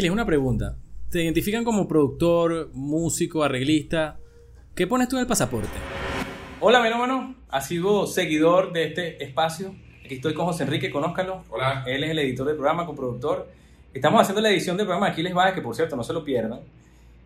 Aquiles, 0.00 0.12
una 0.12 0.24
pregunta. 0.24 0.76
¿Te 1.10 1.22
identifican 1.22 1.62
como 1.62 1.86
productor, 1.86 2.70
músico, 2.72 3.42
arreglista? 3.42 4.18
¿Qué 4.74 4.86
pones 4.86 5.08
tú 5.08 5.16
en 5.16 5.20
el 5.20 5.26
pasaporte? 5.26 5.68
Hola, 6.60 6.80
melómano. 6.80 7.34
Ha 7.50 7.60
sido 7.60 8.06
seguidor 8.06 8.72
de 8.72 8.84
este 8.84 9.22
espacio. 9.22 9.74
Aquí 10.02 10.14
estoy 10.14 10.32
con 10.32 10.46
José 10.46 10.62
Enrique, 10.62 10.90
conózcalo. 10.90 11.44
Hola. 11.50 11.84
Él 11.86 12.02
es 12.02 12.12
el 12.12 12.18
editor 12.18 12.46
del 12.46 12.56
programa, 12.56 12.86
coproductor. 12.86 13.46
Estamos 13.92 14.22
haciendo 14.22 14.40
la 14.40 14.48
edición 14.48 14.78
del 14.78 14.86
programa 14.86 15.08
de 15.08 15.12
Aquiles 15.12 15.34
Baez, 15.34 15.54
que 15.54 15.60
por 15.60 15.76
cierto, 15.76 15.96
no 15.96 16.02
se 16.02 16.14
lo 16.14 16.24
pierdan. 16.24 16.60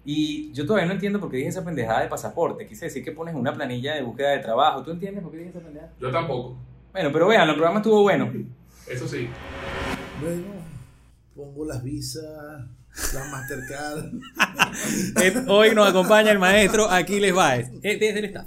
Y 0.05 0.53
yo 0.53 0.67
todavía 0.67 0.89
no 0.89 0.95
entiendo 0.95 1.21
por 1.21 1.31
qué 1.31 1.37
dije 1.37 1.51
esa 1.51 1.65
pendejada 1.65 2.01
de 2.03 2.09
pasaporte. 2.09 2.67
Quise 2.67 2.87
decir 2.87 3.05
que 3.05 3.13
pones 3.13 3.37
una 3.37 3.55
planilla 3.55 3.95
de 3.95 4.03
búsqueda 4.03 4.31
de 4.31 4.41
trabajo. 4.41 4.83
¿Tú 4.83 4.91
entiendes 4.91 5.23
por 5.23 5.31
qué 5.31 5.39
dije 5.39 5.51
esa 5.51 5.61
pendejada? 5.61 5.93
Yo 6.01 6.11
tampoco. 6.11 6.57
Bueno, 6.91 7.11
pero 7.13 7.29
vean, 7.29 7.49
el 7.49 7.55
programa 7.55 7.79
estuvo 7.79 8.03
bueno. 8.03 8.33
Eso 8.89 9.07
sí. 9.07 9.29
Bueno, 10.21 10.64
pongo 11.35 11.65
las 11.65 11.83
visas, 11.83 12.25
la 13.13 13.25
Mastercard. 13.31 14.05
Eh, 15.23 15.45
Hoy 15.47 15.75
nos 15.75 15.89
acompaña 15.89 16.31
el 16.33 16.39
maestro 16.39 16.91
Aquiles 16.91 17.33
Baez, 17.33 17.69
eh, 17.83 17.97
desde 17.99 18.19
el 18.19 18.25
staff. 18.27 18.47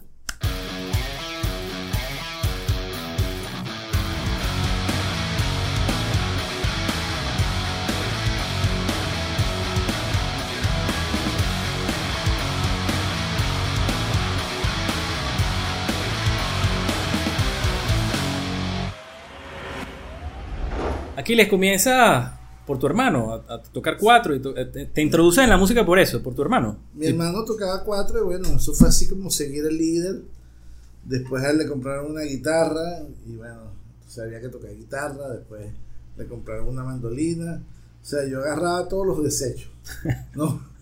Aquiles 21.15 21.48
comienza 21.48 22.37
por 22.68 22.77
tu 22.77 22.85
hermano 22.85 23.34
a, 23.34 23.55
a 23.55 23.63
tocar 23.63 23.98
cuatro 23.98 24.35
y 24.35 24.40
to- 24.40 24.55
eh, 24.55 24.65
te, 24.65 24.85
te 24.85 25.01
introduce 25.01 25.41
en 25.41 25.49
la 25.49 25.57
música 25.57 25.84
por 25.85 25.98
eso, 25.98 26.21
por 26.21 26.35
tu 26.35 26.41
hermano. 26.43 26.77
Mi 26.93 27.07
hermano 27.07 27.43
tocaba 27.46 27.84
cuatro 27.84 28.20
y 28.20 28.24
bueno, 28.26 28.49
eso 28.57 28.74
fue 28.74 28.90
así 28.90 29.07
como 29.07 29.32
seguir 29.32 29.65
el 29.65 29.77
líder. 29.77 30.21
Después 31.05 31.43
a 31.43 31.51
él 31.51 31.57
le 31.59 31.68
compraron 31.68 32.12
una 32.12 32.21
guitarra 32.24 32.99
y 33.26 33.35
bueno, 33.37 33.71
sabía 34.07 34.41
que 34.41 34.49
tocar 34.49 34.76
guitarra. 34.76 35.29
Después 35.29 35.65
le 36.18 36.26
compraron 36.27 36.68
una 36.68 36.84
mandolina. 36.84 37.63
O 38.04 38.05
sea, 38.05 38.26
yo 38.26 38.40
agarraba 38.40 38.87
todos 38.87 39.07
los 39.07 39.24
desechos, 39.24 39.70
¿no? 40.35 40.62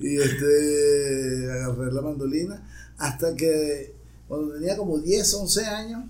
Y 0.00 0.16
este, 0.16 1.50
agarré 1.50 1.90
la 1.92 2.02
mandolina 2.02 2.62
hasta 2.98 3.34
que 3.34 3.94
cuando 4.28 4.52
tenía 4.54 4.76
como 4.76 4.98
10, 4.98 5.34
11 5.34 5.66
años, 5.66 6.04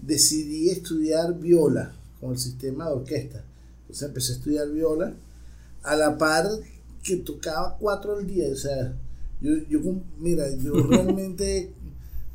decidí 0.00 0.70
estudiar 0.70 1.34
viola 1.36 1.92
con 2.20 2.30
el 2.32 2.38
sistema 2.38 2.86
de 2.86 2.92
orquesta. 2.92 3.42
Entonces 3.96 4.08
empecé 4.08 4.32
a 4.32 4.36
estudiar 4.36 4.70
viola 4.70 5.14
a 5.82 5.96
la 5.96 6.18
par 6.18 6.46
que 7.02 7.16
tocaba 7.16 7.78
cuatro 7.78 8.18
al 8.18 8.26
día. 8.26 8.46
O 8.52 8.56
sea, 8.56 8.94
yo, 9.40 9.54
yo 9.70 9.80
mira, 10.18 10.44
yo 10.56 10.74
realmente, 10.88 11.72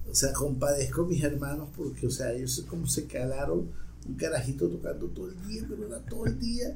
o 0.09 0.15
sea, 0.15 0.33
compadezco 0.33 1.03
a 1.03 1.07
mis 1.07 1.23
hermanos 1.23 1.69
porque, 1.77 2.07
o 2.07 2.09
sea, 2.09 2.33
ellos 2.33 2.65
como 2.67 2.87
se 2.87 3.05
calaron 3.05 3.69
un 4.07 4.15
carajito 4.15 4.67
tocando 4.69 5.05
todo 5.07 5.27
el 5.27 5.47
día, 5.47 5.63
pero 5.69 5.85
era 5.85 5.99
todo 5.99 6.25
el 6.25 6.39
día. 6.39 6.75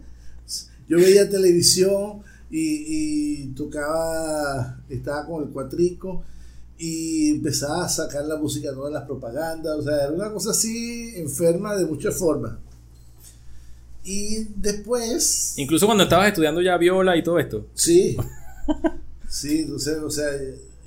Yo 0.88 0.98
veía 0.98 1.28
televisión 1.28 2.22
y, 2.52 3.42
y 3.42 3.48
tocaba, 3.56 4.84
estaba 4.88 5.26
con 5.26 5.42
el 5.42 5.50
cuatrico 5.50 6.24
y 6.78 7.32
empezaba 7.32 7.86
a 7.86 7.90
sacar 7.90 8.26
la 8.26 8.36
música 8.36 8.72
todas 8.72 8.94
las 8.94 9.06
propagandas, 9.06 9.80
o 9.80 9.82
sea, 9.82 10.04
era 10.04 10.12
una 10.12 10.32
cosa 10.32 10.52
así 10.52 11.14
enferma 11.16 11.76
de 11.76 11.86
muchas 11.86 12.16
formas. 12.16 12.60
Y 14.06 14.46
después... 14.56 15.56
Incluso 15.58 15.88
cuando 15.88 16.04
estabas 16.04 16.28
estudiando 16.30 16.62
ya 16.62 16.78
viola 16.78 17.18
y 17.18 17.24
todo 17.24 17.40
esto. 17.40 17.68
Sí. 17.74 18.16
Sí, 19.28 19.64
entonces, 19.64 19.98
o 19.98 20.10
sea, 20.10 20.30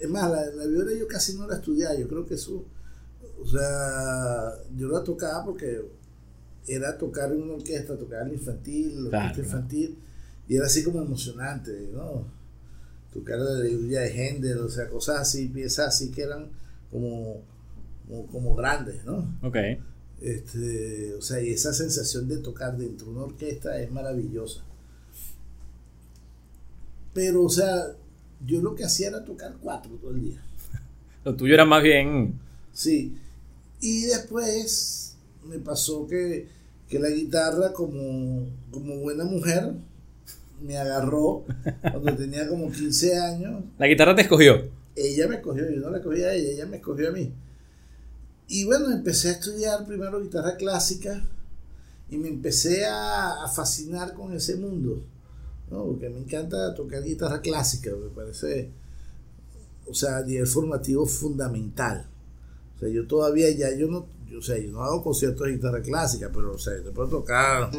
es 0.01 0.09
más, 0.09 0.31
la, 0.31 0.47
la 0.47 0.67
viola 0.67 0.91
yo 0.99 1.07
casi 1.07 1.35
no 1.37 1.47
la 1.47 1.57
estudiaba, 1.57 1.95
yo 1.97 2.09
creo 2.09 2.25
que 2.25 2.35
eso, 2.35 2.65
o 3.43 3.47
sea, 3.47 4.55
yo 4.75 4.89
la 4.89 5.05
tocaba 5.05 5.45
porque 5.45 5.83
era 6.67 6.97
tocar 6.97 7.31
en 7.33 7.43
una 7.43 7.55
orquesta, 7.55 7.97
tocar 7.97 8.27
en 8.27 8.35
infantil, 8.35 9.05
la 9.05 9.09
orquesta 9.09 9.33
claro. 9.33 9.43
infantil, 9.43 9.99
y 10.49 10.57
era 10.57 10.65
así 10.65 10.83
como 10.83 11.03
emocionante, 11.03 11.91
¿no? 11.93 12.27
Tocar 13.13 13.39
la 13.39 13.51
aleluya 13.51 14.01
de 14.01 14.11
Händel, 14.13 14.59
o 14.61 14.69
sea, 14.71 14.89
cosas 14.89 15.21
así, 15.21 15.49
piezas 15.49 15.89
así 15.89 16.11
que 16.11 16.23
eran 16.23 16.49
como, 16.91 17.43
como, 18.07 18.27
como 18.29 18.55
grandes, 18.55 19.05
¿no? 19.05 19.39
Ok. 19.43 19.57
Este, 20.21 21.15
o 21.15 21.23
sea, 21.23 21.41
y 21.41 21.51
esa 21.51 21.73
sensación 21.73 22.29
de 22.29 22.39
tocar 22.39 22.77
dentro 22.77 23.07
de 23.07 23.13
una 23.13 23.23
orquesta 23.23 23.81
es 23.81 23.91
maravillosa. 23.91 24.63
Pero, 27.15 27.45
o 27.45 27.51
sea, 27.51 27.95
yo 28.45 28.61
lo 28.61 28.75
que 28.75 28.85
hacía 28.85 29.09
era 29.09 29.25
tocar 29.25 29.57
cuatro 29.61 29.93
todo 30.01 30.11
el 30.11 30.23
día. 30.23 30.43
Lo 31.25 31.35
tuyo 31.35 31.55
era 31.55 31.65
más 31.65 31.83
bien. 31.83 32.39
Sí. 32.73 33.17
Y 33.81 34.03
después 34.03 35.17
me 35.45 35.59
pasó 35.59 36.07
que, 36.07 36.49
que 36.89 36.99
la 36.99 37.11
guitarra, 37.11 37.73
como, 37.73 38.47
como 38.71 38.99
buena 38.99 39.25
mujer, 39.25 39.73
me 40.61 40.77
agarró 40.77 41.45
cuando 41.81 42.15
tenía 42.17 42.49
como 42.49 42.71
15 42.71 43.19
años. 43.19 43.65
La 43.79 43.87
guitarra 43.87 44.15
te 44.15 44.23
escogió. 44.23 44.69
Ella 44.97 45.29
me 45.29 45.37
escogió, 45.37 45.71
yo 45.71 45.81
no 45.81 45.91
la 45.91 45.99
escogí 45.99 46.23
a 46.23 46.33
ella, 46.33 46.51
ella 46.51 46.67
me 46.67 46.77
escogió 46.79 47.09
a 47.09 47.13
mí. 47.13 47.33
Y 48.49 48.65
bueno, 48.65 48.91
empecé 48.91 49.29
a 49.29 49.33
estudiar 49.33 49.87
primero 49.87 50.21
guitarra 50.21 50.57
clásica 50.57 51.23
y 52.11 52.17
me 52.17 52.29
empecé 52.29 52.87
a, 52.87 53.45
a 53.45 53.49
fascinar 53.49 54.15
con 54.15 54.33
ese 54.33 54.57
mundo, 54.57 55.03
¿no? 55.71 55.85
Porque 55.85 56.09
me 56.09 56.19
encanta 56.19 56.75
tocar 56.75 57.05
guitarra 57.05 57.43
clásica, 57.43 57.91
me 57.91 58.09
parece, 58.09 58.71
o 59.87 59.93
sea, 59.93 60.17
a 60.19 60.23
nivel 60.23 60.47
formativo 60.47 61.05
fundamental. 61.05 62.07
O 62.77 62.81
sea, 62.81 62.89
yo 62.89 63.07
todavía 63.07 63.51
ya, 63.51 63.75
yo 63.77 63.87
no, 63.87 64.07
yo, 64.31 64.39
o 64.39 64.41
yo 64.41 64.73
no 64.73 64.83
hago 64.83 65.03
conciertos 65.03 65.47
de 65.47 65.53
guitarra 65.53 65.83
clásica, 65.83 66.31
pero, 66.33 66.55
o 66.55 66.59
sea, 66.59 66.83
te 66.83 66.91
puedo 66.91 67.09
tocar... 67.09 67.71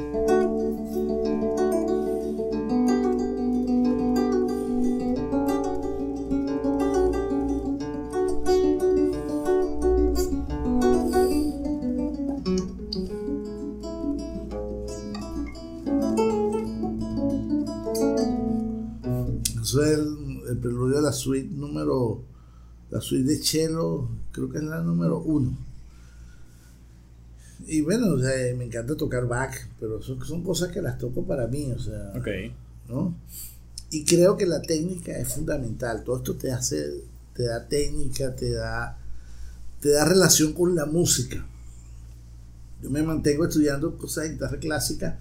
suite 21.20 21.50
número, 21.52 22.24
la 22.90 23.02
suite 23.02 23.30
de 23.30 23.44
cello, 23.44 24.10
creo 24.32 24.50
que 24.50 24.60
es 24.60 24.64
la 24.64 24.82
número 24.82 25.20
uno. 25.20 25.58
Y 27.68 27.82
bueno, 27.82 28.14
o 28.14 28.20
sea, 28.20 28.32
me 28.56 28.66
encanta 28.66 28.96
tocar 28.96 29.28
Bach, 29.28 29.54
pero 29.80 30.02
son, 30.02 30.26
son 30.26 30.44
cosas 30.44 30.72
que 30.72 30.82
las 30.82 30.98
toco 30.98 31.26
para 31.26 31.48
mí, 31.48 31.72
o 31.72 31.80
sea. 31.80 32.14
¿no? 32.88 33.16
Y 33.92 34.06
creo 34.06 34.38
que 34.38 34.46
la 34.46 34.62
técnica 34.62 35.18
es 35.18 35.34
fundamental. 35.34 36.04
Todo 36.04 36.18
esto 36.18 36.36
te 36.36 36.52
hace, 36.52 37.04
te 37.34 37.44
da 37.44 37.68
técnica, 37.68 38.36
te 38.36 38.52
da, 38.52 38.98
te 39.82 39.90
da 39.90 40.06
relación 40.06 40.54
con 40.54 40.76
la 40.76 40.86
música. 40.86 41.46
Yo 42.82 42.90
me 42.90 43.04
mantengo 43.04 43.46
estudiando 43.46 43.98
cosas 43.98 44.26
de 44.26 44.32
guitarra 44.32 44.58
clásica 44.58 45.20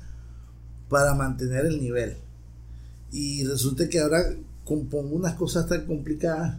para 0.89 1.15
mantener 1.15 1.67
el 1.67 1.81
nivel. 1.81 2.17
Y 3.11 3.45
resulta 3.45 3.89
que 3.89 4.01
ahora 4.01 4.23
compongo 4.69 5.17
unas 5.17 5.35
cosas 5.35 5.67
tan 5.67 5.87
complicadas 5.87 6.59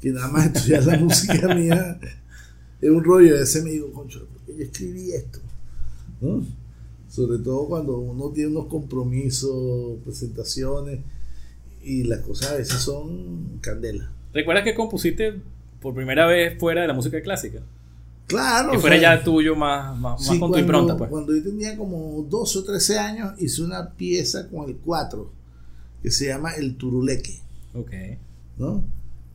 que 0.00 0.10
nada 0.10 0.28
más 0.28 0.46
estudiar 0.46 0.84
la 0.84 0.98
música 0.98 1.54
mía 1.54 1.98
es 2.80 2.90
un 2.90 3.04
rollo. 3.04 3.36
A 3.36 3.40
veces 3.40 3.62
me 3.62 3.70
digo, 3.70 3.92
concho, 3.92 4.26
¿por 4.26 4.42
qué 4.42 4.58
yo 4.58 4.64
escribí 4.64 5.12
esto? 5.12 5.38
¿No? 6.20 6.44
Sobre 7.08 7.38
todo 7.38 7.66
cuando 7.68 7.96
uno 7.96 8.30
tiene 8.30 8.50
unos 8.50 8.66
compromisos, 8.66 9.98
presentaciones, 10.04 11.00
y 11.82 12.04
las 12.04 12.20
cosas 12.20 12.50
a 12.50 12.56
veces 12.56 12.80
son 12.80 13.58
candela. 13.60 14.10
¿Recuerdas 14.34 14.64
que 14.64 14.74
compusiste 14.74 15.40
por 15.80 15.94
primera 15.94 16.26
vez 16.26 16.58
fuera 16.58 16.82
de 16.82 16.88
la 16.88 16.92
música 16.92 17.22
clásica? 17.22 17.60
Claro. 18.26 18.72
Que 18.72 18.76
o 18.76 18.80
fuera 18.80 18.98
sea, 18.98 19.16
ya 19.16 19.24
tuyo 19.24 19.56
más, 19.56 19.96
más, 19.96 20.28
con 20.38 20.52
tu 20.52 20.58
impronta, 20.58 20.96
pues. 20.96 21.08
cuando 21.08 21.34
yo 21.34 21.42
tenía 21.42 21.76
como 21.78 22.26
12 22.28 22.58
o 22.58 22.64
13 22.64 22.98
años, 22.98 23.32
hice 23.38 23.62
una 23.62 23.90
pieza 23.90 24.48
con 24.48 24.68
el 24.68 24.76
4 24.76 25.37
que 26.02 26.10
se 26.10 26.26
llama 26.26 26.52
El 26.54 26.76
Turuleque, 26.76 27.40
Ok. 27.74 27.90
¿no? 28.58 28.84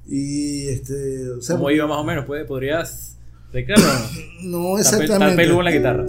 Y 0.08 0.68
este. 0.70 1.30
O 1.32 1.42
sea, 1.42 1.56
¿Cómo 1.56 1.72
iba 1.72 1.88
más 1.88 1.98
o 1.98 2.04
menos? 2.04 2.26
¿Puede- 2.26 2.46
¿Podrías 2.46 3.16
recrearlo? 3.52 3.86
no 4.44 4.78
exactamente. 4.78 5.36
peludo 5.36 5.60
en 5.60 5.66
la 5.66 5.72
guitarra. 5.72 6.06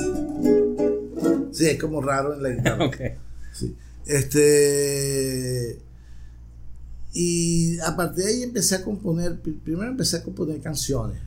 Sí, 1.53 1.67
es 1.67 1.81
como 1.81 2.01
raro 2.03 2.35
en 2.35 2.43
la 2.43 2.49
guitarra. 2.51 2.85
Ok. 2.87 2.97
Sí. 3.53 3.77
Este. 4.07 5.79
Y 7.13 7.79
a 7.81 7.95
partir 7.95 8.25
de 8.25 8.31
ahí 8.31 8.43
empecé 8.43 8.75
a 8.75 8.83
componer, 8.83 9.39
pri- 9.41 9.53
primero 9.65 9.89
empecé 9.91 10.17
a 10.17 10.23
componer 10.25 10.61
canciones, 10.61 11.21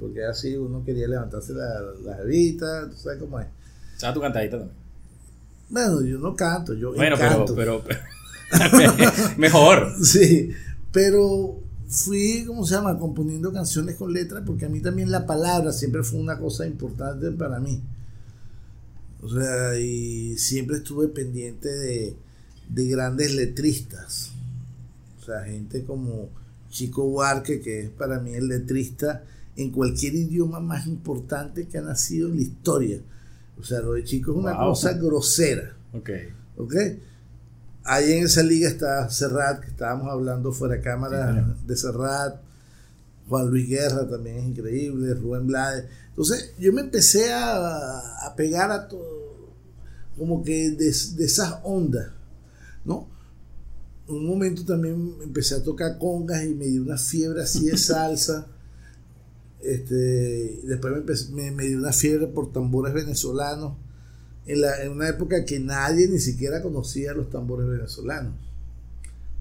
porque 0.00 0.24
así 0.24 0.56
uno 0.56 0.84
quería 0.84 1.06
levantarse 1.06 1.52
la, 1.52 1.80
la 2.04 2.16
jevita, 2.16 2.90
tú 2.90 2.96
sabes 2.96 3.20
cómo 3.20 3.38
es. 3.38 3.46
Echaba 3.94 4.14
tu 4.14 4.20
cantadita 4.20 4.58
también. 4.58 4.76
Bueno, 5.70 6.02
yo 6.02 6.18
no 6.18 6.34
canto, 6.34 6.74
yo 6.74 6.92
Bueno, 6.92 7.14
pero, 7.16 7.30
encanto. 7.32 7.54
pero, 7.54 7.82
pero, 7.86 8.00
Mejor. 9.38 9.94
Sí, 10.02 10.50
pero 10.92 11.60
fui, 11.88 12.44
¿cómo 12.46 12.64
se 12.64 12.74
llama?, 12.74 12.98
componiendo 12.98 13.52
canciones 13.52 13.96
con 13.96 14.12
letras, 14.12 14.42
porque 14.46 14.66
a 14.66 14.68
mí 14.68 14.80
también 14.80 15.10
la 15.10 15.26
palabra 15.26 15.72
siempre 15.72 16.02
fue 16.02 16.20
una 16.20 16.38
cosa 16.38 16.66
importante 16.66 17.30
para 17.32 17.60
mí. 17.60 17.80
O 19.22 19.28
sea, 19.28 19.78
y 19.78 20.36
siempre 20.38 20.78
estuve 20.78 21.08
pendiente 21.08 21.68
de, 21.68 22.16
de 22.68 22.86
grandes 22.86 23.34
letristas. 23.34 24.32
O 25.20 25.24
sea, 25.24 25.44
gente 25.44 25.84
como 25.84 26.30
Chico 26.70 27.04
Huarque, 27.04 27.60
que 27.60 27.80
es 27.82 27.90
para 27.90 28.18
mí 28.18 28.32
el 28.34 28.48
letrista 28.48 29.22
en 29.56 29.70
cualquier 29.70 30.14
idioma 30.14 30.58
más 30.58 30.86
importante 30.86 31.68
que 31.68 31.78
ha 31.78 31.82
nacido 31.82 32.28
en 32.28 32.36
la 32.36 32.42
historia. 32.42 33.00
O 33.60 33.64
sea, 33.64 33.80
lo 33.80 33.92
de 33.92 34.04
Chico 34.04 34.32
es 34.32 34.38
una 34.38 34.56
cosa 34.56 34.94
grosera. 34.94 35.76
Ok. 35.92 36.10
¿Ok? 36.56 36.74
Ahí 37.84 38.12
en 38.12 38.24
esa 38.24 38.42
liga 38.42 38.68
está 38.68 39.08
Serrat, 39.10 39.60
que 39.60 39.68
estábamos 39.68 40.08
hablando 40.08 40.52
fuera 40.52 40.76
de 40.76 40.80
cámara 40.80 41.56
de 41.66 41.76
Serrat. 41.76 42.40
Juan 43.28 43.48
Luis 43.48 43.68
Guerra 43.68 44.08
también 44.08 44.36
es 44.36 44.44
increíble, 44.44 45.14
Rubén 45.14 45.46
Blades. 45.46 45.86
Entonces 46.10 46.54
yo 46.58 46.72
me 46.72 46.82
empecé 46.82 47.32
a, 47.32 48.26
a 48.26 48.36
pegar 48.36 48.70
a 48.70 48.88
todo, 48.88 49.52
como 50.16 50.42
que 50.42 50.70
de, 50.70 50.84
de 50.84 51.24
esas 51.24 51.58
ondas, 51.64 52.10
¿no? 52.84 53.08
Un 54.08 54.26
momento 54.26 54.64
también 54.64 55.16
empecé 55.22 55.54
a 55.54 55.62
tocar 55.62 55.96
congas 55.98 56.44
y 56.44 56.54
me 56.54 56.66
dio 56.66 56.82
una 56.82 56.98
fiebre 56.98 57.42
así 57.42 57.66
de 57.66 57.76
salsa. 57.78 58.46
Este, 59.60 60.60
después 60.64 61.30
me, 61.30 61.50
me, 61.52 61.66
dio 61.68 61.78
una 61.78 61.92
fiebre 61.92 62.26
por 62.26 62.52
tambores 62.52 62.92
venezolanos. 62.92 63.76
En, 64.46 64.60
la, 64.60 64.82
en, 64.82 64.90
una 64.90 65.08
época 65.08 65.44
que 65.44 65.60
nadie 65.60 66.08
ni 66.08 66.18
siquiera 66.18 66.62
conocía 66.62 67.12
los 67.12 67.30
tambores 67.30 67.68
venezolanos. 67.68 68.34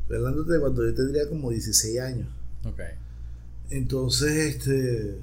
Estoy 0.03 0.18
hablando 0.18 0.44
de 0.44 0.59
cuando 0.59 0.86
yo 0.86 0.94
tendría 0.94 1.27
como 1.27 1.50
16 1.50 2.00
años. 2.00 2.27
Ok. 2.65 2.81
Entonces, 3.69 4.56
este. 4.56 5.18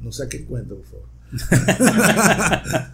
No 0.00 0.10
sé 0.10 0.28
qué 0.28 0.44
cuento, 0.44 0.76
por 0.76 0.86
favor. 0.86 1.08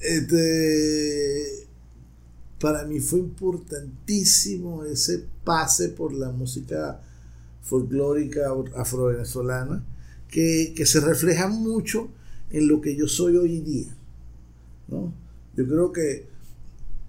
este. 0.00 1.66
Para 2.58 2.84
mí 2.84 3.00
fue 3.00 3.18
importantísimo 3.18 4.84
ese 4.84 5.24
pase 5.44 5.88
por 5.88 6.12
la 6.12 6.30
música 6.30 7.00
folclórica 7.62 8.52
afro-venezolana 8.76 9.84
que, 10.28 10.72
que, 10.76 10.86
se 10.86 11.00
refleja 11.00 11.48
mucho 11.48 12.08
en 12.50 12.68
lo 12.68 12.80
que 12.80 12.94
yo 12.96 13.08
soy 13.08 13.36
hoy 13.36 13.60
día. 13.60 13.94
¿No? 14.92 15.12
Yo 15.56 15.66
creo 15.66 15.92
que, 15.92 16.26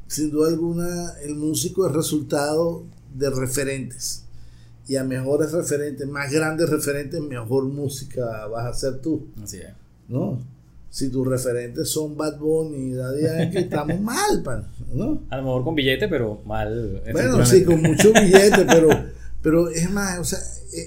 sin 0.07 0.31
duda 0.31 0.49
alguna, 0.49 1.13
el 1.23 1.35
músico 1.35 1.87
es 1.87 1.93
resultado 1.93 2.83
de 3.13 3.29
referentes. 3.29 4.23
Y 4.87 4.97
a 4.97 5.03
mejores 5.03 5.51
referentes, 5.51 6.07
más 6.07 6.31
grandes 6.31 6.69
referentes, 6.69 7.21
mejor 7.21 7.65
música 7.65 8.47
vas 8.47 8.65
a 8.65 8.69
hacer 8.69 8.99
tú. 9.01 9.27
Así 9.41 9.57
es. 9.57 9.69
¿No? 10.09 10.39
Si 10.89 11.09
tus 11.09 11.25
referentes 11.25 11.89
son 11.89 12.15
Bad 12.17 12.37
Bunny 12.37 12.91
y 12.91 12.93
Daddy 12.93 13.23
Yankee, 13.23 13.57
estamos 13.59 13.99
mal, 14.01 14.43
pan, 14.43 14.67
¿no? 14.93 15.23
A 15.29 15.37
lo 15.37 15.43
mejor 15.43 15.63
con 15.63 15.75
billete, 15.75 16.07
pero 16.07 16.41
mal. 16.45 17.01
Bueno, 17.11 17.45
sí, 17.45 17.63
con 17.63 17.81
mucho 17.81 18.11
billete, 18.13 18.65
pero, 18.65 18.89
pero 19.41 19.69
es 19.69 19.89
más, 19.89 20.19
o 20.19 20.23
sea, 20.23 20.39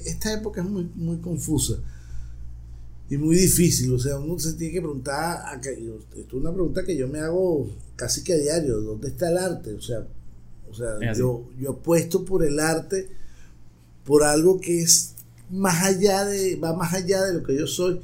esta 0.05 0.33
época 0.35 0.61
es 0.61 0.69
muy, 0.69 0.91
muy 0.95 1.19
confusa 1.19 1.79
y 3.09 3.17
muy 3.17 3.37
difícil. 3.37 3.93
O 3.93 3.99
sea, 3.99 4.19
uno 4.19 4.39
se 4.39 4.55
tiene 4.55 4.75
que 4.75 4.81
preguntar, 4.81 5.61
esto 5.63 5.71
es 6.17 6.33
una 6.33 6.53
pregunta 6.53 6.85
que 6.85 6.97
yo 6.97 7.09
me 7.09 7.21
hago 7.21 7.71
casi 7.95 8.23
que 8.23 8.35
a 8.35 8.39
diario, 8.39 8.81
¿dónde 8.81 9.09
está 9.09 9.31
el 9.31 9.39
arte? 9.39 9.73
O 9.75 9.81
sea, 9.81 10.07
o 10.69 10.75
sea 10.75 11.15
yo, 11.15 11.49
yo 11.59 11.71
apuesto 11.71 12.25
por 12.25 12.45
el 12.45 12.59
arte, 12.59 13.09
por 14.05 14.25
algo 14.25 14.61
que 14.61 14.83
es 14.83 15.15
más 15.51 15.85
allá 15.85 16.25
de, 16.25 16.57
va 16.57 16.75
más 16.75 16.93
allá 16.95 17.25
de 17.25 17.35
lo 17.35 17.43
que 17.43 17.57
yo 17.57 17.67
soy, 17.67 18.01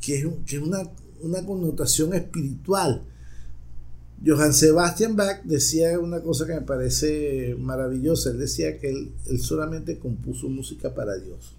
que 0.00 0.18
es, 0.18 0.26
que 0.46 0.56
es 0.56 0.62
una, 0.62 0.82
una 1.22 1.44
connotación 1.44 2.14
espiritual. 2.14 3.04
Johann 4.24 4.52
Sebastian 4.52 5.14
Bach 5.14 5.42
decía 5.44 5.98
una 6.00 6.20
cosa 6.20 6.44
que 6.44 6.54
me 6.54 6.62
parece 6.62 7.54
maravillosa, 7.58 8.30
él 8.30 8.38
decía 8.38 8.78
que 8.78 8.90
él, 8.90 9.12
él 9.26 9.40
solamente 9.40 9.98
compuso 9.98 10.48
música 10.48 10.92
para 10.94 11.16
Dios. 11.16 11.54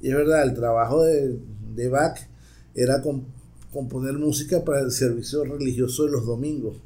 Y 0.00 0.08
es 0.08 0.14
verdad, 0.14 0.44
el 0.44 0.54
trabajo 0.54 1.02
de, 1.02 1.88
Bach 1.88 2.18
era 2.74 3.02
componer 3.72 4.14
música 4.14 4.64
para 4.64 4.80
el 4.80 4.90
servicio 4.90 5.44
religioso 5.44 6.04
de 6.04 6.12
los 6.12 6.26
domingos. 6.26 6.76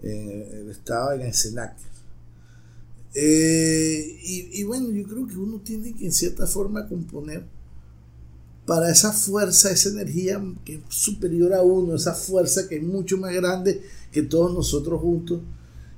Estaba 0.00 1.14
en 1.14 1.22
el 1.22 1.34
Senac. 1.34 1.76
Eh, 3.14 4.18
y, 4.22 4.60
y, 4.60 4.62
bueno, 4.64 4.90
yo 4.90 5.04
creo 5.04 5.26
que 5.26 5.36
uno 5.36 5.60
tiene 5.60 5.92
que 5.92 6.06
en 6.06 6.12
cierta 6.12 6.46
forma 6.46 6.88
componer 6.88 7.44
para 8.66 8.90
esa 8.90 9.12
fuerza, 9.12 9.70
esa 9.70 9.90
energía 9.90 10.42
que 10.64 10.76
es 10.76 10.80
superior 10.88 11.52
a 11.52 11.62
uno, 11.62 11.94
esa 11.94 12.14
fuerza 12.14 12.68
que 12.68 12.76
es 12.76 12.82
mucho 12.82 13.18
más 13.18 13.34
grande 13.34 13.82
que 14.10 14.22
todos 14.22 14.54
nosotros 14.54 15.00
juntos, 15.00 15.40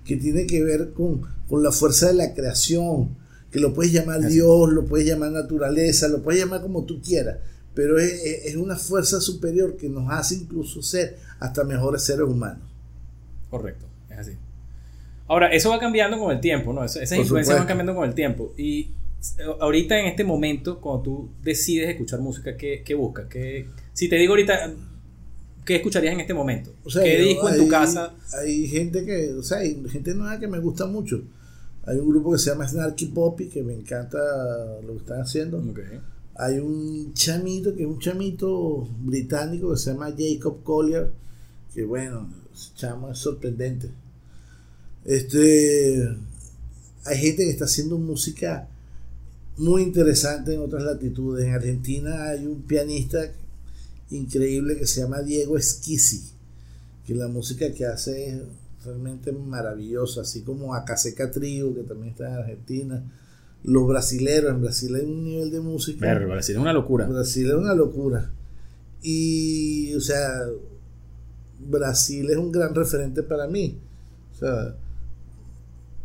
que 0.04 0.16
tiene 0.16 0.46
que 0.46 0.62
ver 0.64 0.92
con 0.92 1.62
la 1.62 1.70
fuerza 1.70 2.08
de 2.08 2.14
la 2.14 2.34
creación, 2.34 3.16
que 3.54 3.60
lo 3.60 3.72
puedes 3.72 3.92
llamar 3.92 4.18
Así. 4.18 4.34
Dios, 4.34 4.72
lo 4.72 4.84
puedes 4.84 5.06
llamar 5.06 5.30
naturaleza, 5.30 6.08
lo 6.08 6.24
puedes 6.24 6.40
llamar 6.40 6.60
como 6.60 6.82
tú 6.82 7.00
quieras, 7.00 7.36
pero 7.72 8.00
es, 8.00 8.12
es, 8.46 8.56
una 8.56 8.74
fuerza 8.74 9.20
superior 9.20 9.76
que 9.76 9.88
nos 9.88 10.10
hace 10.10 10.34
incluso 10.34 10.82
ser 10.82 11.18
hasta 11.38 11.62
mejores 11.62 12.02
seres 12.02 12.26
humanos. 12.26 12.68
Correcto, 13.48 13.86
es 14.10 14.18
así. 14.18 14.32
Ahora, 15.28 15.52
eso 15.52 15.70
va 15.70 15.78
cambiando 15.78 16.18
con 16.18 16.32
el 16.32 16.40
tiempo, 16.40 16.72
¿no? 16.72 16.84
Esas 16.84 17.08
Por 17.08 17.18
influencias 17.18 17.28
supuesto. 17.28 17.54
van 17.54 17.66
cambiando 17.68 17.94
con 17.94 18.08
el 18.08 18.14
tiempo. 18.16 18.52
Y 18.58 18.90
ahorita 19.60 20.00
en 20.00 20.06
este 20.06 20.24
momento, 20.24 20.80
cuando 20.80 21.02
tú 21.04 21.30
decides 21.40 21.90
escuchar 21.90 22.18
música, 22.18 22.56
¿qué, 22.56 22.82
qué 22.84 22.94
buscas? 22.94 23.26
¿Qué, 23.28 23.68
si 23.92 24.08
te 24.08 24.16
digo 24.16 24.32
ahorita, 24.32 24.72
¿qué 25.64 25.76
escucharías 25.76 26.14
en 26.14 26.22
este 26.22 26.34
momento? 26.34 26.74
O 26.82 26.90
sea, 26.90 27.04
¿Qué 27.04 27.18
disco 27.18 27.46
hay, 27.46 27.60
en 27.60 27.64
tu 27.66 27.70
casa? 27.70 28.14
Hay 28.36 28.66
gente 28.66 29.04
que, 29.04 29.32
o 29.34 29.44
sea, 29.44 29.58
hay 29.58 29.80
gente 29.88 30.12
nueva 30.12 30.40
que 30.40 30.48
me 30.48 30.58
gusta 30.58 30.86
mucho. 30.86 31.22
Hay 31.86 31.98
un 31.98 32.08
grupo 32.08 32.32
que 32.32 32.38
se 32.38 32.50
llama 32.50 32.66
Snarky 32.66 33.06
Poppy, 33.06 33.48
que 33.48 33.62
me 33.62 33.74
encanta 33.74 34.18
lo 34.86 34.92
que 34.94 34.98
están 34.98 35.20
haciendo. 35.20 35.58
Okay. 35.58 36.00
Hay 36.36 36.58
un 36.58 37.12
chamito, 37.14 37.74
que 37.74 37.82
es 37.82 37.88
un 37.88 37.98
chamito 37.98 38.88
británico 39.00 39.70
que 39.70 39.76
se 39.76 39.92
llama 39.92 40.14
Jacob 40.16 40.62
Collier, 40.62 41.12
que 41.74 41.84
bueno, 41.84 42.28
ese 42.54 42.70
chamo 42.76 43.10
es 43.10 43.18
sorprendente. 43.18 43.90
Este, 45.04 46.08
hay 47.04 47.18
gente 47.18 47.44
que 47.44 47.50
está 47.50 47.66
haciendo 47.66 47.98
música 47.98 48.68
muy 49.58 49.82
interesante 49.82 50.54
en 50.54 50.60
otras 50.60 50.82
latitudes. 50.82 51.44
En 51.46 51.52
Argentina 51.52 52.30
hay 52.30 52.46
un 52.46 52.62
pianista 52.62 53.30
increíble 54.10 54.76
que 54.78 54.86
se 54.86 55.02
llama 55.02 55.22
Diego 55.22 55.58
Esquisi, 55.58 56.22
que 57.06 57.14
la 57.14 57.28
música 57.28 57.72
que 57.72 57.86
hace 57.86 58.28
es 58.30 58.42
realmente 58.84 59.32
maravillosa, 59.32 60.22
así 60.22 60.42
como 60.42 60.74
Acaseca 60.74 61.30
Trio, 61.30 61.74
que 61.74 61.82
también 61.82 62.10
está 62.10 62.28
en 62.28 62.34
Argentina. 62.34 63.02
Los 63.62 63.86
brasileros, 63.88 64.50
en 64.52 64.60
Brasil 64.60 64.94
hay 64.94 65.04
un 65.04 65.24
nivel 65.24 65.50
de 65.50 65.60
música. 65.60 66.00
Pero 66.00 66.28
Brasil 66.28 66.56
es 66.56 66.60
una 66.60 66.72
locura. 66.72 67.06
Brasil 67.06 67.48
es 67.48 67.54
una 67.54 67.74
locura. 67.74 68.30
Y, 69.02 69.94
o 69.94 70.00
sea, 70.00 70.42
Brasil 71.60 72.30
es 72.30 72.36
un 72.36 72.52
gran 72.52 72.74
referente 72.74 73.22
para 73.22 73.46
mí. 73.46 73.78
O 74.32 74.36
sea, 74.36 74.76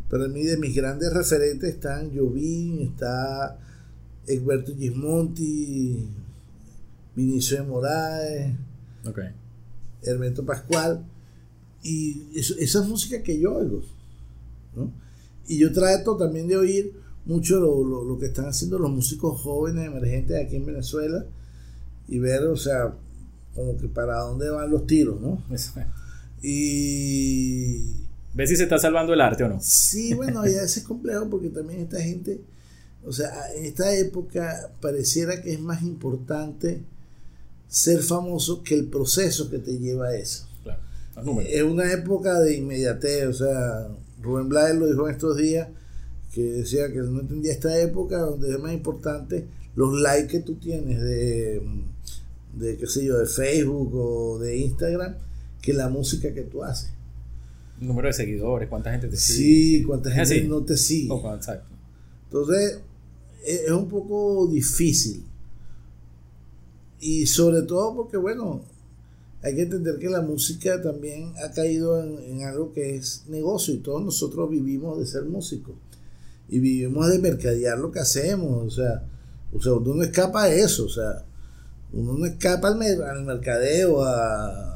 para 0.09 0.27
mí 0.27 0.43
de 0.43 0.57
mis 0.57 0.75
grandes 0.75 1.13
referentes 1.13 1.69
están 1.69 2.15
Jovín, 2.15 2.81
está 2.81 3.57
Egberto 4.25 4.75
Gismonti, 4.75 6.07
Vinicio 7.15 7.57
de 7.57 7.63
Moraes, 7.63 8.55
okay. 9.05 9.29
Hermeto 10.01 10.45
Pascual. 10.45 11.05
Y 11.83 12.23
eso, 12.35 12.55
esa 12.59 12.81
es 12.81 12.87
música 12.87 13.21
que 13.23 13.39
yo 13.39 13.55
oigo. 13.55 13.81
¿no? 14.75 14.91
Y 15.47 15.57
yo 15.57 15.71
trato 15.71 16.15
también 16.17 16.47
de 16.47 16.57
oír 16.57 16.93
mucho 17.25 17.59
lo, 17.59 17.83
lo, 17.83 18.03
lo, 18.03 18.19
que 18.19 18.27
están 18.27 18.45
haciendo 18.45 18.79
los 18.79 18.91
músicos 18.91 19.41
jóvenes 19.41 19.87
emergentes 19.87 20.43
aquí 20.43 20.55
en 20.55 20.65
Venezuela 20.65 21.25
y 22.07 22.19
ver, 22.19 22.43
o 22.45 22.57
sea, 22.57 22.93
como 23.55 23.77
que 23.77 23.87
para 23.87 24.19
dónde 24.21 24.49
van 24.49 24.69
los 24.69 24.87
tiros, 24.87 25.19
¿no? 25.21 25.43
Eso. 25.51 25.73
Y. 26.41 28.05
¿Ves 28.33 28.49
si 28.49 28.55
se 28.55 28.63
está 28.63 28.77
salvando 28.77 29.13
el 29.13 29.21
arte 29.21 29.43
o 29.43 29.49
no? 29.49 29.59
Sí, 29.61 30.13
bueno, 30.13 30.45
ya 30.45 30.61
ese 30.61 30.79
es 30.79 30.85
complejo 30.85 31.29
porque 31.29 31.49
también 31.49 31.81
esta 31.81 31.99
gente, 31.99 32.41
o 33.05 33.11
sea, 33.11 33.51
en 33.55 33.65
esta 33.65 33.93
época 33.95 34.71
pareciera 34.81 35.41
que 35.41 35.53
es 35.53 35.59
más 35.59 35.81
importante 35.81 36.81
ser 37.67 38.01
famoso 38.01 38.63
que 38.63 38.75
el 38.75 38.85
proceso 38.85 39.49
que 39.49 39.59
te 39.59 39.77
lleva 39.77 40.07
a 40.07 40.15
eso. 40.15 40.47
Es 41.47 41.63
una 41.63 41.91
época 41.91 42.39
de 42.39 42.57
inmediatez, 42.57 43.27
o 43.27 43.33
sea, 43.33 43.87
Rubén 44.21 44.49
Blades 44.49 44.75
lo 44.75 44.87
dijo 44.87 45.07
en 45.07 45.13
estos 45.13 45.37
días, 45.37 45.67
que 46.33 46.43
decía 46.43 46.91
que 46.91 46.99
no 46.99 47.21
entendía 47.21 47.51
esta 47.51 47.79
época 47.79 48.19
donde 48.19 48.51
es 48.51 48.59
más 48.59 48.73
importante 48.73 49.47
los 49.75 49.99
likes 49.99 50.27
que 50.27 50.39
tú 50.39 50.55
tienes 50.55 51.01
de, 51.01 51.61
de 52.57 52.77
qué 52.77 52.87
sé 52.87 53.05
yo, 53.05 53.17
de 53.17 53.25
Facebook 53.25 53.95
o 53.95 54.39
de 54.39 54.57
Instagram, 54.57 55.15
que 55.61 55.73
la 55.73 55.89
música 55.89 56.33
que 56.33 56.43
tú 56.43 56.63
haces. 56.63 56.91
Número 57.79 58.07
de 58.07 58.13
seguidores, 58.13 58.67
cuánta 58.67 58.91
gente 58.91 59.07
te 59.07 59.17
sigue. 59.17 59.37
Sí, 59.37 59.83
cuánta 59.83 60.11
gente 60.11 60.35
así. 60.35 60.47
no 60.47 60.63
te 60.63 60.75
sigue. 60.75 61.13
Exacto. 61.13 61.73
Entonces, 62.25 62.79
es 63.45 63.61
es 63.61 63.71
un 63.71 63.87
poco 63.87 64.47
difícil. 64.47 65.23
Y 66.99 67.25
sobre 67.25 67.61
todo 67.61 67.95
porque, 67.95 68.17
bueno, 68.17 68.61
hay 69.41 69.55
que 69.55 69.61
entender 69.61 69.97
que 69.99 70.09
la 70.09 70.21
música 70.21 70.81
también 70.81 71.33
ha 71.43 71.51
caído 71.51 72.03
en, 72.03 72.19
en 72.19 72.43
algo 72.43 72.73
que 72.73 72.95
es 72.95 73.23
negocio 73.27 73.73
y 73.73 73.77
todos 73.77 74.03
nosotros 74.03 74.49
vivimos 74.49 74.99
de 74.99 75.05
ser 75.05 75.23
músicos. 75.23 75.75
Y 76.49 76.59
vivimos 76.59 77.07
de 77.09 77.19
mercadear 77.19 77.77
lo 77.77 77.91
que 77.91 77.99
hacemos. 77.99 78.65
O 78.65 78.69
sea, 78.69 79.03
o 79.53 79.61
sea 79.61 79.73
uno 79.73 79.95
no 79.95 80.03
escapa 80.03 80.43
a 80.43 80.49
eso. 80.49 80.85
O 80.85 80.89
sea, 80.89 81.23
uno 81.93 82.17
no 82.17 82.25
escapa 82.25 82.69
al, 82.69 82.81
al 83.03 83.23
mercadeo, 83.23 84.03
a... 84.03 84.75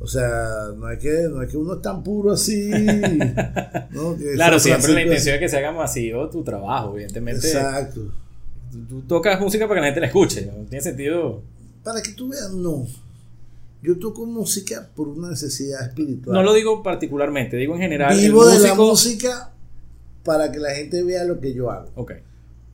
O 0.00 0.06
sea, 0.06 0.68
no 0.76 0.88
es 0.90 0.98
que, 1.00 1.28
no 1.28 1.42
es 1.42 1.50
que 1.50 1.56
uno 1.56 1.74
es 1.74 1.82
tan 1.82 2.02
puro 2.04 2.32
así. 2.32 2.70
¿no? 3.90 4.16
Claro, 4.34 4.58
siempre 4.60 4.92
la 4.92 5.02
intención 5.02 5.34
es 5.34 5.40
que 5.40 5.48
se 5.48 5.58
haga 5.58 5.72
masivo 5.72 6.28
tu 6.30 6.44
trabajo, 6.44 6.94
evidentemente. 6.94 7.46
Exacto. 7.48 8.12
Tú, 8.70 8.84
tú 8.88 9.02
tocas 9.02 9.40
música 9.40 9.66
para 9.66 9.78
que 9.78 9.80
la 9.80 9.86
gente 9.86 10.00
la 10.00 10.06
escuche, 10.06 10.46
no 10.46 10.64
tiene 10.66 10.82
sentido. 10.82 11.42
Para 11.82 12.00
que 12.00 12.12
tú 12.12 12.28
veas, 12.28 12.52
no. 12.52 12.86
Yo 13.82 13.98
toco 13.98 14.26
música 14.26 14.90
por 14.94 15.08
una 15.08 15.30
necesidad 15.30 15.86
espiritual. 15.86 16.34
No 16.34 16.42
lo 16.42 16.52
digo 16.54 16.82
particularmente, 16.82 17.56
digo 17.56 17.74
en 17.74 17.80
general. 17.80 18.16
Vivo 18.16 18.46
de 18.46 18.58
la 18.58 18.74
música 18.74 19.52
para 20.24 20.50
que 20.50 20.58
la 20.58 20.74
gente 20.74 21.02
vea 21.02 21.24
lo 21.24 21.40
que 21.40 21.54
yo 21.54 21.70
hago. 21.70 21.90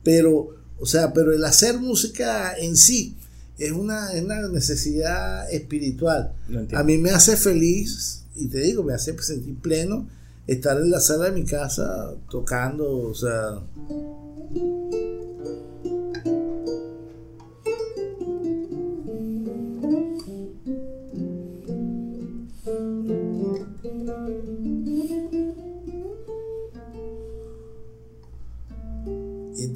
Pero, 0.03 0.55
o 0.79 0.85
sea, 0.85 1.13
pero 1.13 1.31
el 1.31 1.43
hacer 1.43 1.79
música 1.79 2.55
en 2.57 2.75
sí 2.75 3.15
es 3.57 3.71
una, 3.71 4.13
es 4.13 4.23
una 4.23 4.47
necesidad 4.47 5.49
espiritual. 5.51 6.33
A 6.73 6.83
mí 6.83 6.97
me 6.97 7.11
hace 7.11 7.37
feliz, 7.37 8.23
y 8.35 8.47
te 8.47 8.59
digo, 8.59 8.83
me 8.83 8.93
hace 8.93 9.15
sentir 9.21 9.55
pleno 9.55 10.07
estar 10.47 10.77
en 10.77 10.91
la 10.91 10.99
sala 10.99 11.25
de 11.25 11.31
mi 11.31 11.45
casa 11.45 12.13
tocando, 12.29 13.09
o 13.09 13.13
sea. 13.13 13.59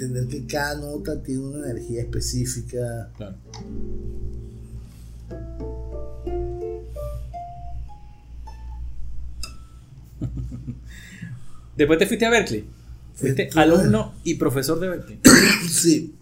Entender 0.10 0.28
que 0.42 0.46
cada 0.48 0.76
nota 0.80 1.22
tiene 1.22 1.42
una 1.42 1.70
energía 1.72 2.02
específica. 2.02 3.10
Claro. 3.18 3.36
Después 11.78 12.00
te 12.00 12.06
fuiste 12.06 12.26
a 12.26 12.30
Berkeley. 12.30 12.66
Fuiste 13.16 13.44
Estuve- 13.44 13.62
alumno 13.62 14.14
y 14.24 14.36
profesor 14.36 14.80
de 14.80 14.90
Berkeley. 14.90 15.20
Sí. 15.70 16.14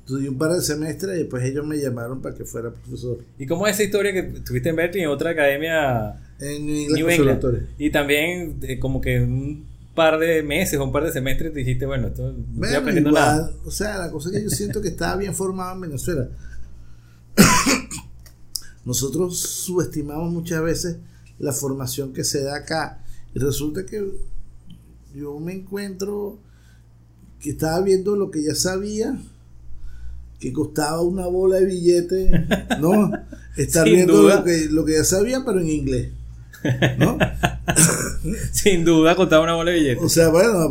Estudié 0.00 0.30
un 0.30 0.38
par 0.38 0.52
de 0.52 0.62
semestres 0.62 1.16
y 1.16 1.18
después 1.18 1.44
ellos 1.44 1.66
me 1.66 1.76
llamaron 1.78 2.22
para 2.22 2.34
que 2.34 2.44
fuera 2.46 2.70
profesor. 2.70 3.18
¿Y 3.38 3.44
cómo 3.46 3.66
es 3.66 3.74
esa 3.74 3.82
historia 3.84 4.10
que 4.14 4.20
estuviste 4.38 4.70
en 4.70 4.76
Berkeley 4.76 5.04
en 5.04 5.10
otra 5.10 5.30
academia 5.32 6.14
En 6.40 6.64
New 6.64 6.74
England 6.76 6.96
New 6.96 7.08
England? 7.10 7.40
Conservatory. 7.42 7.66
Y 7.78 7.90
también 7.90 8.56
eh, 8.62 8.78
como 8.78 9.02
que 9.02 9.20
un 9.20 9.66
par 9.98 10.18
de 10.18 10.42
meses 10.42 10.78
o 10.80 10.84
un 10.84 10.92
par 10.92 11.04
de 11.04 11.12
semestres 11.12 11.52
te 11.52 11.58
dijiste, 11.58 11.84
bueno, 11.86 12.08
esto 12.08 12.22
no 12.22 12.28
estoy 12.30 12.44
Bueno, 12.54 12.78
aprendiendo 12.78 13.10
igual, 13.10 13.24
nada. 13.24 13.52
o 13.64 13.70
sea, 13.70 13.98
la 13.98 14.10
cosa 14.10 14.30
que 14.30 14.42
yo 14.42 14.50
siento 14.50 14.80
que 14.80 14.88
estaba 14.88 15.16
bien 15.16 15.34
formado 15.34 15.74
en 15.74 15.80
Venezuela. 15.82 16.28
Nosotros 18.84 19.38
subestimamos 19.38 20.30
muchas 20.32 20.62
veces 20.62 20.96
la 21.38 21.52
formación 21.52 22.12
que 22.12 22.24
se 22.24 22.42
da 22.42 22.56
acá. 22.56 23.04
Y 23.34 23.38
resulta 23.38 23.84
que 23.84 24.04
yo 25.14 25.38
me 25.38 25.52
encuentro 25.52 26.38
que 27.40 27.50
estaba 27.50 27.80
viendo 27.82 28.16
lo 28.16 28.30
que 28.30 28.42
ya 28.42 28.54
sabía, 28.54 29.18
que 30.40 30.52
costaba 30.52 31.02
una 31.02 31.26
bola 31.26 31.56
de 31.58 31.66
billete, 31.66 32.30
¿no? 32.80 33.10
Estar 33.56 33.84
Sin 33.86 33.94
viendo 33.96 34.16
duda. 34.22 34.36
lo 34.38 34.44
que, 34.44 34.68
lo 34.70 34.84
que 34.84 34.94
ya 34.94 35.04
sabía, 35.04 35.42
pero 35.44 35.60
en 35.60 35.68
inglés. 35.68 36.08
¿no? 36.98 37.18
Sin 38.52 38.84
duda 38.84 39.14
contaba 39.16 39.44
una 39.44 39.54
bola 39.54 39.70
de 39.70 39.78
billetes. 39.78 40.04
O 40.04 40.08
sea, 40.08 40.28
bueno, 40.28 40.70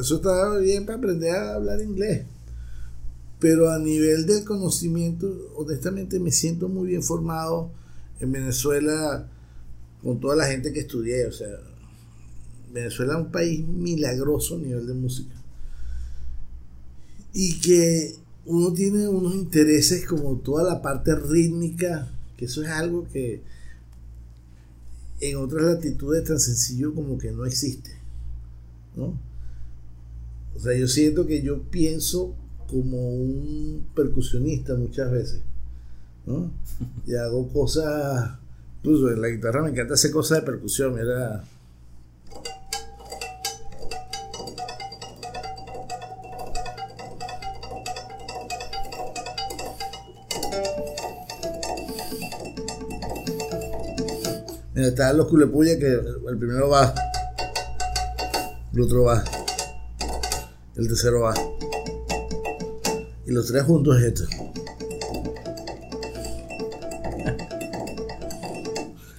eso 0.00 0.16
está 0.16 0.56
bien 0.58 0.86
para 0.86 0.98
aprender 0.98 1.34
a 1.34 1.54
hablar 1.54 1.80
inglés. 1.80 2.24
Pero 3.38 3.70
a 3.70 3.78
nivel 3.78 4.26
del 4.26 4.44
conocimiento, 4.44 5.52
honestamente 5.56 6.18
me 6.18 6.30
siento 6.30 6.68
muy 6.68 6.88
bien 6.88 7.02
formado 7.02 7.70
en 8.20 8.32
Venezuela 8.32 9.28
con 10.02 10.20
toda 10.20 10.36
la 10.36 10.46
gente 10.46 10.72
que 10.72 10.80
estudié. 10.80 11.26
O 11.26 11.32
sea, 11.32 11.48
Venezuela 12.72 13.14
es 13.14 13.20
un 13.20 13.32
país 13.32 13.66
milagroso 13.66 14.56
a 14.56 14.58
nivel 14.58 14.86
de 14.86 14.94
música. 14.94 15.34
Y 17.32 17.60
que 17.60 18.14
uno 18.46 18.72
tiene 18.72 19.08
unos 19.08 19.34
intereses 19.34 20.06
como 20.06 20.36
toda 20.36 20.62
la 20.62 20.80
parte 20.80 21.14
rítmica, 21.14 22.10
que 22.36 22.46
eso 22.46 22.62
es 22.62 22.68
algo 22.70 23.06
que 23.12 23.42
en 25.20 25.36
otras 25.36 25.64
latitudes 25.64 26.24
tan 26.24 26.38
sencillo 26.38 26.94
como 26.94 27.18
que 27.18 27.32
no 27.32 27.44
existe. 27.44 27.90
¿no? 28.96 29.18
O 30.56 30.58
sea, 30.58 30.76
yo 30.76 30.88
siento 30.88 31.26
que 31.26 31.42
yo 31.42 31.62
pienso 31.62 32.34
como 32.68 33.10
un 33.10 33.86
percusionista 33.94 34.74
muchas 34.74 35.10
veces, 35.12 35.40
¿no? 36.24 36.50
Y 37.06 37.14
hago 37.14 37.48
cosas, 37.52 38.38
incluso 38.78 39.10
en 39.10 39.20
la 39.20 39.28
guitarra 39.28 39.62
me 39.62 39.70
encanta 39.70 39.94
hacer 39.94 40.10
cosas 40.10 40.40
de 40.40 40.46
percusión, 40.46 40.94
mira. 40.94 41.44
Están 54.84 55.16
los 55.16 55.28
culepuyas 55.28 55.76
que 55.78 55.90
el 55.90 56.38
primero 56.38 56.68
va, 56.68 56.94
el 58.72 58.80
otro 58.80 59.04
va, 59.04 59.24
el 60.74 60.86
tercero 60.86 61.20
va. 61.22 61.34
Y 63.26 63.32
los 63.32 63.46
tres 63.46 63.64
juntos 63.64 63.96
es 63.98 64.04
esto. 64.04 64.24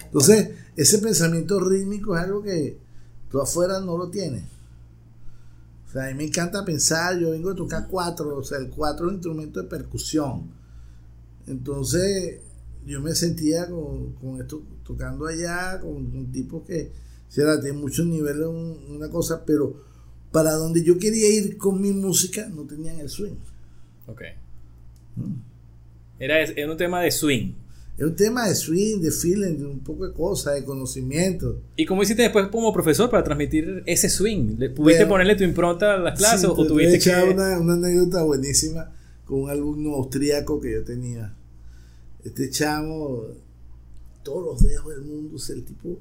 Entonces, 0.06 0.52
ese 0.76 1.00
pensamiento 1.00 1.60
rítmico 1.60 2.16
es 2.16 2.24
algo 2.24 2.44
que 2.44 2.80
tú 3.30 3.42
afuera 3.42 3.80
no 3.80 3.98
lo 3.98 4.10
tienes. 4.10 4.44
O 5.88 5.92
sea, 5.92 6.06
a 6.06 6.08
mí 6.10 6.14
me 6.14 6.26
encanta 6.26 6.64
pensar, 6.64 7.18
yo 7.18 7.32
vengo 7.32 7.50
a 7.50 7.56
tocar 7.56 7.88
cuatro, 7.88 8.38
o 8.38 8.44
sea, 8.44 8.60
el 8.60 8.70
cuatro 8.70 9.06
es 9.06 9.10
un 9.10 9.16
instrumento 9.16 9.62
de 9.62 9.68
percusión. 9.68 10.52
Entonces, 11.48 12.42
yo 12.88 13.02
me 13.02 13.14
sentía 13.14 13.68
con, 13.70 14.14
con 14.14 14.40
esto, 14.42 14.64
tocando 14.84 15.28
allá, 15.28 15.80
con 15.80 15.92
un 15.96 16.32
tipo 16.32 16.64
que, 16.64 16.92
sí, 17.28 17.42
era, 17.42 17.60
tiene 17.62 17.78
muchos 17.78 18.06
niveles, 18.06 18.46
un- 18.48 18.78
una 18.90 19.10
cosa, 19.10 19.44
pero 19.46 19.84
para 20.32 20.54
donde 20.54 20.84
yo 20.84 20.98
quería 20.98 21.30
ir 21.30 21.58
con 21.58 21.82
mi 21.82 21.92
música, 21.92 22.48
no 22.50 22.64
tenían 22.64 23.00
el 23.00 23.10
swing. 23.10 23.36
Ok. 24.08 24.22
Era, 26.20 26.42
era 26.42 26.72
un 26.72 26.78
tema 26.78 27.02
de 27.02 27.12
swing. 27.12 27.54
Es 27.98 28.06
un 28.06 28.16
tema 28.16 28.48
de 28.48 28.54
swing, 28.54 29.00
de 29.02 29.12
feeling, 29.12 29.58
de 29.58 29.66
un 29.66 29.80
poco 29.80 30.08
de 30.08 30.14
cosas, 30.14 30.54
de 30.56 30.64
conocimiento. 30.64 31.62
¿Y 31.76 31.86
cómo 31.86 32.04
hiciste 32.04 32.22
después 32.22 32.48
como 32.50 32.72
profesor 32.72 33.10
para 33.10 33.24
transmitir 33.24 33.82
ese 33.88 34.08
swing? 34.08 34.56
¿Le- 34.60 34.70
¿Pudiste 34.70 35.04
Bueno, 35.04 35.14
ponerle 35.16 35.36
tu 35.36 35.44
impronta 35.44 35.96
a 35.96 35.98
las 35.98 36.18
clases 36.18 36.42
Sí, 36.42 36.48
o 36.48 36.68
tuviste 36.68 37.00
que...? 37.00 37.10
una, 37.34 37.58
una 37.60 37.74
anécdota 37.74 38.24
buenísima 38.24 38.92
con 39.26 39.42
un 39.42 39.50
alumno 39.50 39.96
austríaco 39.96 40.62
que 40.62 40.74
yo 40.74 40.84
tenía. 40.84 41.34
Este 42.24 42.50
chamo, 42.50 43.24
todos 44.24 44.46
los 44.46 44.64
dedos 44.70 44.88
del 44.90 45.02
mundo, 45.02 45.38
es 45.38 45.50
el 45.50 45.64
tipo 45.64 45.98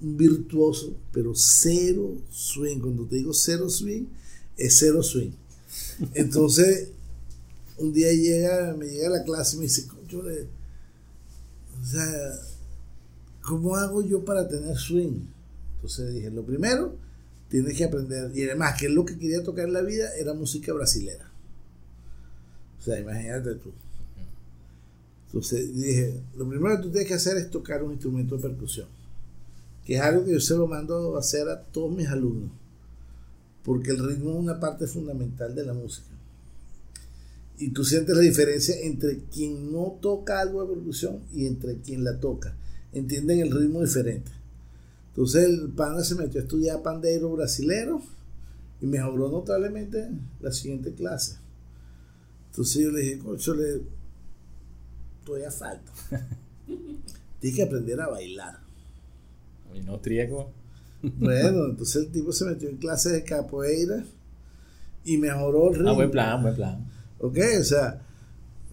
virtuoso, 0.00 0.96
pero 1.12 1.32
cero 1.34 2.16
swing. 2.30 2.80
Cuando 2.80 3.04
te 3.06 3.16
digo 3.16 3.32
cero 3.32 3.68
swing, 3.68 4.04
es 4.56 4.78
cero 4.78 5.02
swing. 5.02 5.32
Entonces, 6.14 6.88
un 7.78 7.92
día 7.92 8.12
llega, 8.12 8.74
me 8.78 8.86
llega 8.86 9.08
a 9.08 9.18
la 9.18 9.24
clase 9.24 9.56
y 9.56 9.58
me 9.60 9.64
dice, 9.64 9.86
"Concho, 9.88 10.22
le- 10.22 10.46
o 11.82 11.84
sea, 11.86 12.32
¿cómo 13.42 13.76
hago 13.76 14.02
yo 14.02 14.24
para 14.24 14.48
tener 14.48 14.76
swing? 14.76 15.20
Entonces 15.76 16.14
dije, 16.14 16.30
lo 16.30 16.44
primero, 16.44 16.96
tienes 17.48 17.76
que 17.76 17.84
aprender, 17.84 18.30
y 18.36 18.44
además 18.44 18.78
que 18.80 18.88
lo 18.88 19.04
que 19.04 19.18
quería 19.18 19.42
tocar 19.42 19.66
en 19.66 19.74
la 19.74 19.82
vida 19.82 20.14
era 20.16 20.32
música 20.34 20.72
brasilera. 20.72 21.30
O 22.80 22.82
sea, 22.82 22.98
imagínate 23.00 23.54
tú. 23.56 23.72
Entonces 25.34 25.74
dije, 25.74 26.22
lo 26.36 26.48
primero 26.48 26.76
que 26.76 26.82
tú 26.84 26.90
tienes 26.90 27.08
que 27.08 27.14
hacer 27.14 27.36
es 27.36 27.50
tocar 27.50 27.82
un 27.82 27.90
instrumento 27.90 28.36
de 28.36 28.42
percusión, 28.42 28.86
que 29.84 29.96
es 29.96 30.00
algo 30.00 30.24
que 30.24 30.30
yo 30.30 30.38
se 30.38 30.54
lo 30.54 30.68
mando 30.68 31.16
a 31.16 31.18
hacer 31.18 31.48
a 31.48 31.60
todos 31.60 31.92
mis 31.92 32.06
alumnos, 32.06 32.52
porque 33.64 33.90
el 33.90 33.98
ritmo 33.98 34.30
es 34.30 34.36
una 34.36 34.60
parte 34.60 34.86
fundamental 34.86 35.52
de 35.52 35.66
la 35.66 35.74
música. 35.74 36.06
Y 37.58 37.70
tú 37.70 37.84
sientes 37.84 38.14
la 38.14 38.22
diferencia 38.22 38.78
entre 38.78 39.24
quien 39.24 39.72
no 39.72 39.98
toca 40.00 40.40
algo 40.40 40.64
de 40.64 40.72
percusión 40.72 41.18
y 41.32 41.46
entre 41.46 41.78
quien 41.78 42.04
la 42.04 42.20
toca. 42.20 42.54
Entienden 42.92 43.40
el 43.40 43.50
ritmo 43.50 43.82
diferente. 43.82 44.30
Entonces 45.08 45.46
el 45.46 45.68
pana 45.70 46.04
se 46.04 46.14
metió 46.14 46.38
a 46.38 46.44
estudiar 46.44 46.80
pandeiro 46.80 47.32
brasilero 47.32 48.00
y 48.80 48.86
mejoró 48.86 49.30
notablemente 49.30 50.10
la 50.40 50.52
siguiente 50.52 50.92
clase. 50.92 51.38
Entonces 52.50 52.84
yo 52.84 52.92
le 52.92 53.00
dije, 53.00 53.20
todavía 55.24 55.50
falta. 55.50 55.92
Tienes 57.40 57.56
que 57.56 57.62
aprender 57.62 58.00
a 58.00 58.08
bailar. 58.08 58.58
Y 59.74 59.80
no 59.80 59.98
triego. 59.98 60.50
Bueno, 61.02 61.64
entonces 61.70 61.96
el 62.06 62.12
tipo 62.12 62.32
se 62.32 62.44
metió 62.44 62.68
en 62.68 62.76
clases 62.76 63.12
de 63.12 63.24
capoeira 63.24 64.04
y 65.04 65.18
mejoró 65.18 65.68
el 65.68 65.74
ritmo. 65.76 65.90
Ah, 65.90 65.94
buen 65.94 66.10
plan, 66.10 66.42
buen 66.42 66.54
plan. 66.54 66.84
Ok, 67.18 67.38
o 67.60 67.64
sea, 67.64 68.00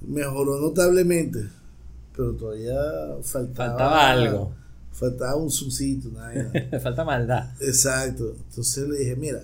mejoró 0.07 0.59
notablemente, 0.59 1.47
pero 2.15 2.33
todavía 2.33 2.75
faltaba, 3.21 3.69
Faltaba 3.69 4.09
algo. 4.09 4.53
Faltaba 4.91 5.35
un 5.35 5.49
sucito, 5.49 6.09
nada. 6.11 6.51
Falta 6.81 7.03
maldad. 7.03 7.51
Exacto. 7.61 8.35
Entonces 8.49 8.87
le 8.87 8.97
dije, 8.99 9.15
mira, 9.15 9.43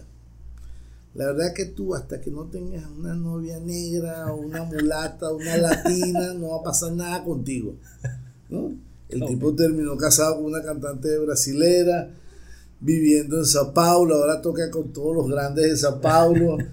la 1.17 1.25
verdad 1.25 1.53
que 1.53 1.65
tú 1.65 1.95
hasta 1.95 2.21
que 2.21 2.29
no 2.29 2.43
tengas 2.45 2.85
una 2.95 3.15
novia 3.15 3.59
negra 3.59 4.31
o 4.31 4.37
una 4.37 4.63
mulata, 4.63 5.31
una 5.33 5.57
latina, 5.57 6.33
no 6.35 6.49
va 6.51 6.57
a 6.59 6.63
pasar 6.63 6.93
nada 6.93 7.23
contigo. 7.23 7.75
¿no? 8.49 8.71
El 9.09 9.25
tipo 9.25 9.53
terminó 9.55 9.97
casado 9.97 10.35
con 10.35 10.45
una 10.45 10.61
cantante 10.61 11.17
brasilera, 11.17 12.09
viviendo 12.79 13.39
en 13.39 13.45
Sao 13.45 13.73
Paulo, 13.73 14.15
ahora 14.15 14.41
toca 14.41 14.69
con 14.69 14.93
todos 14.93 15.15
los 15.15 15.27
grandes 15.27 15.65
de 15.71 15.77
Sao 15.77 15.99
Paulo. 15.99 16.57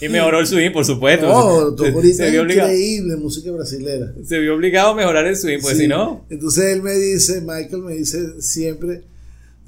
Y 0.00 0.08
mejoró 0.08 0.38
el 0.38 0.46
swing, 0.46 0.70
por 0.70 0.84
supuesto. 0.84 1.26
No, 1.26 1.74
toca 1.74 1.90
se, 1.90 2.38
ahorita 2.38 2.54
se 2.68 2.72
increíble 2.72 3.16
música 3.16 3.50
brasilera. 3.50 4.14
se 4.24 4.38
vio 4.38 4.54
obligado 4.54 4.90
a 4.90 4.94
mejorar 4.94 5.26
el 5.26 5.36
swing, 5.36 5.58
pues 5.60 5.74
Sí. 5.76 5.82
si 5.82 5.88
no. 5.88 6.24
Entonces 6.30 6.64
él 6.66 6.80
me 6.82 6.92
dice, 6.94 7.40
Michael 7.40 7.82
me 7.82 7.94
dice 7.94 8.40
siempre, 8.40 9.02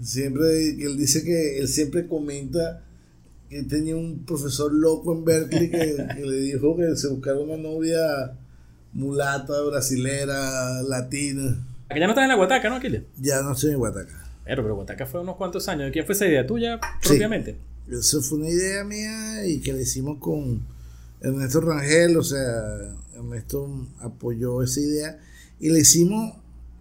siempre, 0.00 0.68
él 0.70 0.96
dice 0.96 1.25
que 1.25 1.58
él 1.58 1.66
siempre 1.66 2.06
comenta 2.06 2.84
que 3.50 3.62
tenía 3.64 3.97
un 3.97 4.25
profesor 4.25 4.73
loco 4.73 5.12
en 5.12 5.25
Berkeley 5.25 5.71
que, 5.71 6.07
que 6.16 6.23
le 6.25 6.37
dijo 6.37 6.76
que 6.76 6.97
se 6.97 7.09
buscara 7.09 7.38
una 7.38 7.57
novia 7.57 8.00
mulata, 8.92 9.52
brasilera, 9.62 10.83
latina. 10.83 11.66
Que 11.90 11.99
ya 12.00 12.07
no 12.07 12.12
estás 12.12 12.23
en 12.23 12.28
la 12.28 12.37
Guataca, 12.37 12.69
¿no, 12.71 12.76
Aquiles? 12.76 13.02
Ya 13.21 13.42
no 13.42 13.52
estoy 13.52 13.73
en 13.73 13.78
Guataca. 13.78 14.25
Pero, 14.45 14.62
pero 14.62 14.75
Guataca 14.76 15.07
fue 15.07 15.21
unos 15.21 15.37
cuantos 15.37 15.69
años. 15.69 15.87
¿De 15.87 15.92
quién 15.92 16.07
fue 16.07 16.14
esa 16.14 16.26
idea? 16.26 16.47
¿Tuya 16.47 16.78
Sí. 17.02 17.09
propiamente? 17.09 17.57
Eso 17.90 18.23
fue 18.23 18.38
una 18.38 18.49
idea 18.49 18.85
mía 18.85 19.45
y 19.47 19.61
que 19.61 19.73
le 19.73 19.83
hicimos 19.83 20.19
con 20.19 20.62
Ernesto 21.21 21.61
Rangel, 21.61 22.16
o 22.16 22.23
sea, 22.23 22.38
Ernesto 23.16 23.69
apoyó 23.99 24.62
esa 24.62 24.80
idea 24.80 25.19
y 25.59 25.71
le 25.71 25.80
hicimos 25.80 26.35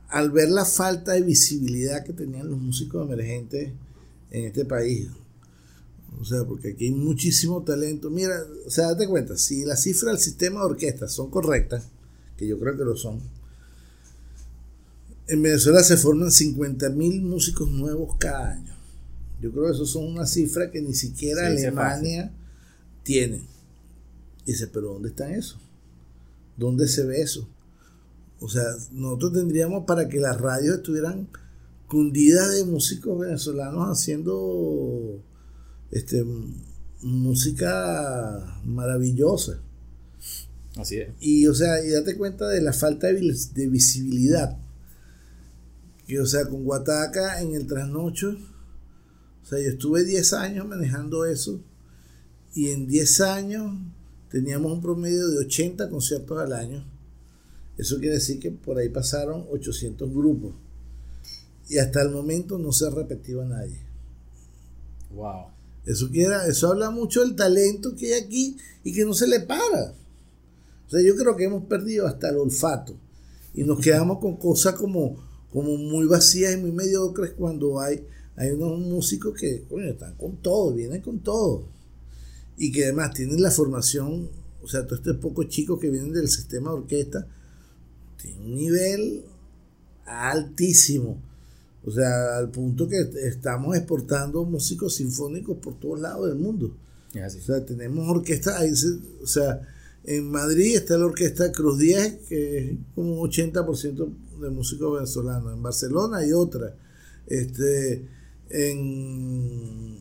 al 0.09 0.31
ver 0.31 0.49
la 0.49 0.65
falta 0.65 1.13
de 1.13 1.21
visibilidad 1.23 2.03
que 2.03 2.13
tenían 2.13 2.49
los 2.49 2.59
músicos 2.59 3.05
emergentes 3.07 3.71
en 4.31 4.45
este 4.45 4.65
país. 4.65 5.07
O 6.19 6.25
sea, 6.25 6.43
porque 6.43 6.69
aquí 6.69 6.85
hay 6.85 6.91
muchísimo 6.91 7.63
talento. 7.63 8.09
Mira, 8.09 8.35
o 8.65 8.69
sea, 8.69 8.87
date 8.87 9.07
cuenta, 9.07 9.37
si 9.37 9.63
las 9.63 9.83
cifras 9.83 10.15
del 10.15 10.23
sistema 10.23 10.59
de 10.59 10.65
orquestas 10.65 11.13
son 11.13 11.29
correctas, 11.29 11.85
que 12.37 12.45
yo 12.45 12.59
creo 12.59 12.77
que 12.77 12.83
lo 12.83 12.97
son, 12.97 13.21
en 15.27 15.41
Venezuela 15.41 15.81
se 15.83 15.95
forman 15.95 16.31
50 16.31 16.89
mil 16.89 17.21
músicos 17.21 17.69
nuevos 17.69 18.15
cada 18.17 18.51
año. 18.51 18.75
Yo 19.41 19.51
creo 19.51 19.65
que 19.65 19.71
eso 19.71 19.85
son 19.85 20.05
una 20.05 20.25
cifra 20.25 20.71
que 20.71 20.81
ni 20.81 20.93
siquiera 20.93 21.41
Sí, 21.49 21.65
Alemania 21.65 22.31
tiene. 23.03 23.43
Y 24.45 24.51
dice, 24.51 24.67
pero 24.67 24.93
¿dónde 24.93 25.09
está 25.09 25.33
eso? 25.33 25.57
¿Dónde 26.57 26.87
se 26.87 27.05
ve 27.05 27.21
eso? 27.21 27.47
O 28.41 28.49
sea, 28.49 28.63
nosotros 28.91 29.33
tendríamos 29.33 29.85
para 29.85 30.09
que 30.09 30.19
las 30.19 30.39
radios 30.39 30.77
estuvieran 30.77 31.29
cundidas 31.87 32.53
de 32.53 32.65
músicos 32.65 33.19
venezolanos 33.19 33.87
haciendo 33.87 35.21
este 35.91 36.23
música 37.01 38.59
maravillosa. 38.65 39.59
Así 40.75 40.97
es. 40.97 41.09
Y, 41.19 41.47
o 41.47 41.53
sea, 41.53 41.83
y 41.83 41.89
date 41.89 42.15
cuenta 42.17 42.47
de 42.47 42.61
la 42.61 42.73
falta 42.73 43.07
de, 43.07 43.13
vis- 43.13 43.53
de 43.53 43.67
visibilidad. 43.67 44.57
Que, 46.07 46.19
o 46.19 46.25
sea, 46.25 46.45
con 46.47 46.63
Guataca 46.63 47.41
en 47.41 47.53
el 47.55 47.67
trasnocho, 47.67 48.29
o 49.43 49.45
sea, 49.45 49.59
yo 49.59 49.69
estuve 49.69 50.03
10 50.03 50.33
años 50.33 50.67
manejando 50.67 51.25
eso. 51.25 51.61
Y 52.53 52.69
en 52.69 52.87
10 52.87 53.21
años 53.21 53.77
teníamos 54.29 54.71
un 54.71 54.81
promedio 54.81 55.27
de 55.29 55.37
80 55.39 55.89
conciertos 55.89 56.39
al 56.39 56.53
año. 56.53 56.83
Eso 57.77 57.97
quiere 57.99 58.15
decir 58.15 58.39
que 58.39 58.51
por 58.51 58.77
ahí 58.77 58.89
pasaron 58.89 59.45
800 59.51 60.09
grupos. 60.13 60.53
Y 61.69 61.77
hasta 61.77 62.01
el 62.01 62.09
momento 62.09 62.57
no 62.57 62.71
se 62.71 62.87
ha 62.87 62.89
repetido 62.89 63.41
a 63.41 63.45
nadie. 63.45 63.79
Wow. 65.11 65.45
Eso, 65.85 66.09
quiera, 66.09 66.45
eso 66.47 66.67
habla 66.71 66.91
mucho 66.91 67.21
del 67.21 67.35
talento 67.35 67.95
que 67.95 68.13
hay 68.13 68.21
aquí 68.21 68.57
y 68.83 68.93
que 68.93 69.05
no 69.05 69.13
se 69.13 69.27
le 69.27 69.39
para. 69.39 69.93
O 70.87 70.89
sea, 70.89 71.01
yo 71.01 71.15
creo 71.15 71.35
que 71.35 71.45
hemos 71.45 71.65
perdido 71.65 72.07
hasta 72.07 72.29
el 72.29 72.37
olfato 72.37 72.95
y 73.53 73.63
nos 73.63 73.79
quedamos 73.79 74.19
con 74.19 74.37
cosas 74.37 74.75
como, 74.75 75.17
como 75.51 75.77
muy 75.77 76.05
vacías 76.05 76.53
y 76.53 76.57
muy 76.57 76.71
mediocres 76.71 77.31
cuando 77.31 77.79
hay, 77.79 78.05
hay 78.35 78.51
unos 78.51 78.79
músicos 78.79 79.39
que 79.39 79.63
coño, 79.69 79.85
están 79.85 80.15
con 80.15 80.37
todo, 80.37 80.73
vienen 80.73 81.01
con 81.01 81.19
todo. 81.19 81.65
Y 82.57 82.71
que 82.71 82.85
además 82.85 83.13
tienen 83.13 83.41
la 83.41 83.51
formación, 83.51 84.29
o 84.61 84.67
sea, 84.67 84.85
todos 84.85 84.99
estos 84.99 85.17
pocos 85.17 85.47
chicos 85.47 85.79
que 85.79 85.89
vienen 85.89 86.13
del 86.13 86.27
sistema 86.27 86.71
de 86.71 86.77
orquesta, 86.77 87.27
tienen 88.21 88.41
un 88.41 88.55
nivel 88.55 89.23
altísimo. 90.05 91.21
O 91.89 91.91
sea, 91.91 92.37
al 92.37 92.49
punto 92.51 92.87
que 92.87 92.97
estamos 93.23 93.75
exportando 93.75 94.43
músicos 94.45 94.95
sinfónicos 94.95 95.57
por 95.57 95.79
todos 95.79 95.99
lados 95.99 96.27
del 96.29 96.37
mundo. 96.37 96.75
Así. 97.23 97.39
O 97.39 97.41
sea, 97.41 97.65
tenemos 97.65 98.07
orquestas, 98.07 98.55
ahí 98.57 98.75
se- 98.75 98.99
o 99.21 99.27
sea, 99.27 99.61
en 100.03 100.29
Madrid 100.31 100.75
está 100.75 100.97
la 100.97 101.05
orquesta 101.05 101.51
Cruz 101.51 101.77
10, 101.79 102.19
que 102.29 102.57
es 102.71 102.77
como 102.95 103.21
un 103.21 103.29
80% 103.29 104.07
de 104.41 104.49
músicos 104.49 104.93
venezolanos. 104.95 105.53
En 105.53 105.61
Barcelona 105.63 106.17
hay 106.17 106.31
otra. 106.31 106.75
Este, 107.27 108.05
en, 108.49 109.97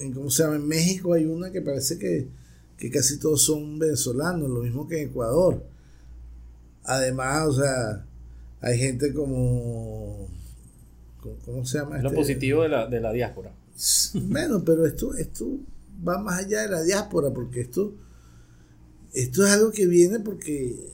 en, 0.00 0.12
¿cómo 0.12 0.30
se 0.30 0.42
llama? 0.42 0.56
En 0.56 0.66
México 0.68 1.12
hay 1.14 1.24
una 1.26 1.50
que 1.50 1.62
parece 1.62 1.98
que, 1.98 2.28
que 2.76 2.90
casi 2.90 3.18
todos 3.18 3.42
son 3.42 3.78
venezolanos, 3.78 4.48
lo 4.50 4.62
mismo 4.62 4.86
que 4.86 5.02
en 5.02 5.08
Ecuador. 5.10 5.62
Además, 6.84 7.46
o 7.48 7.52
sea, 7.54 8.04
hay 8.60 8.78
gente 8.78 9.12
como, 9.12 10.28
¿cómo- 11.20 11.36
¿cómo 11.44 11.64
se 11.64 11.78
llama? 11.78 11.96
Es 11.96 12.02
lo 12.02 12.08
este? 12.10 12.20
positivo 12.20 12.62
de 12.62 12.68
la, 12.68 12.86
de 12.86 13.00
la 13.00 13.12
diáspora. 13.12 13.52
Bueno, 14.14 14.64
pero 14.64 14.86
esto, 14.86 15.14
esto 15.14 15.46
va 16.06 16.18
más 16.18 16.44
allá 16.44 16.62
de 16.62 16.68
la 16.68 16.82
diáspora, 16.82 17.30
porque 17.32 17.60
esto, 17.62 17.94
esto 19.12 19.44
es 19.46 19.52
algo 19.52 19.70
que 19.70 19.86
viene 19.86 20.20
porque 20.20 20.92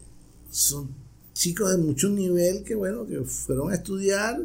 son 0.51 0.89
chicos 1.33 1.71
de 1.71 1.79
mucho 1.79 2.09
nivel 2.11 2.63
que, 2.65 2.75
bueno, 2.75 3.07
que 3.07 3.21
fueron 3.23 3.71
a 3.73 3.75
estudiar 3.75 4.41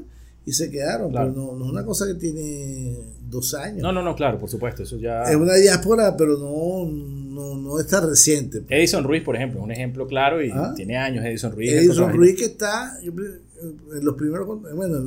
y 0.49 0.53
se 0.53 0.69
quedaron, 0.71 1.11
Claro. 1.11 1.31
pero 1.33 1.45
no, 1.45 1.55
no 1.57 1.65
es 1.65 1.71
una 1.71 1.85
cosa 1.85 2.07
que 2.07 2.15
tiene 2.15 2.97
dos 3.29 3.53
años. 3.53 3.81
No, 3.83 3.91
no, 3.91 4.01
no, 4.01 4.15
claro, 4.15 4.39
por 4.39 4.49
supuesto. 4.49 4.83
Eso 4.83 4.97
ya. 4.97 5.23
Es 5.23 5.35
una 5.35 5.53
diáspora, 5.55 6.15
pero 6.17 6.37
no, 6.37 6.89
no, 6.89 7.55
no 7.57 7.79
está 7.79 8.01
reciente. 8.01 8.63
Edison 8.69 9.03
Ruiz, 9.03 9.23
por 9.23 9.35
ejemplo, 9.35 9.59
es 9.59 9.63
un 9.65 9.71
ejemplo 9.71 10.07
claro 10.07 10.43
y 10.43 10.49
Ah. 10.51 10.73
tiene 10.75 10.97
años 10.97 11.23
Edison 11.25 11.51
Ruiz. 11.51 11.71
Edison. 11.71 12.11
Ruiz 12.13 12.35
que 12.37 12.45
está 12.45 12.97
en 13.03 14.05
los 14.05 14.15
primeros, 14.15 14.47
bueno, 14.75 14.99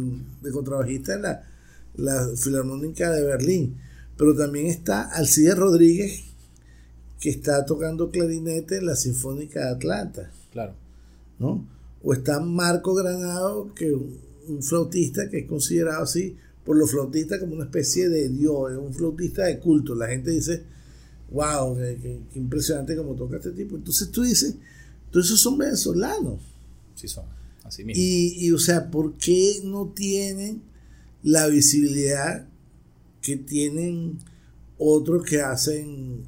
de 0.42 0.50
contrabajista 0.50 1.14
en 1.14 1.22
la, 1.22 1.42
la 1.96 2.28
Filarmónica 2.36 3.10
de 3.10 3.24
Berlín, 3.24 3.76
pero 4.16 4.36
también 4.36 4.66
está 4.66 5.02
Alcides 5.10 5.56
Rodríguez 5.58 6.22
que 7.18 7.30
está 7.30 7.64
tocando 7.66 8.10
clarinete 8.10 8.76
en 8.78 8.86
la 8.86 8.96
Sinfónica 8.96 9.60
de 9.60 9.70
Atlanta, 9.70 10.30
Claro. 10.52 10.74
¿no? 11.38 11.64
O 12.04 12.12
está 12.12 12.40
Marco 12.40 12.94
Granado, 12.94 13.72
que 13.74 13.94
un, 14.48 14.62
flautista 14.62 15.28
que 15.28 15.40
es 15.40 15.46
considerado 15.46 16.02
así 16.02 16.36
por 16.64 16.76
los 16.76 16.90
flautistas 16.90 17.40
como 17.40 17.54
una 17.54 17.64
especie 17.64 18.08
de 18.08 18.28
dios, 18.28 18.70
es 18.72 18.78
un 18.78 18.94
flautista 18.94 19.44
de 19.44 19.58
culto. 19.58 19.94
La 19.94 20.08
gente 20.08 20.30
dice, 20.30 20.62
wow, 21.30 21.76
qué, 21.76 21.98
qué- 22.00 22.20
qué 22.32 22.38
impresionante 22.38 22.96
como 22.96 23.14
toca 23.14 23.36
este 23.36 23.50
tipo. 23.52 23.76
Entonces 23.76 24.10
tú 24.10 24.22
dices, 24.22 24.54
todos 25.10 25.26
esos 25.26 25.40
son 25.40 25.58
venezolanos. 25.58 26.40
Sí 26.94 27.08
son. 27.08 27.24
Así 27.64 27.84
mismo. 27.84 28.00
Y, 28.02 28.46
y, 28.46 28.52
o 28.52 28.58
sea, 28.58 28.90
¿por 28.90 29.14
qué 29.14 29.60
no 29.64 29.88
tienen 29.94 30.62
la 31.22 31.46
visibilidad 31.48 32.46
que 33.20 33.36
tienen 33.36 34.18
otros 34.78 35.24
que 35.24 35.40
hacen 35.40 36.22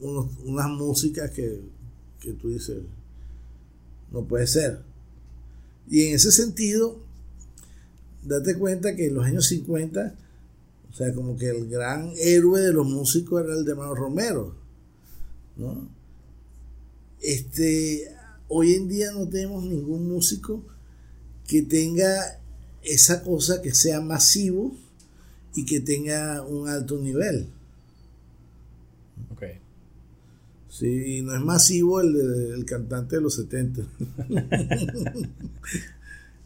unos- 0.00 0.28
unas 0.44 0.68
músicas 0.70 1.30
que, 1.32 1.60
que 2.20 2.32
tú 2.32 2.48
dices, 2.50 2.78
no 4.12 4.24
puede 4.24 4.46
ser? 4.46 4.80
Y 5.88 6.02
en 6.06 6.14
ese 6.14 6.30
sentido, 6.32 7.00
date 8.22 8.56
cuenta 8.56 8.94
que 8.94 9.06
en 9.06 9.14
los 9.14 9.24
años 9.24 9.46
50, 9.46 10.14
o 10.90 10.94
sea, 10.94 11.14
como 11.14 11.36
que 11.36 11.50
el 11.50 11.68
gran 11.68 12.12
héroe 12.16 12.60
de 12.60 12.72
los 12.72 12.86
músicos 12.86 13.42
era 13.44 13.54
el 13.54 13.64
de 13.64 13.74
Manuel 13.74 13.96
Romero, 13.96 14.54
¿no? 15.56 15.88
Este, 17.20 18.14
hoy 18.48 18.74
en 18.74 18.88
día 18.88 19.12
no 19.12 19.28
tenemos 19.28 19.64
ningún 19.64 20.08
músico 20.08 20.62
que 21.46 21.62
tenga 21.62 22.40
esa 22.82 23.22
cosa 23.22 23.60
que 23.60 23.74
sea 23.74 24.00
masivo 24.00 24.74
y 25.54 25.64
que 25.64 25.80
tenga 25.80 26.42
un 26.42 26.68
alto 26.68 26.98
nivel. 26.98 27.46
Ok. 29.32 29.42
Sí, 30.70 31.18
y 31.18 31.22
no 31.22 31.34
es 31.34 31.42
masivo 31.42 32.00
el, 32.00 32.16
el 32.54 32.64
cantante 32.64 33.16
de 33.16 33.22
los 33.22 33.34
70. 33.34 33.82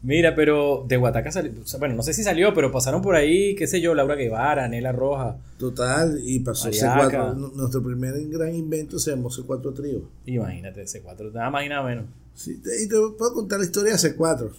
Mira, 0.05 0.35
pero 0.35 0.85
de 0.87 0.97
Guataca 0.97 1.31
salió, 1.31 1.51
bueno, 1.79 1.95
no 1.95 2.03
sé 2.03 2.13
si 2.13 2.21
salió, 2.23 2.53
pero 2.53 2.71
pasaron 2.71 3.01
por 3.01 3.15
ahí, 3.15 3.55
qué 3.55 3.65
sé 3.65 3.81
yo, 3.81 3.95
Laura 3.95 4.15
Guevara, 4.15 4.67
Nela 4.67 4.91
Roja. 4.91 5.37
Total, 5.57 6.19
y 6.23 6.39
pasó 6.41 6.67
Ariaca. 6.67 7.33
C4. 7.33 7.37
N- 7.37 7.51
Nuestro 7.55 7.81
primer 7.83 8.13
gran 8.29 8.53
invento 8.53 8.99
se 8.99 9.11
llamó 9.11 9.29
C4 9.29 9.73
Trío. 9.73 10.03
Imagínate, 10.27 10.83
ese 10.83 11.01
cuatro, 11.01 11.31
nada 11.31 11.49
más 11.49 11.65
y 11.65 11.69
nada 11.69 11.83
menos. 11.83 12.05
Sí, 12.35 12.57
te- 12.57 12.83
y 12.83 12.87
te 12.87 12.95
puedo 13.17 13.33
contar 13.33 13.59
la 13.59 13.65
historia 13.65 13.93
de 13.93 13.97
C4, 13.97 14.51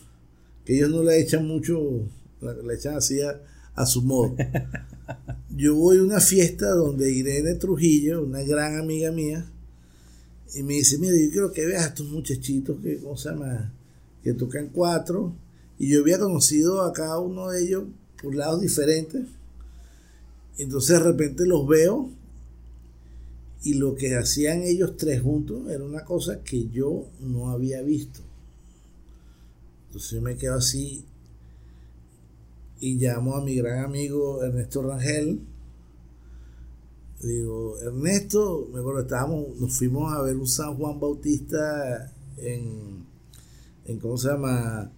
que 0.65 0.75
ellos 0.77 0.91
no 0.91 1.03
le 1.05 1.21
echan 1.21 1.47
mucho, 1.47 1.81
la- 2.41 2.55
le 2.55 2.75
echan 2.75 2.97
así 2.97 3.21
a, 3.23 3.41
a 3.75 3.87
su 3.87 4.03
modo. 4.03 4.35
Yo 5.57 5.75
voy 5.77 5.99
a 5.99 6.03
una 6.03 6.21
fiesta 6.21 6.69
donde 6.71 7.11
Irene 7.13 7.55
Trujillo, 7.55 8.23
una 8.25 8.43
gran 8.43 8.79
amiga 8.79 9.13
mía, 9.13 9.47
y 10.55 10.63
me 10.63 10.75
dice, 10.75 10.99
mira, 10.99 11.15
yo 11.17 11.31
quiero 11.31 11.53
que 11.53 11.67
veas 11.67 11.85
a 11.85 11.87
estos 11.89 12.09
muchachitos 12.09 12.79
que, 12.83 12.99
¿cómo 12.99 13.17
se 13.17 13.29
llama? 13.31 13.73
Que 14.27 14.35
tocan 14.35 14.71
cuatro, 14.71 15.33
y 15.79 15.89
yo 15.89 16.01
había 16.01 16.19
conocido 16.19 16.83
a 16.83 16.93
cada 16.93 17.21
uno 17.21 17.49
de 17.49 17.62
ellos 17.62 17.85
por 18.21 18.35
lados 18.35 18.61
diferentes, 18.61 19.25
entonces 20.59 20.99
de 20.99 21.05
repente 21.05 21.47
los 21.47 21.65
veo 21.69 22.11
y 23.62 23.75
lo 23.75 23.95
que 23.95 24.17
hacían 24.17 24.62
ellos 24.62 24.97
tres 24.97 25.23
juntos 25.23 25.71
era 25.71 25.85
una 25.85 26.05
cosa 26.05 26.43
que 26.43 26.69
yo 26.71 27.07
no 27.21 27.51
había 27.51 27.83
visto. 27.83 28.19
Entonces 29.87 30.11
yo 30.11 30.23
me 30.23 30.35
quedo 30.35 30.57
así 30.57 31.05
y 32.81 32.97
llamo 32.97 33.37
a 33.37 33.45
mi 33.45 33.55
gran 33.55 33.85
amigo 33.85 34.43
Ernesto 34.43 34.83
Rangel. 34.83 35.39
Digo, 37.23 37.79
Ernesto, 37.79 38.69
me 38.73 38.81
acuerdo, 38.81 39.03
estábamos, 39.03 39.57
nos 39.61 39.73
fuimos 39.79 40.12
a 40.12 40.21
ver 40.23 40.37
un 40.37 40.49
San 40.49 40.75
Juan 40.75 40.99
Bautista 40.99 42.12
en, 42.39 43.06
en 43.87 43.99
¿cómo 43.99 44.16
se 44.16 44.29
llama? 44.29 44.90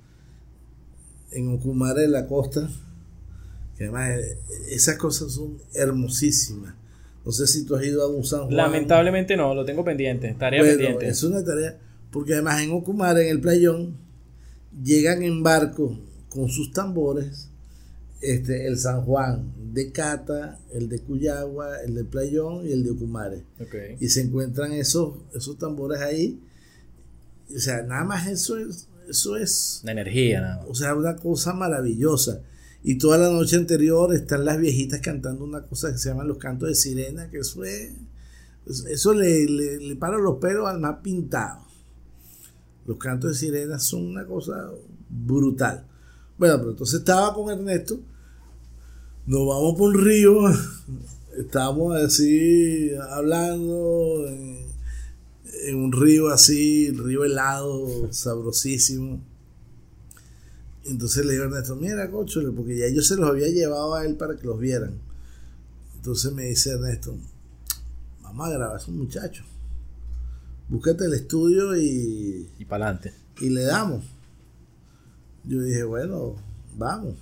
En 1.32 1.54
Ocumare 1.54 2.02
de 2.02 2.08
la 2.08 2.26
Costa. 2.26 2.68
Que 3.76 3.84
además 3.84 4.10
eh, 4.18 4.38
esas 4.70 4.96
cosas 4.96 5.32
son 5.32 5.58
hermosísimas. 5.74 6.74
No 7.24 7.32
sé 7.32 7.46
si 7.46 7.64
tú 7.64 7.76
has 7.76 7.84
ido 7.84 8.02
a 8.02 8.08
un 8.08 8.24
San 8.24 8.44
Juan. 8.44 8.56
Lamentablemente 8.56 9.36
no, 9.36 9.54
lo 9.54 9.64
tengo 9.64 9.84
pendiente, 9.84 10.34
tarea 10.38 10.62
Bueno, 10.62 10.76
pendiente. 10.76 11.08
es 11.08 11.22
una 11.22 11.44
tarea, 11.44 11.78
porque 12.10 12.32
además 12.32 12.62
en 12.62 12.72
Ocumare, 12.72 13.24
en 13.24 13.28
el 13.28 13.40
playón, 13.40 13.96
llegan 14.82 15.22
en 15.22 15.42
barco 15.42 15.98
con 16.30 16.48
sus 16.48 16.72
tambores, 16.72 17.50
este, 18.20 18.66
el 18.66 18.78
San 18.78 19.02
Juan 19.02 19.52
de 19.72 19.92
Cata, 19.92 20.58
el 20.72 20.88
de 20.88 21.00
Cuyagua, 21.00 21.82
el 21.82 21.94
de 21.94 22.04
Playón 22.04 22.66
y 22.66 22.72
el 22.72 22.82
de 22.82 22.90
Ocumare. 22.90 23.44
Y 24.00 24.08
se 24.08 24.22
encuentran 24.22 24.72
esos, 24.72 25.18
esos 25.34 25.58
tambores 25.58 26.00
ahí. 26.00 26.40
O 27.54 27.58
sea, 27.58 27.82
nada 27.82 28.04
más 28.04 28.26
eso 28.26 28.56
es, 28.58 28.88
eso 29.08 29.36
es, 29.36 29.80
La 29.84 29.92
energía, 29.92 30.40
nada 30.40 30.56
más. 30.58 30.66
o 30.68 30.74
sea, 30.74 30.94
una 30.94 31.16
cosa 31.16 31.52
maravillosa. 31.52 32.42
Y 32.82 32.96
toda 32.96 33.18
la 33.18 33.30
noche 33.30 33.56
anterior 33.56 34.14
están 34.14 34.44
las 34.44 34.58
viejitas 34.58 35.00
cantando 35.00 35.44
una 35.44 35.62
cosa 35.62 35.90
que 35.92 35.98
se 35.98 36.10
llaman 36.10 36.28
los 36.28 36.38
cantos 36.38 36.68
de 36.68 36.74
sirena, 36.74 37.28
que 37.30 37.38
eso 37.38 37.64
es, 37.64 37.92
eso 38.88 39.14
le, 39.14 39.46
le, 39.46 39.78
le 39.78 39.96
para 39.96 40.18
los 40.18 40.36
pelos 40.36 40.68
al 40.68 40.78
más 40.78 40.98
pintado. 41.02 41.60
Los 42.86 42.98
cantos 42.98 43.32
de 43.32 43.36
sirena 43.36 43.78
son 43.78 44.06
una 44.06 44.24
cosa 44.26 44.70
brutal. 45.08 45.84
Bueno, 46.38 46.58
pero 46.58 46.70
entonces 46.70 47.00
estaba 47.00 47.34
con 47.34 47.50
Ernesto, 47.50 47.98
nos 49.26 49.46
vamos 49.46 49.74
por 49.76 49.94
un 49.94 50.04
río, 50.04 50.38
estábamos 51.36 51.96
así 51.96 52.92
hablando 53.10 54.24
en, 54.28 54.57
en 55.66 55.76
un 55.76 55.92
río 55.92 56.28
así, 56.28 56.90
río 56.90 57.24
helado, 57.24 58.12
sabrosísimo. 58.12 59.20
Entonces 60.84 61.24
le 61.26 61.32
digo 61.32 61.44
a 61.44 61.46
Ernesto, 61.48 61.76
mira, 61.76 62.10
cóchole, 62.10 62.50
porque 62.50 62.76
ya 62.76 62.88
yo 62.88 63.02
se 63.02 63.16
los 63.16 63.28
había 63.28 63.48
llevado 63.48 63.94
a 63.94 64.06
él 64.06 64.16
para 64.16 64.36
que 64.36 64.46
los 64.46 64.58
vieran. 64.58 64.94
Entonces 65.96 66.32
me 66.32 66.44
dice 66.44 66.70
Ernesto, 66.70 67.16
vamos 68.22 68.46
a 68.46 68.50
grabar 68.50 68.76
a 68.76 68.78
esos 68.78 68.94
muchachos. 68.94 69.44
Búscate 70.68 71.04
el 71.06 71.14
estudio 71.14 71.76
y, 71.76 72.48
Y 72.58 72.64
para 72.64 72.86
adelante. 72.86 73.12
y 73.40 73.50
le 73.50 73.62
damos. 73.62 74.04
Yo 75.44 75.62
dije, 75.62 75.82
bueno, 75.84 76.36
vamos. 76.76 77.14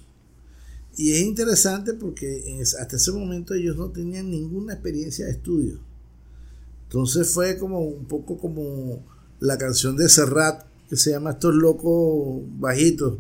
Y 0.97 1.13
es 1.13 1.21
interesante 1.21 1.93
porque 1.93 2.61
hasta 2.81 2.97
ese 2.97 3.13
momento 3.13 3.55
ellos 3.55 3.77
no 3.77 3.91
tenían 3.91 4.31
ninguna 4.31 4.73
experiencia 4.73 5.27
de 5.27 5.33
estudio. 5.33 5.79
Entonces 6.87 7.29
fue 7.29 7.59
como 7.59 7.81
un 7.81 8.07
poco 8.07 8.39
como 8.39 9.05
la 9.41 9.59
canción 9.59 9.97
de 9.97 10.09
Serrat 10.09 10.65
que 10.89 10.97
se 10.97 11.11
llama 11.11 11.33
Estos 11.33 11.55
locos 11.55 12.43
bajitos. 12.59 13.19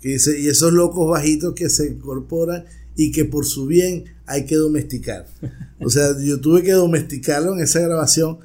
Que 0.00 0.10
dice, 0.10 0.40
y 0.40 0.48
esos 0.48 0.72
locos 0.72 1.10
bajitos 1.10 1.54
que 1.54 1.68
se 1.68 1.88
incorporan 1.88 2.64
y 2.96 3.12
que 3.12 3.24
por 3.24 3.44
su 3.44 3.66
bien 3.66 4.04
hay 4.26 4.46
que 4.46 4.56
domesticar. 4.56 5.26
O 5.82 5.88
sea, 5.88 6.14
yo 6.20 6.38
tuve 6.42 6.62
que 6.62 6.72
domesticarlo 6.72 7.54
en 7.54 7.60
esa 7.60 7.80
grabación. 7.80 8.40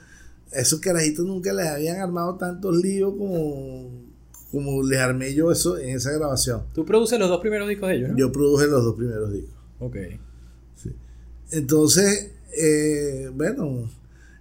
A 0.55 0.59
esos 0.59 0.79
carajitos 0.79 1.25
nunca 1.25 1.51
les 1.51 1.67
habían 1.67 1.99
armado 1.99 2.37
tantos 2.37 2.77
líos 2.77 3.13
como, 3.17 3.91
como 4.53 4.83
les 4.83 4.99
armé 4.99 5.33
yo 5.33 5.51
eso 5.51 5.77
en 5.77 5.97
esa 5.97 6.13
grabación. 6.13 6.63
Tú 6.73 6.85
produces 6.85 7.19
los 7.19 7.27
dos 7.27 7.41
primeros 7.41 7.67
discos 7.67 7.89
de 7.89 7.95
ellos, 7.95 8.11
¿no? 8.11 8.17
Yo 8.17 8.31
produje 8.31 8.67
los 8.67 8.85
dos 8.85 8.95
primeros 8.95 9.33
discos. 9.33 9.53
Ok. 9.79 9.97
Entonces, 11.51 12.31
eh, 12.57 13.29
bueno, 13.33 13.89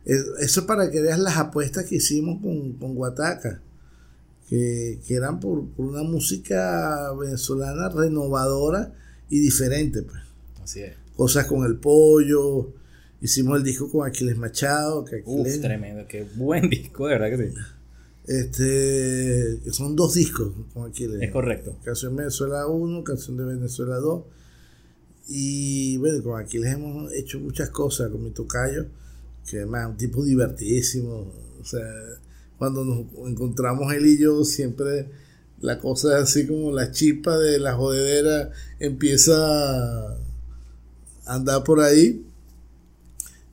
eso 0.04 0.60
es 0.60 0.66
para 0.66 0.90
que 0.90 1.00
veas 1.00 1.18
las 1.18 1.36
apuestas 1.36 1.86
que 1.86 1.96
hicimos 1.96 2.40
con, 2.42 2.74
con 2.74 2.94
Guataca, 2.94 3.62
que, 4.48 5.00
que 5.06 5.14
eran 5.14 5.40
por, 5.40 5.66
por 5.70 5.86
una 5.86 6.02
música 6.02 7.12
venezolana 7.18 7.88
renovadora 7.88 8.92
y 9.30 9.38
diferente, 9.40 10.02
pues. 10.02 10.20
Así 10.62 10.80
es. 10.82 10.92
Cosas 11.16 11.46
con 11.46 11.64
el 11.64 11.76
pollo, 11.76 12.72
hicimos 13.20 13.56
el 13.58 13.64
disco 13.64 13.90
con 13.90 14.06
Aquiles 14.06 14.36
Machado, 14.36 15.04
que 15.04 15.22
Uf, 15.24 15.46
Aquiles- 15.46 15.60
tremendo. 15.60 16.04
Qué 16.08 16.26
buen 16.36 16.68
disco, 16.70 17.06
de 17.06 17.18
verdad 17.18 17.36
que 17.38 17.48
sí. 17.48 17.54
este, 18.26 19.72
son 19.72 19.96
dos 19.96 20.14
discos 20.14 20.52
con 20.72 20.88
Aquiles. 20.90 21.22
Es 21.22 21.30
correcto. 21.30 21.76
Canción 21.84 22.14
Venezuela 22.16 22.66
1, 22.66 23.04
Canción 23.04 23.36
de 23.36 23.44
Venezuela 23.44 23.96
2. 23.96 24.24
Y 25.28 25.96
bueno, 25.98 26.22
con 26.22 26.40
Aquiles 26.40 26.72
hemos 26.74 27.12
hecho 27.12 27.40
muchas 27.40 27.70
cosas 27.70 28.10
con 28.10 28.22
mi 28.22 28.30
tocayo, 28.30 28.86
que 29.48 29.58
además 29.58 29.82
es 29.84 29.90
un 29.90 29.96
tipo 29.96 30.24
divertidísimo. 30.24 31.32
O 31.60 31.64
sea, 31.64 31.80
cuando 32.58 32.84
nos 32.84 33.06
encontramos 33.28 33.92
él 33.92 34.06
y 34.06 34.18
yo, 34.18 34.44
siempre 34.44 35.08
la 35.60 35.78
cosa 35.78 36.18
es 36.18 36.24
así 36.24 36.46
como 36.46 36.72
la 36.72 36.90
chispa 36.90 37.38
de 37.38 37.58
la 37.58 37.74
jodedera 37.74 38.50
empieza 38.78 39.34
a 40.08 40.16
andar 41.26 41.64
por 41.64 41.80
ahí 41.80 42.24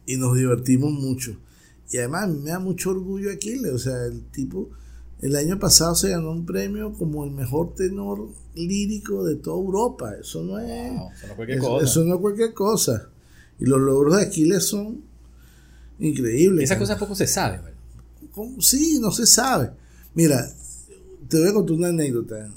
y 0.05 0.17
nos 0.17 0.35
divertimos 0.35 0.91
mucho. 0.91 1.37
Y 1.89 1.97
además 1.97 2.23
a 2.23 2.27
mí 2.27 2.39
me 2.39 2.49
da 2.51 2.59
mucho 2.59 2.91
orgullo 2.91 3.31
Aquiles, 3.31 3.71
o 3.71 3.79
sea, 3.79 4.05
el 4.05 4.23
tipo 4.31 4.69
el 5.21 5.35
año 5.35 5.59
pasado 5.59 5.93
se 5.93 6.09
ganó 6.09 6.31
un 6.31 6.45
premio 6.45 6.93
como 6.93 7.23
el 7.23 7.31
mejor 7.31 7.75
tenor 7.75 8.27
lírico 8.55 9.23
de 9.23 9.35
toda 9.35 9.57
Europa. 9.57 10.15
Eso 10.19 10.43
no 10.43 10.57
es, 10.57 10.91
Wow, 10.91 11.11
eso 11.11 11.23
no 11.23 11.29
es 11.29 11.35
cualquier 11.35 11.57
eso, 11.59 11.67
cosa. 11.69 11.85
eso 11.85 12.03
no 12.03 12.15
es 12.15 12.21
cualquier 12.21 12.53
cosa. 12.53 13.09
Y 13.59 13.65
los 13.65 13.79
logros 13.79 14.15
de 14.17 14.23
Aquiles 14.23 14.65
son 14.65 15.03
increíbles. 16.01 16.65
Esas 16.65 16.77
cosas 16.77 16.97
poco 16.97 17.15
se 17.15 17.25
¿verdad? 17.25 17.71
¿Cómo? 18.31 18.61
Sí, 18.61 18.99
no 18.99 19.11
se 19.11 19.25
sabe. 19.25 19.71
Mira, 20.13 20.51
te 21.29 21.39
voy 21.39 21.49
a 21.49 21.53
contar 21.53 21.75
una 21.77 21.87
anécdota. 21.89 22.49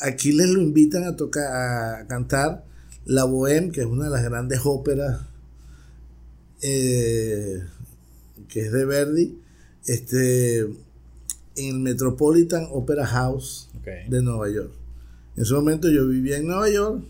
Aquiles 0.00 0.48
lo 0.48 0.60
invitan 0.60 1.04
a 1.04 1.16
tocar, 1.16 1.44
a 1.44 2.06
cantar 2.06 2.64
La 3.04 3.24
Bohème, 3.24 3.70
que 3.70 3.80
es 3.80 3.86
una 3.86 4.04
de 4.04 4.10
las 4.10 4.24
grandes 4.24 4.60
óperas 4.64 5.20
eh, 6.62 7.62
que 8.48 8.60
es 8.60 8.72
de 8.72 8.84
Verdi, 8.84 9.38
este, 9.86 10.60
en 10.60 10.76
el 11.56 11.78
Metropolitan 11.78 12.66
Opera 12.70 13.06
House 13.06 13.68
de 14.08 14.22
Nueva 14.22 14.48
York. 14.50 14.72
En 15.36 15.42
ese 15.42 15.54
momento 15.54 15.88
yo 15.90 16.08
vivía 16.08 16.38
en 16.38 16.46
Nueva 16.46 16.68
York 16.70 17.04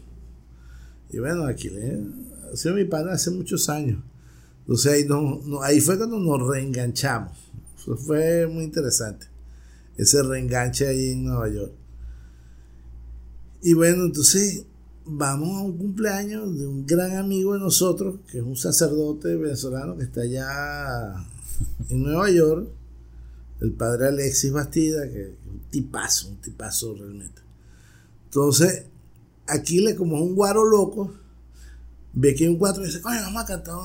y 1.10 1.18
bueno, 1.18 1.46
Aquiles 1.46 1.98
ha 2.52 2.56
sido 2.56 2.74
mi 2.74 2.84
pana 2.84 3.12
hace 3.12 3.30
muchos 3.30 3.68
años. 3.68 4.02
Entonces 4.66 4.92
ahí, 4.92 5.04
no, 5.04 5.62
ahí 5.62 5.80
fue 5.80 5.96
cuando 5.96 6.18
nos 6.18 6.44
reenganchamos. 6.44 7.38
Eso 7.78 7.96
fue 7.96 8.48
muy 8.48 8.64
interesante. 8.64 9.26
Ese 9.96 10.24
reenganche 10.24 10.88
ahí 10.88 11.10
en 11.10 11.24
Nueva 11.24 11.48
York. 11.48 11.72
Y 13.62 13.74
bueno, 13.74 14.06
entonces 14.06 14.64
vamos 15.04 15.56
a 15.56 15.62
un 15.62 15.78
cumpleaños 15.78 16.58
de 16.58 16.66
un 16.66 16.84
gran 16.84 17.16
amigo 17.16 17.54
de 17.54 17.60
nosotros, 17.60 18.16
que 18.28 18.38
es 18.38 18.44
un 18.44 18.56
sacerdote 18.56 19.36
venezolano 19.36 19.96
que 19.96 20.02
está 20.02 20.22
allá 20.22 21.24
en 21.88 22.02
Nueva 22.02 22.28
York, 22.28 22.68
el 23.60 23.72
padre 23.72 24.08
Alexis 24.08 24.50
Bastida, 24.50 25.08
que 25.08 25.22
es 25.22 25.32
un 25.48 25.60
tipazo, 25.70 26.30
un 26.30 26.40
tipazo 26.40 26.92
realmente. 26.94 27.40
Entonces, 28.24 28.86
Aquiles, 29.46 29.94
como 29.94 30.16
es 30.16 30.22
un 30.22 30.34
guaro 30.34 30.64
loco, 30.64 31.14
ve 32.14 32.34
que 32.34 32.44
hay 32.44 32.50
un 32.50 32.58
cuatro 32.58 32.82
y 32.82 32.86
dice, 32.86 33.00
coño, 33.00 33.20
vamos 33.20 33.44
a 33.44 33.46
cantar 33.46 33.76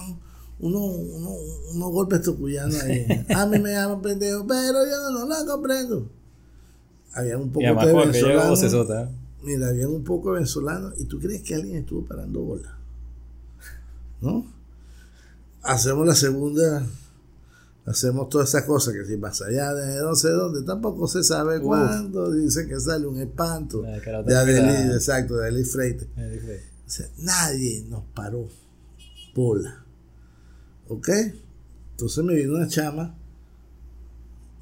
unos 0.61 0.95
uno, 0.95 1.35
uno 1.73 1.89
golpes 1.89 2.21
tocuyanos 2.21 2.81
ahí. 2.81 3.05
a 3.35 3.45
mí 3.45 3.59
me 3.59 3.71
llaman 3.71 4.01
pendejo, 4.01 4.45
pero 4.47 4.85
yo 4.85 5.11
no 5.11 5.25
lo 5.25 5.45
comprendo. 5.45 6.09
Había 7.13 7.37
un 7.37 7.51
poco 7.51 7.85
de 7.85 7.93
venezolanos. 7.93 9.09
Mira, 9.43 9.67
había 9.69 9.89
un 9.89 10.03
poco 10.03 10.29
de 10.29 10.35
venezolanos. 10.35 10.93
¿Y 10.97 11.05
tú 11.05 11.19
crees 11.19 11.41
que 11.41 11.55
alguien 11.55 11.77
estuvo 11.77 12.05
parando 12.05 12.41
bola? 12.41 12.77
¿No? 14.21 14.45
Hacemos 15.63 16.07
la 16.07 16.15
segunda 16.15 16.85
hacemos 17.85 18.29
todas 18.29 18.49
esas 18.49 18.63
cosas 18.63 18.93
que 18.93 19.05
si 19.05 19.15
vas 19.15 19.41
allá 19.41 19.73
de 19.73 20.01
no 20.01 20.15
sé 20.15 20.29
dónde, 20.29 20.63
tampoco 20.63 21.07
se 21.07 21.23
sabe 21.23 21.59
cuándo, 21.59 22.31
dicen 22.31 22.67
que 22.67 22.79
sale 22.79 23.07
un 23.07 23.19
espanto 23.19 23.81
de 23.81 24.35
Adeli, 24.35 24.93
exacto, 24.93 25.37
de 25.37 25.47
Adeli 25.47 25.63
Freite. 25.63 26.05
O 26.05 26.89
sea, 26.89 27.07
nadie 27.17 27.85
nos 27.89 28.03
paró 28.13 28.47
bola. 29.33 29.80
¿Ok? 30.87 31.09
Entonces 31.91 32.23
me 32.23 32.35
vino 32.35 32.55
una 32.55 32.67
chama 32.67 33.15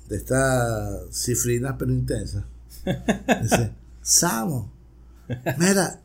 de 0.09 0.17
esta 0.17 0.99
cifrina 1.11 1.77
pero 1.77 1.91
intensa. 1.91 2.45
Dice, 3.41 3.71
Samo, 4.01 4.71
mira, 5.57 6.01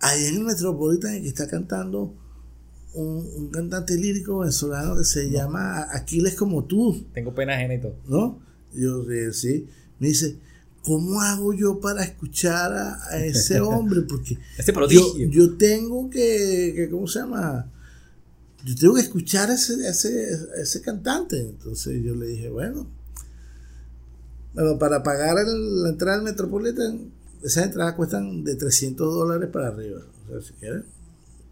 ahí 0.00 0.24
en 0.26 0.34
el 0.36 0.44
Metropolitan 0.44 1.22
que 1.22 1.28
está 1.28 1.46
cantando 1.46 2.14
un, 2.94 3.50
cantante 3.50 3.96
lírico 3.96 4.40
venezolano 4.40 4.96
que 4.96 5.04
se 5.04 5.30
llama 5.30 5.86
Aquiles 5.92 6.34
como 6.34 6.64
tú. 6.64 7.06
Tengo 7.14 7.34
pena 7.34 7.54
ajena 7.54 7.74
y 7.74 7.80
todo. 7.80 7.96
¿No? 8.06 8.38
Yo 8.74 9.04
sí. 9.32 9.66
Me 9.98 10.08
dice, 10.08 10.36
¿cómo 10.82 11.20
hago 11.20 11.54
yo 11.54 11.80
para 11.80 12.02
escuchar 12.04 12.72
a, 12.72 13.24
ese 13.24 13.60
hombre? 13.60 14.02
Porque 14.02 14.38
yo, 14.90 15.16
yo, 15.16 15.56
tengo 15.56 16.10
que, 16.10 16.72
que, 16.74 16.90
¿cómo 16.90 17.06
se 17.06 17.20
llama? 17.20 17.70
Yo 18.64 18.76
tengo 18.76 18.94
que 18.94 19.00
escuchar 19.00 19.50
a 19.50 19.54
ese, 19.54 19.74
ese, 19.86 20.28
ese 20.56 20.82
cantante. 20.82 21.40
Entonces 21.40 22.02
yo 22.02 22.14
le 22.14 22.26
dije, 22.26 22.48
bueno, 22.48 22.86
bueno 24.54 24.78
para 24.78 25.02
pagar 25.02 25.36
la 25.46 25.88
entrada 25.88 26.18
al 26.18 26.24
Metropolitan, 26.24 27.10
esas 27.42 27.64
entradas 27.64 27.94
cuestan 27.94 28.44
de 28.44 28.54
300 28.54 29.14
dólares 29.14 29.48
para 29.52 29.68
arriba. 29.68 30.00
O 30.24 30.30
sea, 30.30 30.40
si 30.40 30.52
quieres, 30.54 30.82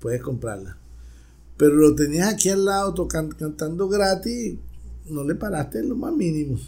puedes 0.01 0.23
comprarla 0.23 0.81
pero 1.61 1.75
lo 1.75 1.95
tenías 1.95 2.33
aquí 2.33 2.49
al 2.49 2.65
lado 2.65 2.95
tocando, 2.95 3.37
cantando 3.37 3.87
gratis, 3.87 4.55
no 5.11 5.25
le 5.25 5.35
paraste 5.35 5.83
lo 5.83 5.95
más 5.95 6.11
mínimo. 6.11 6.59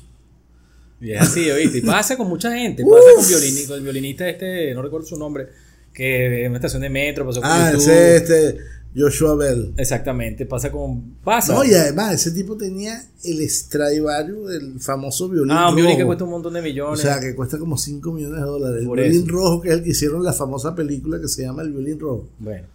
Y 1.00 1.12
es 1.12 1.20
así, 1.22 1.50
¿oíste? 1.50 1.78
Y 1.78 1.80
pasa 1.80 2.14
con 2.14 2.28
mucha 2.28 2.54
gente, 2.54 2.84
pasa 2.84 3.06
con, 3.16 3.24
con, 3.68 3.76
el 3.78 3.82
violinista 3.84 4.28
este, 4.28 4.74
no 4.74 4.82
recuerdo 4.82 5.06
su 5.06 5.16
nombre, 5.16 5.48
que 5.94 6.44
en 6.44 6.50
una 6.50 6.58
estación 6.58 6.82
de 6.82 6.90
metro 6.90 7.24
pasó 7.24 7.40
con 7.40 7.50
Ah, 7.50 7.72
ese 7.74 8.16
este, 8.16 8.58
Joshua 8.94 9.34
Bell. 9.36 9.74
Exactamente, 9.76 10.46
pasa 10.46 10.70
con... 10.70 11.14
Pasa. 11.24 11.54
No, 11.54 11.64
y 11.64 11.72
además 11.72 12.14
ese 12.14 12.30
tipo 12.32 12.56
tenía 12.56 13.02
el 13.24 13.48
Stradivarius, 13.48 14.52
el 14.52 14.80
famoso 14.80 15.28
violín 15.28 15.52
Ah, 15.52 15.70
un 15.70 15.76
violín 15.76 15.96
que 15.96 16.04
cuesta 16.04 16.24
un 16.24 16.30
montón 16.30 16.54
de 16.54 16.62
millones. 16.62 17.00
O 17.00 17.02
sea, 17.02 17.20
que 17.20 17.34
cuesta 17.34 17.58
como 17.58 17.76
5 17.76 18.12
millones 18.12 18.40
de 18.40 18.46
dólares. 18.46 18.82
el 18.82 18.88
violín 18.88 19.28
rojo, 19.28 19.60
que 19.60 19.68
es 19.68 19.74
el 19.74 19.82
que 19.82 19.90
hicieron 19.90 20.22
la 20.22 20.32
famosa 20.32 20.74
película 20.74 21.20
que 21.20 21.28
se 21.28 21.42
llama 21.42 21.62
El 21.62 21.72
violín 21.72 21.98
rojo. 21.98 22.28
Bueno. 22.38 22.66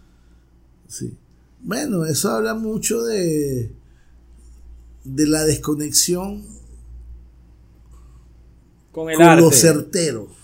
Sí. 0.88 1.14
Bueno, 1.62 2.04
eso 2.04 2.30
habla 2.30 2.54
mucho 2.54 3.02
de, 3.02 3.70
de 5.04 5.26
la 5.26 5.44
desconexión 5.44 6.44
con, 8.92 9.10
el 9.10 9.20
arte. 9.20 9.42
lo 9.42 9.50
certero. 9.50 10.38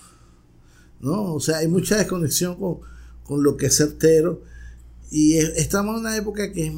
¿no? 1.05 1.35
O 1.35 1.39
sea, 1.39 1.57
hay 1.57 1.67
mucha 1.67 1.97
desconexión 1.97 2.57
con, 3.23 3.43
lo 3.43 3.57
que 3.57 3.67
es 3.67 3.77
certero. 3.77 4.41
Y 5.15 5.37
estamos 5.37 5.95
en 5.95 6.01
una 6.01 6.17
época 6.17 6.51
que 6.51 6.67
es, 6.67 6.73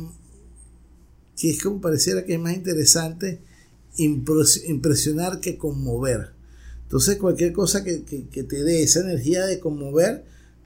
que 1.36 1.50
es 1.50 1.64
como 1.64 1.82
pareciera 1.82 2.24
que 2.24 2.36
es 2.36 2.40
más 2.40 2.54
interesante 2.54 3.40
impresionar 3.98 5.40
que 5.40 5.58
conmover. 5.58 6.34
Entonces, 6.84 7.18
cualquier 7.18 7.52
cosa 7.52 7.84
que, 7.84 8.04
que 8.04 8.44
te 8.44 8.64
dé 8.64 8.84
esa 8.84 9.00
energía 9.00 9.48
de 9.48 9.60
conmover, 9.60 10.24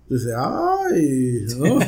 Dice, 0.10 0.34
ay, 0.36 1.45
¿no? 1.57 1.79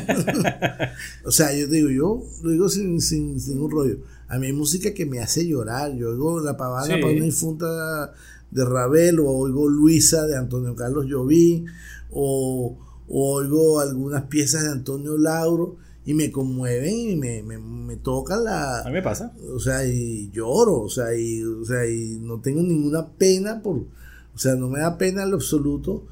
o 1.25 1.31
sea, 1.31 1.53
yo 1.53 1.67
digo, 1.67 1.89
yo 1.89 2.25
lo 2.41 2.51
digo 2.51 2.69
sin, 2.69 3.01
sin, 3.01 3.35
ningún 3.35 3.69
rollo. 3.69 3.97
A 4.29 4.39
mí 4.39 4.47
hay 4.47 4.53
música 4.53 4.93
que 4.93 5.05
me 5.05 5.19
hace 5.19 5.45
llorar. 5.45 5.93
Yo 5.97 6.11
oigo 6.11 6.39
La 6.39 6.55
Pavana 6.55 6.95
para 7.01 7.13
una 7.13 7.25
infunta 7.25 8.13
de 8.49 8.63
Ravel, 8.63 9.19
o 9.19 9.27
oigo 9.27 9.67
Luisa 9.67 10.25
de 10.25 10.37
Antonio 10.37 10.73
Carlos 10.73 11.05
Llovín, 11.05 11.65
o, 12.11 12.77
oigo 13.09 13.79
algunas 13.79 14.23
piezas 14.23 14.63
de 14.63 14.71
Antonio 14.71 15.17
Lauro 15.17 15.77
y 16.05 16.13
me 16.13 16.31
conmueven 16.31 16.93
y 16.93 17.15
me, 17.15 17.43
me, 17.43 17.57
me 17.57 17.95
tocan 17.95 18.43
la... 18.43 18.81
A 18.81 18.85
mí 18.85 18.93
me 18.93 19.01
pasa. 19.01 19.33
O 19.53 19.59
sea, 19.59 19.85
y 19.85 20.29
lloro, 20.31 20.81
o 20.81 20.89
sea, 20.89 21.15
y, 21.15 21.43
o 21.43 21.63
sea, 21.65 21.87
y 21.87 22.17
no 22.21 22.39
tengo 22.39 22.61
ninguna 22.61 23.07
pena 23.07 23.61
por... 23.61 23.77
O 23.77 24.37
sea, 24.37 24.55
no 24.55 24.67
me 24.67 24.79
da 24.79 24.97
pena 24.97 25.23
en 25.23 25.31
lo 25.31 25.37
absoluto 25.37 26.05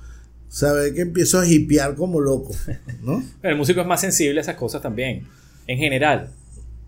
saber 0.47 0.93
que 0.93 1.01
empiezo 1.01 1.39
a 1.39 1.47
hipear 1.47 1.95
como 1.95 2.19
loco, 2.19 2.53
¿no? 3.01 3.23
el 3.41 3.55
músico 3.55 3.81
es 3.81 3.87
más 3.87 4.01
sensible 4.01 4.39
a 4.39 4.41
esas 4.41 4.57
cosas 4.57 4.81
también, 4.81 5.25
en 5.65 5.77
general. 5.77 6.29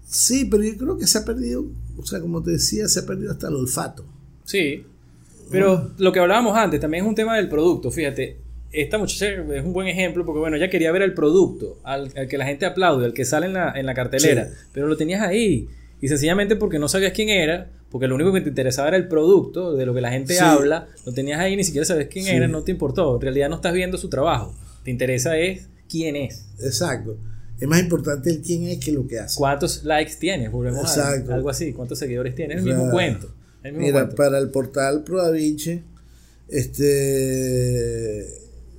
Sí, 0.06 0.46
pero 0.46 0.64
yo 0.64 0.78
creo 0.78 0.98
que 0.98 1.08
se 1.08 1.18
ha 1.18 1.26
perdido, 1.26 1.66
o 1.98 2.06
sea, 2.06 2.20
como 2.20 2.44
te 2.44 2.52
decía, 2.52 2.88
se 2.88 3.00
ha 3.00 3.06
perdido 3.06 3.32
hasta 3.32 3.48
el 3.48 3.56
olfato. 3.56 4.06
Sí, 4.44 4.86
pero 5.50 5.92
lo 5.98 6.12
que 6.12 6.20
hablábamos 6.20 6.58
antes 6.58 6.80
también 6.80 7.06
es 7.06 7.10
un 7.10 7.16
tema 7.16 7.38
del 7.38 7.48
producto, 7.48 7.90
fíjate. 7.90 8.38
Esta 8.74 8.98
muchacha 8.98 9.28
es 9.28 9.64
un 9.64 9.72
buen 9.72 9.88
ejemplo 9.88 10.26
porque, 10.26 10.40
bueno, 10.40 10.58
ella 10.58 10.70
quería 10.70 10.92
ver 10.92 11.04
el 11.04 11.14
producto, 11.14 11.80
al, 11.84 12.12
que 12.12 12.38
la 12.38 12.46
gente 12.46 12.66
aplaude, 12.66 13.06
al 13.06 13.14
que 13.14 13.24
sale 13.24 13.46
en 13.46 13.54
la, 13.54 13.72
en 13.76 13.86
la 13.86 13.94
cartelera, 13.94 14.50
pero 14.74 14.88
lo 14.88 14.98
tenías 14.98 15.22
ahí. 15.22 15.68
Y 16.02 16.08
sencillamente 16.08 16.56
porque 16.56 16.80
no 16.80 16.88
sabías 16.88 17.14
quién 17.14 17.30
era, 17.30 17.70
porque 17.92 18.08
lo 18.08 18.16
único 18.16 18.34
que 18.34 18.42
te 18.42 18.50
interesaba 18.50 18.88
era 18.88 18.98
el 18.98 19.08
producto, 19.08 19.76
de 19.76 19.86
lo 19.86 19.94
que 19.94 20.02
la 20.02 20.10
gente 20.10 20.40
habla, 20.40 20.88
lo 21.06 21.14
tenías 21.14 21.40
ahí, 21.40 21.56
ni 21.56 21.64
siquiera 21.64 21.86
sabes 21.86 22.08
quién 22.08 22.26
era, 22.28 22.48
no 22.48 22.64
te 22.64 22.72
importó. 22.72 23.16
En 23.16 23.22
realidad 23.22 23.50
no 23.50 23.56
estás 23.58 23.74
viendo 23.74 23.98
su 24.00 24.10
trabajo. 24.10 24.56
Te 24.84 24.90
interesa 24.90 25.38
es 25.38 25.68
quién 25.88 26.16
es. 26.16 26.48
Exacto. 26.60 27.16
Es 27.60 27.68
más 27.68 27.80
importante 27.80 28.32
el 28.32 28.42
quién 28.42 28.64
es 28.68 28.84
que 28.84 28.92
lo 28.92 29.08
que 29.08 29.20
hace. 29.20 29.38
¿Cuántos 29.38 29.84
likes 29.84 30.16
tienes? 30.20 30.50
Exacto. 30.52 31.34
algo 31.34 31.50
así. 31.50 31.72
¿Cuántos 31.72 32.00
seguidores 32.00 32.34
tienes? 32.34 32.58
El 32.58 32.64
mismo 32.64 32.90
cuento. 32.90 33.32
mira, 33.72 34.10
para 34.10 34.40
el 34.40 34.50
portal 34.50 35.04
Pro 35.04 35.22
este, 36.50 36.88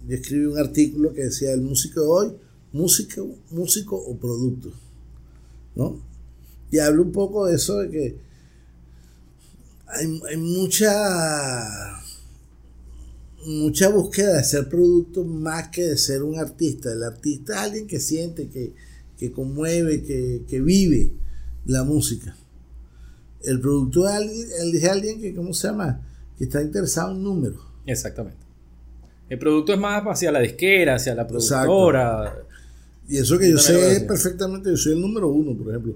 yo 0.06 0.16
escribí 0.16 0.44
un 0.46 0.58
artículo 0.58 1.12
que 1.14 1.24
decía 1.24 1.52
el 1.52 1.62
músico 1.62 2.00
de 2.00 2.06
hoy, 2.06 2.36
músico, 2.72 3.36
músico 3.50 3.96
o 3.96 4.16
producto. 4.16 4.72
¿No? 5.74 6.00
Y 6.70 6.78
hablo 6.78 7.02
un 7.02 7.12
poco 7.12 7.46
de 7.46 7.56
eso 7.56 7.78
de 7.78 7.90
que 7.90 8.16
hay, 9.86 10.36
mucha 10.36 12.00
mucha 13.46 13.88
búsqueda 13.88 14.38
de 14.38 14.44
ser 14.44 14.68
producto 14.68 15.24
más 15.24 15.68
que 15.68 15.86
de 15.86 15.98
ser 15.98 16.22
un 16.22 16.38
artista. 16.38 16.92
El 16.92 17.02
artista 17.02 17.54
es 17.54 17.58
alguien 17.58 17.86
que 17.86 18.00
siente, 18.00 18.48
que, 18.48 18.72
que 19.18 19.30
conmueve, 19.30 20.02
que, 20.02 20.60
vive 20.60 21.12
la 21.66 21.84
música. 21.84 22.36
El 23.42 23.60
producto 23.60 24.08
es 24.08 24.14
alguien, 24.14 24.48
es 24.74 24.84
alguien 24.84 25.20
que, 25.20 25.34
¿cómo 25.34 25.52
se 25.52 25.68
llama? 25.68 26.00
Que 26.38 26.44
está 26.44 26.62
interesado 26.62 27.12
en 27.12 27.22
números. 27.22 27.60
Exactamente. 27.86 28.43
El 29.28 29.38
producto 29.38 29.72
es 29.72 29.78
más 29.78 30.02
hacia 30.04 30.30
la 30.30 30.40
disquera, 30.40 30.96
hacia 30.96 31.14
la 31.14 31.26
productora. 31.26 32.36
Y 33.08 33.18
eso 33.18 33.38
que 33.38 33.50
yo 33.50 33.58
sé 33.58 34.00
perfectamente, 34.00 34.70
yo 34.70 34.76
soy 34.76 34.92
el 34.92 35.00
número 35.00 35.28
uno, 35.28 35.56
por 35.56 35.68
ejemplo. 35.68 35.94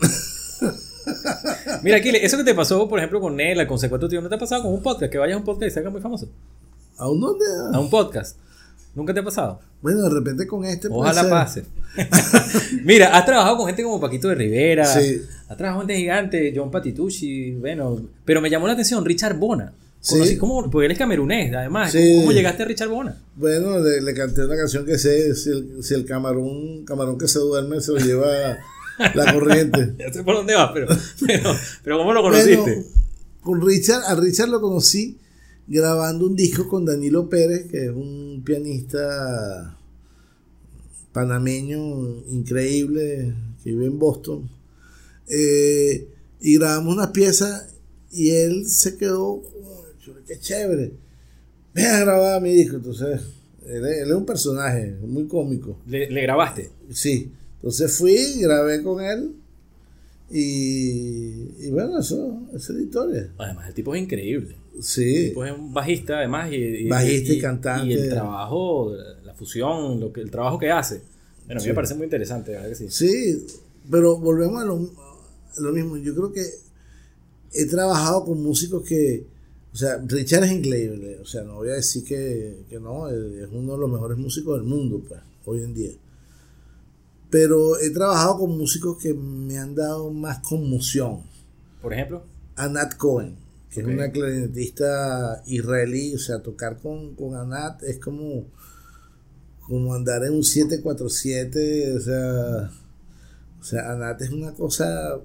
Mira, 1.82 1.96
aquí, 1.98 2.10
eso 2.10 2.36
que 2.36 2.44
te 2.44 2.54
pasó, 2.54 2.88
por 2.88 2.98
ejemplo, 2.98 3.20
con 3.20 3.36
Nela, 3.36 3.66
con 3.66 3.78
Secuestro 3.78 4.08
Tío, 4.08 4.20
¿no 4.20 4.28
te 4.28 4.34
ha 4.34 4.38
pasado 4.38 4.62
con 4.62 4.72
un 4.72 4.82
podcast? 4.82 5.10
Que 5.10 5.18
vayas 5.18 5.36
a 5.36 5.38
un 5.38 5.44
podcast 5.44 5.70
y 5.70 5.70
se 5.70 5.80
haga 5.80 5.90
muy 5.90 6.00
famoso. 6.00 6.28
¿A 6.96 7.08
un 7.08 7.20
dónde? 7.20 7.44
A 7.72 7.78
un 7.78 7.88
podcast. 7.88 8.36
¿Nunca 8.94 9.14
te 9.14 9.20
ha 9.20 9.24
pasado? 9.24 9.60
Bueno, 9.80 10.02
de 10.02 10.10
repente 10.10 10.46
con 10.46 10.64
este. 10.64 10.88
Ojalá 10.90 11.28
pase. 11.28 11.64
Mira, 12.84 13.16
has 13.16 13.24
trabajado 13.24 13.56
con 13.56 13.66
gente 13.66 13.82
como 13.84 14.00
Paquito 14.00 14.28
de 14.28 14.34
Rivera. 14.34 14.84
Sí. 14.84 15.22
Has 15.48 15.56
trabajado 15.56 15.80
con 15.80 15.88
gente 15.88 15.96
gigante, 15.96 16.52
John 16.54 16.70
Patitucci. 16.70 17.52
Bueno, 17.52 18.00
pero 18.24 18.40
me 18.40 18.50
llamó 18.50 18.66
la 18.66 18.72
atención 18.72 19.04
Richard 19.04 19.36
Bona. 19.36 19.72
Sí. 20.00 20.36
¿cómo? 20.36 20.70
Porque 20.70 20.86
él 20.86 20.92
es 20.92 20.98
camerunés, 20.98 21.54
además. 21.54 21.92
¿Cómo 21.92 22.32
llegaste 22.32 22.62
a 22.62 22.66
Richard 22.66 22.88
Bona? 22.88 23.20
Bueno, 23.36 23.78
le, 23.78 24.14
canté 24.14 24.44
una 24.44 24.56
canción 24.56 24.84
que 24.84 24.98
sé: 24.98 25.34
si 25.34 25.50
el, 25.50 25.82
si 25.82 25.94
el 25.94 26.04
camarón, 26.04 26.84
camarón 26.84 27.18
que 27.18 27.28
se 27.28 27.38
duerme 27.38 27.80
se 27.80 27.92
lo 27.92 27.98
lleva 27.98 28.58
la 29.14 29.32
corriente. 29.32 29.94
ya 29.98 30.12
sé 30.12 30.22
por 30.22 30.36
dónde 30.36 30.54
va, 30.54 30.72
pero, 30.74 30.88
pero, 31.84 31.98
¿cómo 31.98 32.12
lo 32.12 32.22
conociste? 32.22 32.84
con 33.40 33.66
Richard, 33.66 34.02
a 34.04 34.14
Richard 34.14 34.48
lo 34.48 34.60
conocí 34.60 35.16
grabando 35.68 36.26
un 36.26 36.34
disco 36.34 36.68
con 36.68 36.84
Danilo 36.84 37.28
Pérez, 37.28 37.66
que 37.70 37.86
es 37.86 37.90
un 37.90 38.42
pianista 38.44 39.78
panameño 41.12 42.24
increíble 42.30 43.34
que 43.62 43.70
vive 43.70 43.86
en 43.86 43.98
Boston. 43.98 44.48
Eh, 45.28 46.08
y 46.40 46.58
grabamos 46.58 46.94
una 46.94 47.12
pieza 47.12 47.68
y 48.10 48.30
él 48.30 48.66
se 48.68 48.96
quedó, 48.96 49.42
qué 50.26 50.38
chévere. 50.38 50.92
ven 51.74 51.86
a 51.86 52.00
grabar 52.00 52.40
mi 52.42 52.52
disco. 52.52 52.76
Entonces, 52.76 53.20
él, 53.66 53.84
es- 53.86 53.98
él 54.02 54.08
es 54.08 54.14
un 54.14 54.26
personaje 54.26 54.96
muy 55.06 55.26
cómico. 55.26 55.78
¿Le, 55.86 56.10
le 56.10 56.22
grabaste? 56.22 56.70
Sí. 56.90 57.30
Entonces 57.56 57.96
fui, 57.96 58.16
grabé 58.40 58.82
con 58.82 59.02
él. 59.04 59.32
Y, 60.30 61.66
y 61.66 61.70
bueno, 61.70 61.98
eso, 61.98 62.42
esa 62.54 62.72
es 62.72 62.78
la 62.78 62.82
historia. 62.82 63.30
Además, 63.38 63.68
el 63.68 63.74
tipo 63.74 63.94
es 63.94 64.02
increíble. 64.02 64.56
El 64.76 64.82
Sí. 64.82 65.28
tipo 65.28 65.44
es 65.44 65.52
un 65.56 65.72
bajista, 65.72 66.18
además. 66.18 66.52
Y, 66.52 66.56
y- 66.56 66.88
Bajista 66.88 67.32
y 67.32 67.38
cantante. 67.40 67.86
Y 67.88 67.92
el 67.94 68.08
trabajo, 68.10 68.92
la 69.24 69.34
fusión, 69.34 69.98
lo 70.00 70.12
que, 70.12 70.20
el 70.20 70.30
trabajo 70.30 70.58
que 70.58 70.70
hace. 70.70 71.00
Bueno, 71.46 71.60
a 71.60 71.62
mí 71.62 71.62
Sí. 71.62 71.68
me 71.68 71.74
parece 71.74 71.94
muy 71.94 72.04
interesante, 72.04 72.52
¿verdad 72.52 72.68
que 72.68 72.74
sí? 72.74 72.86
Sí, 72.90 73.46
pero 73.90 74.18
volvemos 74.18 74.60
a 74.62 74.66
lo, 74.66 74.74
a 74.76 75.60
lo 75.60 75.72
mismo. 75.72 75.96
Yo 75.96 76.14
creo 76.14 76.30
que 76.32 76.44
he 77.54 77.64
trabajado 77.66 78.24
con 78.26 78.42
músicos 78.42 78.86
que, 78.86 79.24
o 79.78 79.80
sea, 79.80 80.02
Richard 80.04 80.42
es 80.42 80.50
increíble, 80.50 81.20
o 81.20 81.24
sea, 81.24 81.44
no 81.44 81.54
voy 81.54 81.68
a 81.68 81.74
decir 81.74 82.02
que, 82.02 82.64
que 82.68 82.80
no, 82.80 83.08
es 83.08 83.48
uno 83.52 83.74
de 83.74 83.78
los 83.78 83.88
mejores 83.88 84.18
músicos 84.18 84.58
del 84.58 84.68
mundo, 84.68 85.00
pues, 85.06 85.20
hoy 85.44 85.62
en 85.62 85.72
día. 85.72 85.92
Pero 87.30 87.78
he 87.78 87.90
trabajado 87.90 88.38
con 88.38 88.58
músicos 88.58 89.00
que 89.00 89.14
me 89.14 89.56
han 89.56 89.76
dado 89.76 90.10
más 90.10 90.40
conmoción. 90.40 91.20
Por 91.80 91.92
ejemplo, 91.92 92.24
Anat 92.56 92.96
Cohen, 92.96 93.36
que 93.70 93.82
es 93.82 93.86
una 93.86 94.10
clarinetista 94.10 95.44
israelí, 95.46 96.12
o 96.12 96.18
sea, 96.18 96.42
tocar 96.42 96.80
con, 96.80 97.14
con 97.14 97.36
Anat 97.36 97.84
es 97.84 98.00
como, 98.00 98.46
como 99.60 99.94
andar 99.94 100.24
en 100.24 100.32
un 100.32 100.42
747, 100.42 101.92
o 101.92 102.00
sea, 102.00 102.70
o 103.60 103.62
sea, 103.62 103.92
Anat 103.92 104.22
es 104.22 104.30
una 104.30 104.52
cosa 104.54 105.20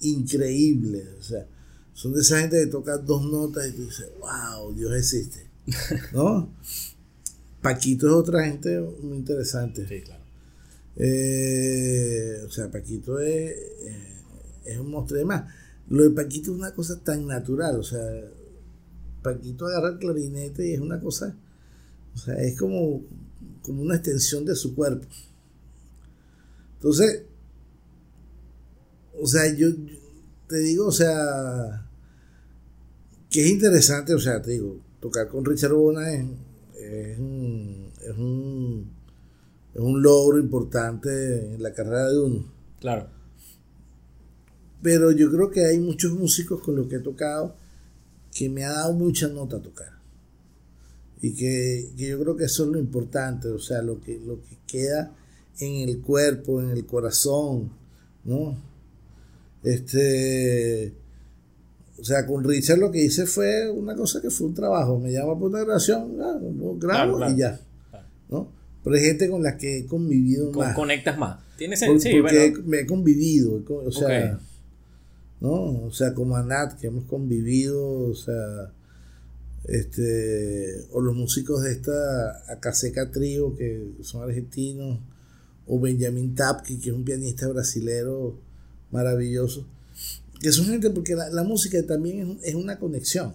increíble, 0.00 1.04
o 1.20 1.22
sea, 1.22 1.46
son 1.94 2.12
de 2.12 2.20
esa 2.20 2.40
gente 2.40 2.58
que 2.58 2.66
toca 2.66 2.98
dos 2.98 3.24
notas 3.24 3.68
y 3.68 3.72
tú 3.72 3.82
dices, 3.84 4.08
wow, 4.20 4.72
Dios 4.74 4.92
existe, 4.94 5.46
¿no? 6.12 6.50
Paquito 7.62 8.06
es 8.08 8.12
otra 8.12 8.44
gente 8.44 8.78
muy 9.02 9.16
interesante. 9.16 9.88
sí, 9.88 10.02
claro. 10.02 10.22
Eh, 10.96 12.42
o 12.46 12.50
sea, 12.50 12.70
Paquito 12.70 13.18
es, 13.18 13.52
eh, 13.52 14.22
es 14.66 14.78
un 14.78 14.90
monstruo. 14.90 15.18
Además, 15.18 15.50
lo 15.88 16.02
de 16.02 16.10
Paquito 16.10 16.52
es 16.52 16.58
una 16.58 16.74
cosa 16.74 17.00
tan 17.00 17.26
natural. 17.26 17.78
O 17.78 17.82
sea, 17.82 18.02
Paquito 19.22 19.66
agarra 19.66 19.90
el 19.90 19.98
clarinete 19.98 20.68
y 20.68 20.74
es 20.74 20.80
una 20.80 21.00
cosa. 21.00 21.34
O 22.14 22.18
sea, 22.18 22.34
es 22.34 22.58
como, 22.58 23.02
como 23.62 23.82
una 23.82 23.96
extensión 23.96 24.44
de 24.44 24.54
su 24.54 24.74
cuerpo. 24.74 25.06
Entonces, 26.74 27.22
o 29.18 29.26
sea, 29.26 29.50
yo, 29.54 29.70
yo 29.70 29.96
te 30.48 30.58
digo, 30.58 30.86
o 30.86 30.92
sea, 30.92 31.83
que 33.34 33.40
es 33.40 33.50
interesante, 33.50 34.14
o 34.14 34.20
sea, 34.20 34.40
te 34.40 34.52
digo, 34.52 34.80
tocar 35.00 35.26
con 35.26 35.44
Richard 35.44 35.72
Bona 35.72 36.08
es, 36.12 36.24
es 36.78 37.18
un, 37.18 37.90
es 38.00 38.16
un 38.16 38.92
es 39.74 39.80
un 39.80 40.00
logro 40.00 40.38
importante 40.38 41.52
en 41.52 41.60
la 41.60 41.72
carrera 41.72 42.10
de 42.10 42.20
uno. 42.20 42.52
Claro. 42.78 43.08
Pero 44.80 45.10
yo 45.10 45.32
creo 45.32 45.50
que 45.50 45.66
hay 45.66 45.80
muchos 45.80 46.12
músicos 46.12 46.62
con 46.62 46.76
los 46.76 46.86
que 46.86 46.94
he 46.94 47.00
tocado 47.00 47.56
que 48.32 48.48
me 48.48 48.62
ha 48.62 48.70
dado 48.70 48.92
mucha 48.92 49.26
nota 49.26 49.56
a 49.56 49.62
tocar. 49.62 49.98
Y 51.20 51.34
que, 51.34 51.90
que 51.96 52.06
yo 52.06 52.20
creo 52.20 52.36
que 52.36 52.44
eso 52.44 52.66
es 52.66 52.70
lo 52.70 52.78
importante, 52.78 53.48
o 53.48 53.58
sea, 53.58 53.82
lo 53.82 54.00
que, 54.00 54.16
lo 54.24 54.40
que 54.42 54.58
queda 54.64 55.12
en 55.58 55.88
el 55.88 56.00
cuerpo, 56.00 56.62
en 56.62 56.70
el 56.70 56.86
corazón, 56.86 57.72
¿no? 58.22 58.56
Este, 59.64 60.94
o 61.98 62.04
sea, 62.04 62.26
con 62.26 62.42
Richard 62.44 62.78
lo 62.78 62.90
que 62.90 63.02
hice 63.04 63.26
fue 63.26 63.70
una 63.70 63.94
cosa 63.94 64.20
que 64.20 64.30
fue 64.30 64.48
un 64.48 64.54
trabajo. 64.54 64.98
Me 64.98 65.12
llama 65.12 65.38
por 65.38 65.50
una 65.50 65.60
grabación, 65.64 66.16
ah, 66.20 66.38
grabo 66.40 66.78
Claro, 66.78 67.16
claro. 67.16 67.32
y 67.32 67.36
ya. 67.38 67.60
¿no? 68.30 68.48
Pero 68.82 68.96
hay 68.96 69.02
gente 69.02 69.30
con 69.30 69.42
la 69.42 69.56
que 69.56 69.78
he 69.78 69.86
convivido 69.86 70.50
Con- 70.52 70.66
más. 70.66 70.74
conectas 70.74 71.16
más. 71.18 71.38
Tienes 71.56 71.82
Por- 71.84 72.00
sí, 72.00 72.10
porque 72.20 72.50
bueno, 72.50 72.64
me 72.68 72.80
he 72.80 72.86
convivido, 72.86 73.62
o 73.68 73.92
sea. 73.92 74.38
¿no? 75.40 75.84
O 75.86 75.92
sea, 75.92 76.14
como 76.14 76.36
Anat, 76.36 76.78
que 76.80 76.86
hemos 76.88 77.04
convivido, 77.04 78.08
o 78.08 78.14
sea, 78.14 78.72
este, 79.68 80.84
o 80.92 81.00
los 81.00 81.14
músicos 81.14 81.62
de 81.62 81.72
esta 81.72 82.52
Acaseca 82.52 83.10
Trío, 83.10 83.56
que 83.56 83.92
son 84.02 84.22
argentinos, 84.22 84.98
o 85.66 85.80
Benjamin 85.80 86.34
Tapki, 86.34 86.78
que 86.78 86.90
es 86.90 86.96
un 86.96 87.04
pianista 87.04 87.48
brasilero 87.48 88.36
maravilloso, 88.90 89.66
que 90.44 90.52
son 90.52 90.66
gente, 90.66 90.90
porque 90.90 91.14
la, 91.16 91.30
la 91.30 91.42
música 91.42 91.78
también 91.86 92.38
es, 92.42 92.48
es 92.50 92.54
una 92.54 92.78
conexión. 92.78 93.32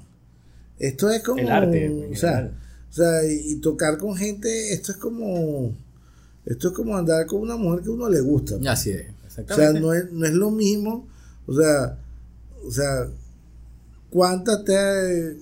Esto 0.78 1.10
es 1.10 1.24
como, 1.24 1.40
el 1.42 1.50
arte. 1.50 2.10
o 2.14 2.16
sea, 2.16 2.52
o 2.88 2.94
sea, 2.94 3.26
y, 3.26 3.54
y 3.54 3.56
tocar 3.56 3.98
con 3.98 4.16
gente, 4.16 4.72
esto 4.74 4.92
es 4.92 4.98
como, 5.00 5.74
esto 6.46 6.68
es 6.68 6.74
como 6.76 6.96
andar 6.96 7.26
con 7.26 7.42
una 7.42 7.58
mujer 7.58 7.82
que 7.82 7.90
a 7.90 7.94
uno 7.94 8.08
le 8.10 8.22
gusta. 8.22 8.58
Así 8.68 8.92
es. 8.92 9.08
O 9.50 9.56
sea, 9.56 9.74
no 9.74 9.92
es, 9.92 10.12
no 10.12 10.24
es 10.26 10.34
lo 10.34 10.52
mismo, 10.52 11.08
o 11.48 11.54
sea, 11.56 11.98
o 12.64 12.72
sea, 12.72 13.08
¿cuántas 14.12 14.64
te 14.66 14.78
ha- 14.78 15.34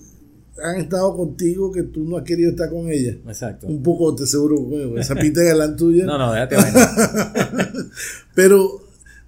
han 0.70 0.76
estado 0.80 1.14
contigo 1.16 1.70
que 1.70 1.82
tú 1.82 2.04
no 2.04 2.16
has 2.16 2.24
querido 2.24 2.50
estar 2.50 2.70
con 2.70 2.90
ella? 2.90 3.14
Exacto. 3.26 3.66
Un 3.66 3.82
poco, 3.82 4.14
te 4.14 4.26
seguro, 4.26 4.56
esa 4.98 5.14
pinta 5.14 5.40
de 5.40 5.48
galán 5.48 5.76
tuya. 5.76 6.06
No, 6.06 6.16
no, 6.16 6.32
déjate. 6.32 6.56
Pero, 8.34 8.80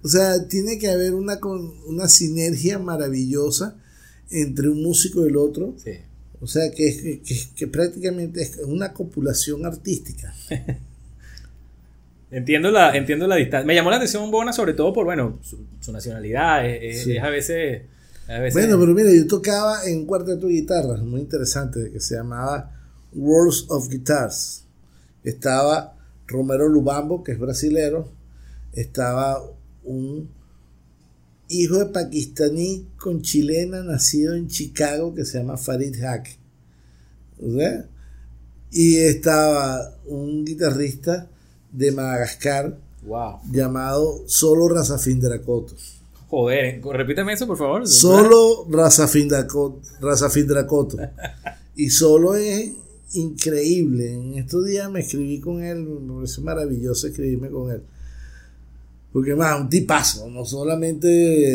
o 0.03 0.07
sea, 0.07 0.47
tiene 0.47 0.77
que 0.79 0.89
haber 0.89 1.13
una, 1.13 1.39
con- 1.39 1.73
una 1.87 2.07
sinergia 2.07 2.79
maravillosa 2.79 3.75
entre 4.29 4.69
un 4.69 4.81
músico 4.83 5.25
y 5.25 5.29
el 5.29 5.37
otro. 5.37 5.73
Sí. 5.83 5.91
O 6.39 6.47
sea, 6.47 6.71
que, 6.71 7.21
que, 7.23 7.37
que- 7.55 7.67
prácticamente 7.67 8.41
es 8.41 8.57
una 8.65 8.93
copulación 8.93 9.65
artística. 9.65 10.33
Entiendo 12.31 12.71
la, 12.71 12.95
entiendo 12.95 13.27
la 13.27 13.35
distancia. 13.35 13.65
Me 13.67 13.75
llamó 13.75 13.89
la 13.89 13.97
atención 13.97 14.31
Bona 14.31 14.53
sobre 14.53 14.73
todo 14.73 14.93
por, 14.93 15.03
bueno, 15.05 15.39
su, 15.41 15.65
su 15.81 15.91
nacionalidad. 15.91 16.65
Es, 16.65 16.97
es- 16.97 17.03
Sí. 17.03 17.17
es 17.17 17.23
a 17.23 17.29
veces... 17.29 17.81
a 18.27 18.39
veces- 18.39 18.53
Bueno, 18.53 18.79
pero 18.79 18.93
mira, 18.93 19.11
yo 19.13 19.27
tocaba 19.27 19.85
en 19.85 19.97
un 19.99 20.05
cuarteto 20.05 20.47
de 20.47 20.53
guitarras 20.53 21.01
muy 21.01 21.19
interesante 21.19 21.91
que 21.91 21.99
se 21.99 22.15
llamaba 22.15 22.71
Worlds 23.13 23.65
of 23.69 23.89
Guitars. 23.89 24.63
Estaba 25.25 25.97
Romero 26.27 26.69
Lubambo, 26.69 27.21
que 27.23 27.33
es 27.33 27.39
brasilero. 27.39 28.09
Estaba 28.73 29.43
un 29.83 30.29
hijo 31.49 31.77
de 31.79 31.85
pakistaní 31.87 32.87
con 32.97 33.21
chilena 33.21 33.83
nacido 33.83 34.35
en 34.35 34.47
Chicago 34.47 35.13
que 35.13 35.25
se 35.25 35.39
llama 35.39 35.57
Farid 35.57 36.01
Haq. 36.03 36.27
¿O 37.41 37.51
sea? 37.51 37.85
Y 38.71 38.97
estaba 38.97 39.97
un 40.05 40.45
guitarrista 40.45 41.27
de 41.71 41.91
Madagascar 41.91 42.77
Wow. 43.03 43.39
llamado 43.51 44.23
Solo 44.27 44.69
Razafin 44.69 45.19
Dracoto. 45.19 45.73
Joder, 46.29 46.81
repíteme 46.85 47.33
eso, 47.33 47.47
por 47.47 47.57
favor. 47.57 47.87
Solo 47.87 48.65
Razafin 48.69 49.27
Dracoto. 49.27 49.81
Razafin 49.99 50.47
Dracoto. 50.47 50.97
Y 51.75 51.89
solo 51.89 52.35
es 52.35 52.71
increíble. 53.13 54.13
En 54.13 54.35
estos 54.35 54.65
días 54.65 54.89
me 54.89 55.01
escribí 55.01 55.39
con 55.39 55.63
él, 55.63 55.79
me 55.83 56.13
pareció 56.15 56.43
maravilloso 56.43 57.07
escribirme 57.07 57.49
con 57.49 57.71
él. 57.71 57.81
Porque 59.11 59.35
más, 59.35 59.59
un 59.59 59.69
tipazo, 59.69 60.29
no 60.29 60.45
solamente... 60.45 61.07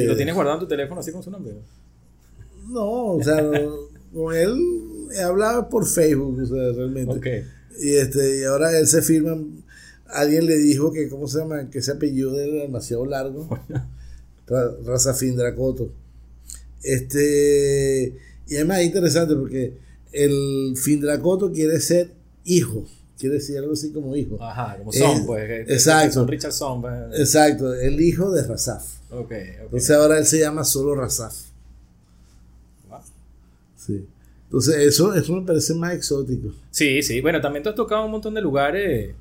¿Y 0.02 0.06
lo 0.06 0.16
tienes 0.16 0.34
guardado 0.34 0.58
en 0.58 0.64
tu 0.64 0.68
teléfono 0.68 1.00
así 1.00 1.10
con 1.10 1.22
su 1.22 1.30
nombre? 1.30 1.54
No, 2.68 3.14
o 3.14 3.22
sea, 3.22 3.42
con 4.12 4.34
él 4.34 4.54
he 5.14 5.22
hablado 5.22 5.68
por 5.68 5.86
Facebook, 5.86 6.38
o 6.42 6.46
sea, 6.46 6.72
realmente. 6.72 7.12
Ok. 7.16 7.26
Y 7.80 7.94
este, 7.94 8.40
y 8.40 8.44
ahora 8.44 8.78
él 8.78 8.86
se 8.86 9.02
firma. 9.02 9.38
Alguien 10.06 10.46
le 10.46 10.56
dijo 10.58 10.92
que, 10.92 11.08
¿cómo 11.08 11.28
se 11.28 11.38
llama? 11.38 11.70
Que 11.70 11.78
ese 11.78 11.92
apellido 11.92 12.38
era 12.38 12.62
demasiado 12.62 13.06
largo. 13.06 13.48
Ra- 14.46 14.74
Razafin 14.84 15.36
Dracoto. 15.36 15.90
Este, 16.82 18.16
y 18.48 18.54
además 18.56 18.80
es 18.80 18.86
interesante 18.86 19.34
porque 19.34 19.74
el 20.12 20.74
Findracoto 20.76 21.52
quiere 21.52 21.80
ser 21.80 22.12
hijo. 22.44 22.86
Quiere 23.18 23.36
decir 23.36 23.56
algo 23.58 23.72
así 23.72 23.92
como 23.92 24.14
hijo. 24.14 24.36
Ajá, 24.42 24.76
como 24.78 24.92
Eh, 24.92 24.98
Son, 24.98 25.24
pues. 25.26 25.70
exacto. 25.70 26.12
Son 26.14 26.28
Richard 26.28 26.52
Son. 26.52 26.80
pues. 26.82 26.94
Exacto, 27.18 27.74
el 27.74 28.00
hijo 28.00 28.30
de 28.30 28.42
Razaf. 28.46 28.84
Ok, 29.10 29.20
ok. 29.20 29.32
Entonces 29.62 29.90
ahora 29.90 30.18
él 30.18 30.26
se 30.26 30.38
llama 30.40 30.64
solo 30.64 30.94
Razaf. 30.94 31.34
Wow. 32.88 32.98
Sí. 33.76 34.06
Entonces 34.44 34.76
eso, 34.76 35.14
eso 35.14 35.32
me 35.34 35.46
parece 35.46 35.74
más 35.74 35.94
exótico. 35.94 36.52
Sí, 36.70 37.02
sí. 37.02 37.20
Bueno, 37.20 37.40
también 37.40 37.62
tú 37.62 37.70
has 37.70 37.74
tocado 37.74 38.04
un 38.04 38.10
montón 38.12 38.34
de 38.34 38.42
lugares. 38.42 39.14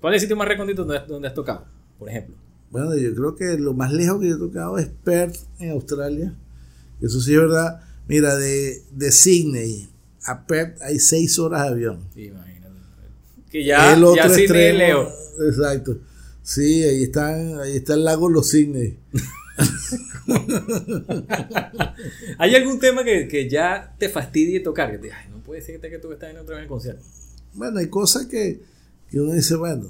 ¿Cuál 0.00 0.14
es 0.14 0.18
el 0.18 0.26
sitio 0.26 0.36
más 0.36 0.46
recóndito 0.48 0.84
donde, 0.84 1.06
donde 1.06 1.28
has 1.28 1.34
tocado? 1.34 1.64
Por 1.98 2.08
ejemplo. 2.08 2.34
Bueno, 2.70 2.94
yo 2.96 3.14
creo 3.14 3.34
que 3.36 3.56
lo 3.58 3.72
más 3.72 3.92
lejos 3.92 4.20
que 4.20 4.28
yo 4.28 4.36
he 4.36 4.38
tocado 4.38 4.78
es 4.78 4.88
Perth 5.04 5.36
en 5.58 5.70
Australia. 5.70 6.34
Eso 7.00 7.20
sí 7.20 7.32
es 7.32 7.40
verdad. 7.40 7.80
Mira, 8.08 8.36
de, 8.36 8.82
de 8.92 9.12
Sydney 9.12 9.88
a 10.26 10.46
Perth 10.46 10.80
hay 10.82 10.98
seis 10.98 11.38
horas 11.38 11.62
de 11.62 11.68
avión. 11.68 12.00
Imagínate. 12.14 12.43
Que 13.54 13.62
ya, 13.62 13.94
el 13.94 14.02
otro 14.02 14.16
ya 14.16 14.26
extremo, 14.26 14.78
Leo. 14.78 15.12
Exacto. 15.48 15.98
Sí, 16.42 16.82
ahí 16.82 17.04
están, 17.04 17.60
ahí 17.60 17.76
está 17.76 17.94
el 17.94 18.04
lago 18.04 18.28
Los 18.28 18.48
Sydney. 18.48 18.98
¿Hay 22.38 22.56
algún 22.56 22.80
tema 22.80 23.04
que, 23.04 23.28
que 23.28 23.48
ya 23.48 23.94
te 23.96 24.08
fastidie 24.08 24.58
tocar? 24.58 24.90
Que 24.90 24.98
te, 24.98 25.12
ay, 25.12 25.28
no, 25.30 25.38
puede 25.38 25.62
ser 25.62 25.78
que 25.78 25.98
tú 26.00 26.10
estás 26.10 26.30
en 26.30 26.38
otra 26.38 26.56
vez 26.56 26.58
en 26.58 26.62
el 26.64 26.68
concierto. 26.68 27.04
Bueno, 27.52 27.78
hay 27.78 27.86
cosas 27.86 28.26
que, 28.26 28.60
que 29.08 29.20
uno 29.20 29.32
dice, 29.32 29.54
bueno, 29.54 29.86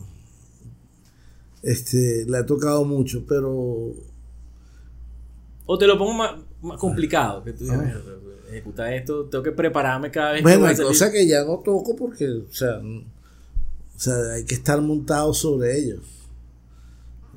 este, 1.62 2.26
la 2.26 2.40
ha 2.40 2.46
tocado 2.46 2.84
mucho, 2.84 3.24
pero... 3.26 3.94
O 5.64 5.78
te 5.78 5.86
lo 5.86 5.96
pongo 5.96 6.12
más, 6.12 6.34
más 6.60 6.78
complicado, 6.78 7.42
que 7.42 7.54
tú 7.54 7.64
digas, 7.64 7.82
"Mierda, 7.82 8.12
ejecutar 8.50 8.92
esto, 8.92 9.24
tengo 9.24 9.42
que 9.42 9.52
prepararme 9.52 10.10
cada 10.10 10.32
vez 10.32 10.42
Bueno, 10.42 10.66
hay 10.66 10.76
salir". 10.76 10.88
cosas 10.88 11.10
que 11.10 11.26
ya 11.26 11.44
no 11.44 11.60
toco 11.60 11.96
porque, 11.96 12.28
o 12.28 12.52
sea, 12.52 12.82
o 13.96 13.98
sea, 13.98 14.32
hay 14.34 14.44
que 14.44 14.54
estar 14.54 14.80
montado 14.80 15.32
sobre 15.34 15.78
ellos. 15.78 16.00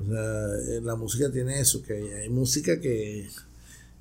O 0.00 0.10
sea, 0.10 0.76
eh, 0.76 0.80
la 0.82 0.96
música 0.96 1.30
tiene 1.30 1.60
eso, 1.60 1.82
que 1.82 1.94
hay, 1.94 2.08
hay 2.08 2.28
música 2.28 2.80
que, 2.80 3.28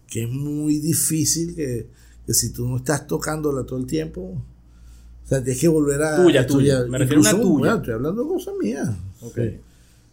que 0.08 0.24
es 0.24 0.30
muy 0.30 0.80
difícil, 0.80 1.56
que, 1.56 1.88
que 2.26 2.34
si 2.34 2.52
tú 2.52 2.68
no 2.68 2.78
estás 2.78 3.08
tocándola 3.08 3.64
todo 3.66 3.80
el 3.80 3.88
tiempo, 3.88 4.22
o 4.22 5.28
sea, 5.28 5.44
tienes 5.44 5.60
que 5.60 5.68
volver 5.68 6.02
a 6.04 6.16
Tuya, 6.18 6.48
tuya. 6.48 6.86
Me 6.86 6.98
refiero 7.00 7.22
a 7.22 7.22
una 7.22 7.32
tuya. 7.32 7.58
bueno, 7.60 7.76
estoy 7.78 7.94
hablando 7.94 8.24
de 8.24 8.30
cosas 8.30 8.54
mías. 8.62 8.90
Ok. 9.22 9.36
Sí. 9.36 9.60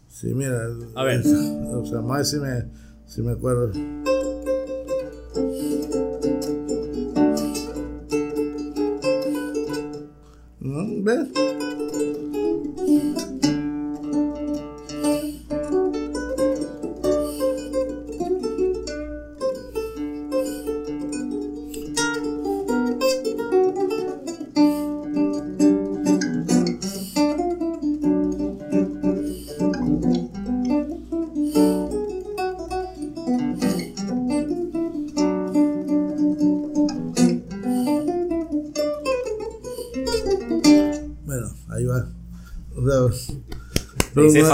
Sí, 0.09 0.33
mira. 0.33 0.69
A 0.95 1.03
ver. 1.03 1.21
O 1.25 1.85
sea, 1.85 2.01
más 2.01 2.29
si 2.29 2.37
me, 2.37 2.65
si 3.05 3.21
me 3.21 3.33
acuerdo. 3.33 3.71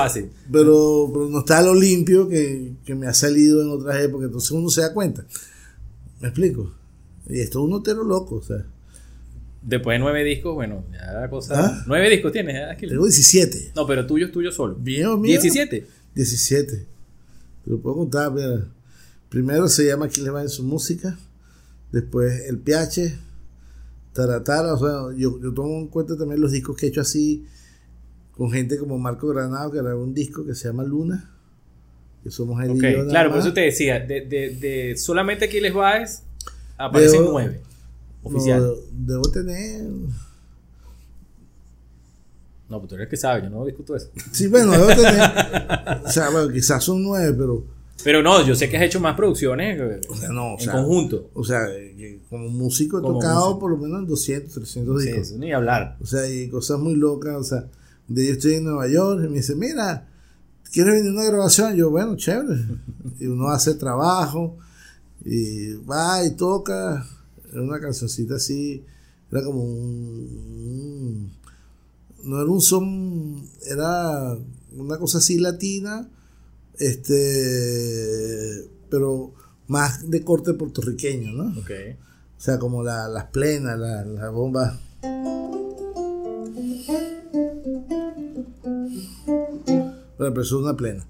Fácil. 0.04 0.30
Pero, 0.52 1.10
pero 1.14 1.30
no 1.30 1.40
está 1.40 1.62
lo 1.62 1.76
limpio 1.76 2.28
que, 2.28 2.74
que 2.86 2.96
me 2.96 3.08
ha 3.08 3.14
salido 3.14 3.62
en 3.62 3.70
otras 3.70 4.02
épocas. 4.02 4.28
Entonces 4.28 4.52
uno 4.52 4.70
se 4.70 4.82
da 4.82 4.94
cuenta. 4.94 5.26
¿Me 6.20 6.28
explico? 6.28 6.74
Y 7.28 7.40
esto 7.40 7.60
es 7.60 7.64
un 7.66 7.72
notero 7.72 8.04
loco. 8.04 8.36
O 8.36 8.44
sea, 8.44 8.66
Después 9.62 9.96
de 9.96 10.00
nueve 10.00 10.24
discos, 10.24 10.56
bueno, 10.56 10.84
ya 10.92 11.14
la 11.14 11.30
cosa. 11.30 11.54
¿Ah? 11.56 11.84
Nueve 11.86 12.10
discos 12.10 12.32
tienes, 12.32 12.56
¿eh? 12.56 12.88
Tengo 12.88 13.06
17. 13.06 13.74
No, 13.76 13.86
pero 13.86 14.08
tuyo 14.08 14.26
es 14.26 14.32
tuyo 14.32 14.52
solo. 14.52 14.76
¿Mío, 14.78 15.18
mío? 15.18 15.40
17. 15.40 15.88
17. 16.16 16.86
Te 17.64 17.70
lo 17.70 17.80
puedo 17.80 17.98
contar, 17.98 18.32
mira. 18.32 18.68
Primero 19.30 19.68
se 19.68 19.86
llama 19.86 20.06
Aquí 20.06 20.22
le 20.22 20.32
va 20.32 20.42
en 20.42 20.50
su 20.50 20.64
música. 20.64 21.18
Después 21.92 22.48
El 22.48 22.58
PH. 22.58 23.16
Taratara. 24.14 24.74
O 24.74 24.80
sea, 24.80 25.18
yo, 25.18 25.40
yo 25.40 25.54
tomo 25.54 25.78
en 25.78 25.88
cuenta 25.88 26.18
también 26.18 26.42
los 26.42 26.52
discos 26.52 26.76
que 26.76 26.88
he 26.88 26.90
hecho 26.90 27.02
así. 27.02 27.46
Con 28.42 28.52
gente 28.52 28.80
como 28.80 28.98
Marco 28.98 29.28
Granado, 29.28 29.72
que 29.72 29.78
grabó 29.78 30.02
un 30.04 30.16
disco 30.16 30.44
que 30.44 30.56
se 30.56 30.68
llama 30.68 30.84
Luna. 30.84 31.30
Que 32.24 32.32
somos 32.32 32.60
él 32.64 32.72
Ok, 32.72 32.78
y 32.78 32.92
yo. 32.94 32.98
nada 33.00 33.10
claro, 33.12 33.30
por 33.30 33.40
eso 33.40 33.54
te 33.54 33.62
decía, 33.62 34.00
de, 34.00 34.22
de, 34.22 34.56
de 34.56 34.98
solamente 34.98 35.46
aquí 35.46 35.60
les 35.60 35.76
va 35.78 35.94
aparecen 36.78 37.22
Veo- 37.22 37.32
nueve. 37.32 37.62
No, 38.24 38.30
Oficial. 38.32 38.74
debo 38.92 39.22
tener. 39.32 39.84
No, 42.70 42.80
pues 42.80 42.90
tú 42.90 42.96
eres 42.96 43.06
el 43.06 43.10
que 43.12 43.18
sabe, 43.18 43.44
yo 43.44 43.50
no 43.52 43.64
discuto 43.66 43.96
eso. 43.96 44.10
Sí, 44.32 44.48
bueno, 44.48 44.72
debo 44.72 44.88
tener. 44.88 45.22
o 46.06 46.10
sea, 46.10 46.30
bueno, 46.32 46.50
quizás 46.52 46.84
son 46.84 47.04
nueve, 47.04 47.36
pero. 47.38 47.64
Pero 48.04 48.24
no, 48.24 48.44
yo 48.44 48.56
sé 48.56 48.68
que 48.70 48.78
has 48.78 48.84
hecho 48.84 49.00
más 49.00 49.16
producciones 49.16 49.80
eh, 49.80 50.02
O 50.10 50.16
sea, 50.16 50.30
no, 50.30 50.54
o 50.54 50.58
en 50.58 50.60
sea, 50.66 50.74
conjunto. 50.74 51.30
O 51.36 51.44
sea, 51.44 51.68
que 51.68 52.22
como 52.30 52.50
músico 52.50 52.98
he 52.98 53.02
Como 53.02 53.20
tocado 53.20 53.42
músico. 53.42 53.60
por 53.60 53.70
lo 53.72 53.78
menos 53.78 54.00
en 54.00 54.08
200, 54.08 54.52
300 54.52 55.00
Sí, 55.04 55.08
discos. 55.10 55.28
eso 55.28 55.38
ni 55.38 55.52
hablar. 55.54 55.98
O 56.02 56.06
sea, 56.08 56.28
y 56.28 56.50
cosas 56.50 56.80
muy 56.80 56.96
locas. 56.96 57.36
O 57.36 57.44
sea, 57.44 57.68
de 58.14 58.28
yo 58.28 58.34
estoy 58.34 58.54
en 58.56 58.64
Nueva 58.66 58.88
York 58.88 59.22
y 59.26 59.30
me 59.30 59.38
dice, 59.38 59.56
mira, 59.56 60.08
¿quieres 60.72 60.94
venir 60.94 61.10
a 61.10 61.14
una 61.14 61.24
grabación? 61.26 61.76
Yo, 61.76 61.90
bueno, 61.90 62.16
chévere. 62.16 62.60
Y 63.20 63.28
uno 63.28 63.50
hace 63.50 63.76
trabajo 63.76 64.58
y 65.26 65.74
va 65.76 66.24
y 66.26 66.32
toca. 66.32 67.06
Era 67.52 67.62
una 67.62 67.80
cancioncita 67.80 68.36
así, 68.36 68.84
era 69.32 69.44
como 69.44 69.64
un. 69.64 69.72
un- 69.74 71.32
no 72.24 72.40
era 72.42 72.50
un 72.52 72.62
son, 72.62 73.44
era 73.66 74.38
una 74.78 74.98
cosa 75.00 75.18
así 75.18 75.40
latina, 75.40 76.08
este, 76.78 78.70
pero 78.90 79.34
más 79.68 80.10
de 80.10 80.24
corte 80.24 80.54
puertorriqueño, 80.54 81.32
¿no? 81.34 81.60
O 82.38 82.42
sea, 82.44 82.60
como 82.60 82.84
la- 82.84 83.08
las 83.08 83.26
plenas, 83.26 83.78
la- 83.80 84.06
las 84.06 84.32
bombas. 84.32 84.80
Es 90.28 90.52
una 90.52 90.76
plena. 90.76 91.06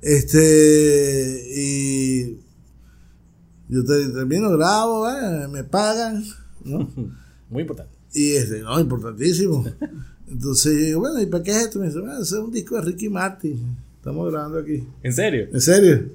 Este, 0.00 1.44
y 1.54 2.38
yo 3.68 3.84
te- 3.84 4.08
termino, 4.08 4.50
grabo, 4.50 5.08
eh, 5.10 5.48
me 5.48 5.64
pagan, 5.64 6.24
¿no? 6.64 6.90
Muy 7.50 7.62
importante. 7.62 7.92
Y 8.14 8.32
este, 8.32 8.60
no, 8.60 8.78
importantísimo. 8.80 9.64
Entonces 10.28 10.72
yo 10.74 10.84
digo, 10.86 11.00
bueno, 11.00 11.20
¿y 11.20 11.26
para 11.26 11.42
qué 11.42 11.50
es 11.50 11.56
esto? 11.58 11.78
Me 11.78 11.86
dice, 11.86 12.00
bueno, 12.00 12.20
es 12.20 12.32
un 12.32 12.50
disco 12.52 12.76
de 12.76 12.82
Ricky 12.82 13.08
Martin. 13.08 13.76
Estamos 13.96 14.30
grabando 14.32 14.58
aquí. 14.58 14.86
¿En 15.02 15.12
serio? 15.12 15.48
¿En 15.52 15.60
serio? 15.60 16.10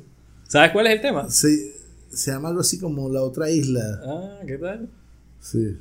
¿Sabes 0.47 0.71
cuál 0.71 0.87
es 0.87 0.93
el 0.93 1.01
tema? 1.01 1.29
Se, 1.29 1.73
se 2.09 2.31
llama 2.31 2.49
algo 2.49 2.61
así 2.61 2.77
como 2.79 3.09
La 3.09 3.21
Otra 3.21 3.49
Isla. 3.49 4.01
Ah, 4.05 4.39
¿qué 4.45 4.57
tal? 4.57 4.89
Sí. 5.39 5.77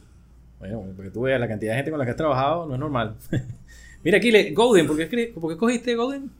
Bueno, 0.58 0.84
porque 0.96 1.10
tú 1.10 1.22
veas 1.22 1.40
la 1.40 1.48
cantidad 1.48 1.72
de 1.72 1.76
gente 1.76 1.90
con 1.90 1.98
la 1.98 2.04
que 2.04 2.12
has 2.12 2.16
trabajado, 2.16 2.66
no 2.66 2.74
es 2.74 2.80
normal. 2.80 3.16
Mira 4.04 4.18
aquí, 4.18 4.30
le- 4.30 4.52
Golden, 4.52 4.86
¿por 4.86 4.96
qué, 4.96 5.32
por 5.38 5.50
qué 5.52 5.56
cogiste 5.58 5.94
Golden? 5.96 6.30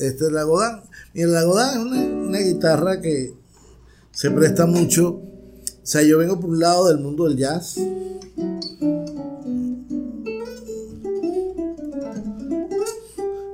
Este, 0.00 0.30
la 0.30 0.44
Godin. 0.44 0.80
Mira, 1.12 1.28
la 1.28 1.44
Godin 1.44 1.68
es 1.68 1.76
una, 1.76 2.00
una 2.28 2.38
guitarra 2.38 3.00
que 3.02 3.34
se 4.12 4.30
presta 4.30 4.64
mucho. 4.64 5.10
O 5.10 5.22
sea, 5.82 6.02
yo 6.02 6.16
vengo 6.18 6.40
por 6.40 6.50
un 6.50 6.58
lado 6.58 6.88
del 6.88 6.98
mundo 6.98 7.28
del 7.28 7.36
jazz. 7.36 7.76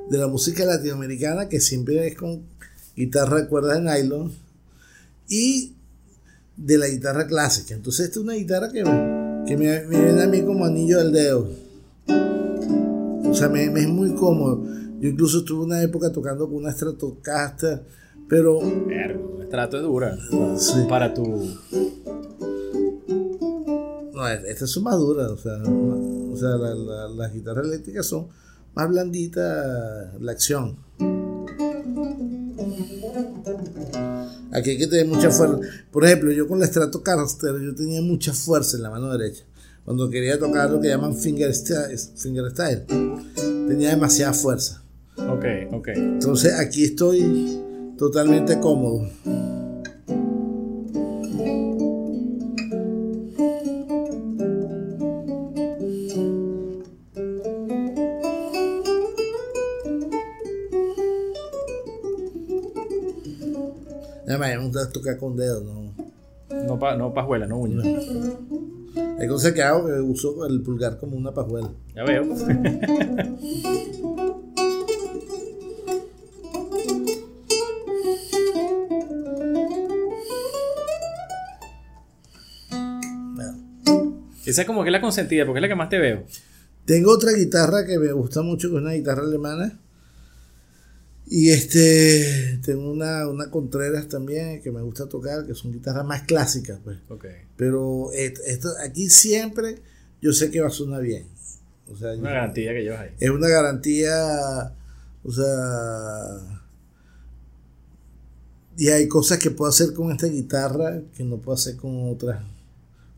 De 0.09 0.18
la 0.18 0.28
música 0.28 0.64
latinoamericana, 0.64 1.49
que 1.49 1.61
siempre 1.61 2.07
es 2.07 2.16
con 2.16 2.42
guitarra 2.94 3.49
cuerdas 3.49 3.82
de 3.82 4.03
nylon. 4.03 4.32
Y 5.28 5.74
de 6.57 6.78
la 6.78 6.86
guitarra 6.86 7.26
clásica. 7.26 7.74
Entonces, 7.74 8.07
esta 8.07 8.20
es 8.20 8.24
una 8.24 8.34
guitarra 8.34 8.70
que, 8.70 8.84
que 9.49 9.57
me, 9.57 9.84
viene 9.86 10.22
a 10.22 10.28
mí 10.28 10.42
como 10.42 10.64
anillo 10.64 10.99
del 10.99 11.12
dedo. 11.12 11.49
O 13.24 13.34
sea, 13.34 13.49
me 13.49 13.64
es 13.64 13.88
muy 13.88 14.14
cómodo. 14.14 14.86
Yo 15.01 15.09
incluso 15.09 15.38
estuve 15.38 15.64
una 15.64 15.82
época 15.82 16.11
tocando 16.12 16.47
con 16.47 16.57
una 16.57 16.72
Stratocaster, 16.72 17.82
pero 18.28 18.59
Vergo, 18.86 19.38
el 19.42 19.49
trato 19.49 19.76
es 19.76 19.82
dura. 19.82 20.16
Sí. 20.59 20.84
Para 20.88 21.12
tu. 21.14 21.22
no, 24.12 24.28
estas 24.28 24.70
son 24.70 24.82
más 24.84 24.97
duras. 24.99 25.30
O 25.30 25.36
sea, 25.36 25.62
o 25.62 26.36
sea 26.36 26.49
la- 26.57 26.74
la- 26.74 27.09
las 27.09 27.32
guitarras 27.32 27.66
eléctricas 27.66 28.07
son 28.07 28.28
más 28.74 28.88
blanditas 28.88 30.20
la 30.20 30.32
acción. 30.32 30.76
Aquí 34.53 34.70
hay 34.70 34.78
que 34.78 34.86
tener 34.86 35.07
mucha 35.07 35.30
fuerza. 35.30 35.59
Por 35.90 36.05
ejemplo, 36.05 36.30
yo 36.32 36.49
con 36.49 36.59
la 36.59 36.66
Stratocaster 36.66 37.61
yo 37.61 37.74
tenía 37.74 38.01
mucha 38.01 38.32
fuerza 38.32 38.76
en 38.76 38.82
la 38.82 38.90
mano 38.90 39.11
derecha. 39.16 39.44
Cuando 39.84 40.09
quería 40.11 40.38
tocar 40.38 40.70
lo 40.70 40.80
que 40.80 40.88
llaman 40.88 41.14
fingerstyle, 41.14 41.97
fingerstyle 42.16 42.84
tenía 43.68 43.90
demasiada 43.90 44.32
fuerza. 44.32 44.82
Ok, 45.18 45.44
ok. 45.72 45.88
Entonces 45.88 46.58
aquí 46.58 46.84
estoy 46.84 47.60
totalmente 47.96 48.60
cómodo. 48.60 49.08
Además, 64.28 64.50
me 64.50 64.64
gusta 64.64 64.90
tocar 64.90 65.16
con 65.18 65.36
dedos, 65.36 65.64
¿no? 65.64 65.94
No, 66.66 66.78
pa, 66.78 66.96
no 66.96 67.14
pajuela, 67.14 67.46
no 67.46 67.58
uña. 67.58 67.82
Hay 69.18 69.28
cosas 69.28 69.52
que 69.52 69.62
hago 69.62 69.86
que 69.86 69.92
uso 70.00 70.44
el 70.46 70.62
pulgar 70.62 70.98
como 70.98 71.16
una 71.16 71.32
pajuela. 71.32 71.70
Ya 71.94 72.04
veo. 72.04 72.24
Esa 84.47 84.62
es 84.62 84.66
como 84.66 84.82
que 84.82 84.88
es 84.88 84.92
la 84.92 85.01
consentida, 85.01 85.44
porque 85.44 85.59
es 85.59 85.62
la 85.62 85.68
que 85.68 85.74
más 85.74 85.88
te 85.88 85.99
veo. 85.99 86.24
Tengo 86.84 87.11
otra 87.12 87.32
guitarra 87.32 87.84
que 87.84 87.99
me 87.99 88.12
gusta 88.12 88.42
mucho, 88.42 88.68
que 88.70 88.76
es 88.76 88.82
una 88.82 88.92
guitarra 88.92 89.22
alemana. 89.22 89.78
Y 91.28 91.51
este, 91.51 92.61
tengo 92.64 92.88
una, 92.92 93.28
una 93.28 93.51
Contreras 93.51 94.09
también 94.09 94.62
que 94.62 94.70
me 94.70 94.80
gusta 94.82 95.09
tocar, 95.09 95.44
que 95.44 95.55
son 95.55 95.72
guitarras 95.72 96.05
más 96.07 96.22
clásicas, 96.22 96.78
pues. 96.84 96.99
Ok. 97.09 97.26
Pero 97.57 98.12
esto, 98.12 98.68
aquí 98.84 99.11
siempre 99.11 99.82
yo 100.22 100.32
sé 100.32 100.51
que 100.53 100.61
va 100.61 100.68
a 100.68 100.70
sonar 100.70 101.03
bien. 101.03 101.26
O 101.88 101.97
sea, 101.97 102.09
Una 102.12 102.16
yo- 102.16 102.22
garantía 102.22 102.72
que 102.72 102.82
llevas 102.82 103.01
ahí. 103.01 103.11
es 103.18 103.30
una 103.30 103.49
garantía, 103.49 104.72
o 105.24 105.32
sea, 105.32 106.62
y 108.76 108.88
hay 108.88 109.09
cosas 109.09 109.38
que 109.38 109.51
puedo 109.51 109.68
hacer 109.70 109.92
con 109.94 110.12
esta 110.12 110.26
guitarra 110.26 111.01
que 111.16 111.24
no 111.24 111.38
puedo 111.38 111.55
hacer 111.57 111.76
con 111.76 112.09
otra, 112.11 112.44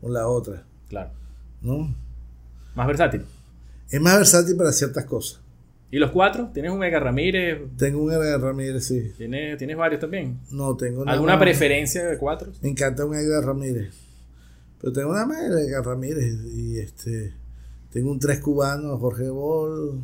con 0.01 0.13
la 0.13 0.27
otra, 0.27 0.65
Claro. 0.89 1.11
¿no? 1.61 1.95
Más 2.75 2.87
versátil. 2.87 3.25
Es 3.89 4.01
más 4.01 4.17
versátil 4.17 4.55
para 4.57 4.71
ciertas 4.71 5.05
cosas. 5.05 5.41
¿Y 5.91 5.97
los 5.97 6.11
cuatro? 6.11 6.51
¿Tienes 6.53 6.71
un 6.71 6.83
Edgar 6.83 7.03
Ramírez? 7.03 7.61
Tengo 7.77 8.03
un 8.03 8.11
Edgar 8.11 8.39
Ramírez, 8.39 8.85
sí. 8.85 9.11
¿Tienes, 9.17 9.57
¿Tienes 9.57 9.75
varios 9.75 9.99
también? 9.99 10.39
No, 10.51 10.77
tengo 10.77 11.03
nada 11.03 11.13
¿Alguna 11.13 11.33
más- 11.33 11.41
preferencia 11.41 12.05
de 12.05 12.17
cuatro? 12.17 12.51
Me 12.61 12.69
encanta 12.69 13.05
un 13.05 13.15
Edgar 13.15 13.43
Ramírez. 13.43 13.93
Pero 14.79 14.93
tengo 14.93 15.09
una 15.11 15.25
más 15.25 15.49
de 15.49 15.63
Edgar 15.65 15.85
Ramírez 15.85 16.35
y 16.53 16.77
este 16.79 17.33
tengo 17.91 18.11
un 18.11 18.19
tres 18.19 18.39
cubano, 18.39 18.97
Jorge 18.99 19.29
Bol, 19.29 20.03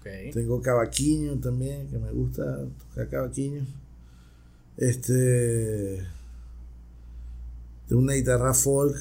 Ok. 0.00 0.32
tengo 0.32 0.62
cavaquinho 0.62 1.38
también, 1.38 1.88
que 1.88 1.98
me 1.98 2.10
gusta 2.10 2.64
tocar 2.88 3.08
cavaquinho. 3.08 3.66
Este 4.78 6.02
tengo 7.86 8.00
una 8.02 8.14
guitarra 8.14 8.54
folk 8.54 8.96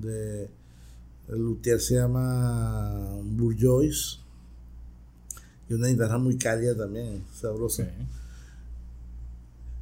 de 0.00 0.48
el 1.28 1.38
luthier 1.38 1.80
se 1.80 1.94
llama 1.94 3.18
Bourgeois 3.24 4.20
y 5.68 5.74
una 5.74 5.88
guitarra 5.88 6.18
muy 6.18 6.36
cálida 6.36 6.76
también, 6.76 7.24
sabrosa. 7.40 7.88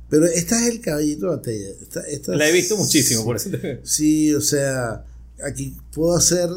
Pero 0.08 0.26
esta 0.26 0.56
es 0.60 0.74
el 0.74 0.80
caballito 0.80 1.26
de 1.26 1.36
batalla. 1.36 1.68
Esta, 1.82 2.00
esta 2.02 2.36
La 2.36 2.48
he 2.48 2.52
visto 2.52 2.76
muchísimo, 2.76 3.24
por 3.24 3.36
eso. 3.36 3.50
Sí, 3.82 4.34
o 4.34 4.40
sea, 4.40 5.04
aquí 5.44 5.76
puedo 5.92 6.14
hacer 6.14 6.48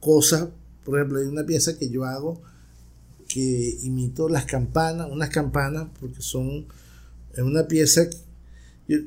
cosas, 0.00 0.48
por 0.84 0.98
ejemplo, 0.98 1.20
hay 1.20 1.26
una 1.26 1.44
pieza 1.44 1.78
que 1.78 1.90
yo 1.90 2.04
hago 2.04 2.40
que 3.32 3.78
imito 3.82 4.28
las 4.28 4.44
campanas, 4.44 5.08
unas 5.10 5.30
campanas, 5.30 5.86
porque 6.00 6.20
son, 6.20 6.66
es 7.32 7.38
una 7.38 7.68
pieza 7.68 8.08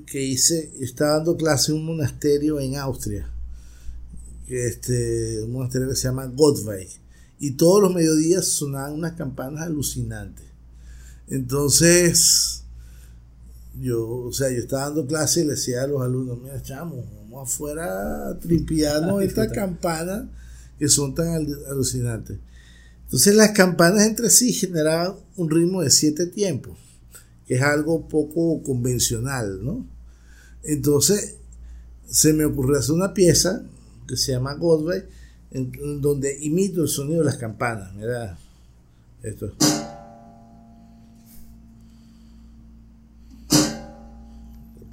que, 0.06 0.24
hice, 0.24 0.72
yo 0.78 0.86
estaba 0.86 1.18
dando 1.18 1.36
clase 1.36 1.74
en 1.74 1.80
un 1.80 1.86
monasterio 1.88 2.60
en 2.62 2.78
Austria, 2.78 3.30
este, 4.48 5.42
un 5.44 5.52
monasterio 5.54 5.90
que 5.90 5.96
se 5.96 6.04
llama 6.04 6.26
Gottweig, 6.28 6.90
y 7.40 7.52
todos 7.52 7.82
los 7.82 7.94
mediodías 7.94 8.48
sonaban 8.48 8.94
unas 8.94 9.14
campanas 9.14 9.64
alucinantes. 9.64 10.46
Entonces, 11.28 12.64
yo, 13.82 14.08
o 14.08 14.32
sea, 14.34 14.50
yo 14.52 14.60
estaba 14.60 14.84
dando 14.84 15.08
clase 15.08 15.42
y 15.42 15.46
le 15.46 15.52
decía 15.52 15.84
a 15.84 15.88
los 15.88 16.02
alumnos, 16.02 16.38
mira, 16.42 16.62
chamo, 16.62 17.04
vamos 17.24 17.50
afuera 17.52 18.30
a 18.30 18.38
tripiarnos 18.40 19.24
estas 19.24 19.52
campanas 19.52 20.26
que 20.78 20.88
son 20.88 21.16
tan 21.16 21.28
al- 21.30 21.66
alucinantes. 21.70 22.38
Entonces 23.06 23.36
las 23.36 23.52
campanas 23.52 24.06
entre 24.06 24.30
sí 24.30 24.54
generaban 24.54 25.16
un 25.38 25.50
ritmo 25.50 25.82
de 25.82 25.90
siete 25.90 26.26
tiempos, 26.28 26.78
que 27.48 27.56
es 27.56 27.62
algo 27.62 28.08
poco 28.08 28.62
convencional, 28.64 29.64
¿no? 29.64 29.86
Entonces 30.64 31.36
se 32.10 32.34
me 32.34 32.46
ocurrió 32.46 32.78
hacer 32.80 32.94
una 32.96 33.14
pieza 33.14 33.64
que 34.08 34.18
se 34.18 34.32
llama 34.32 34.56
Godway, 34.56 35.04
en, 35.52 36.02
donde 36.02 36.38
imito 36.42 36.82
el 36.82 36.88
sonido 36.88 37.20
de 37.20 37.26
las 37.26 37.38
campanas. 37.38 37.94
Mira, 37.94 38.38
esto. 39.22 39.54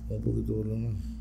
Un 0.08 0.22
poquito 0.22 0.52
de 0.52 0.58
volumen. 0.58 1.19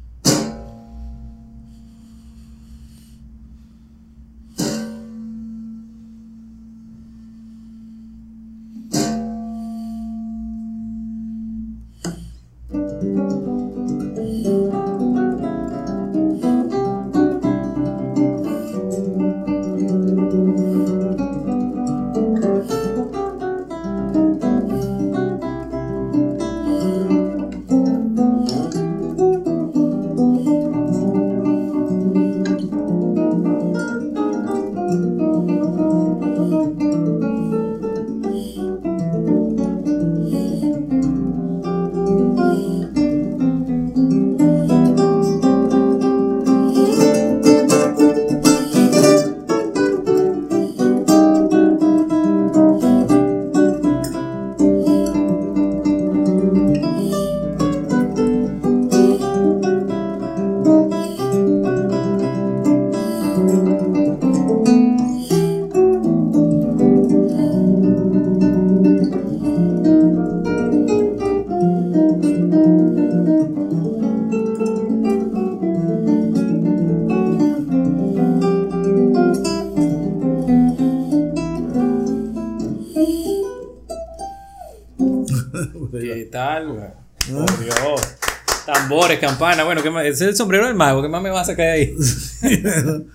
Campana. 89.40 89.64
Bueno, 89.64 89.82
¿qué 89.82 89.90
más? 89.90 90.06
Es 90.06 90.20
el 90.20 90.36
sombrero 90.36 90.68
del 90.68 90.76
mago. 90.76 91.02
¿Qué 91.02 91.08
más 91.08 91.22
me 91.24 91.30
vas 91.30 91.48
a 91.48 91.52
sacar 91.54 91.66
de 91.68 91.72
ahí? 91.72 91.96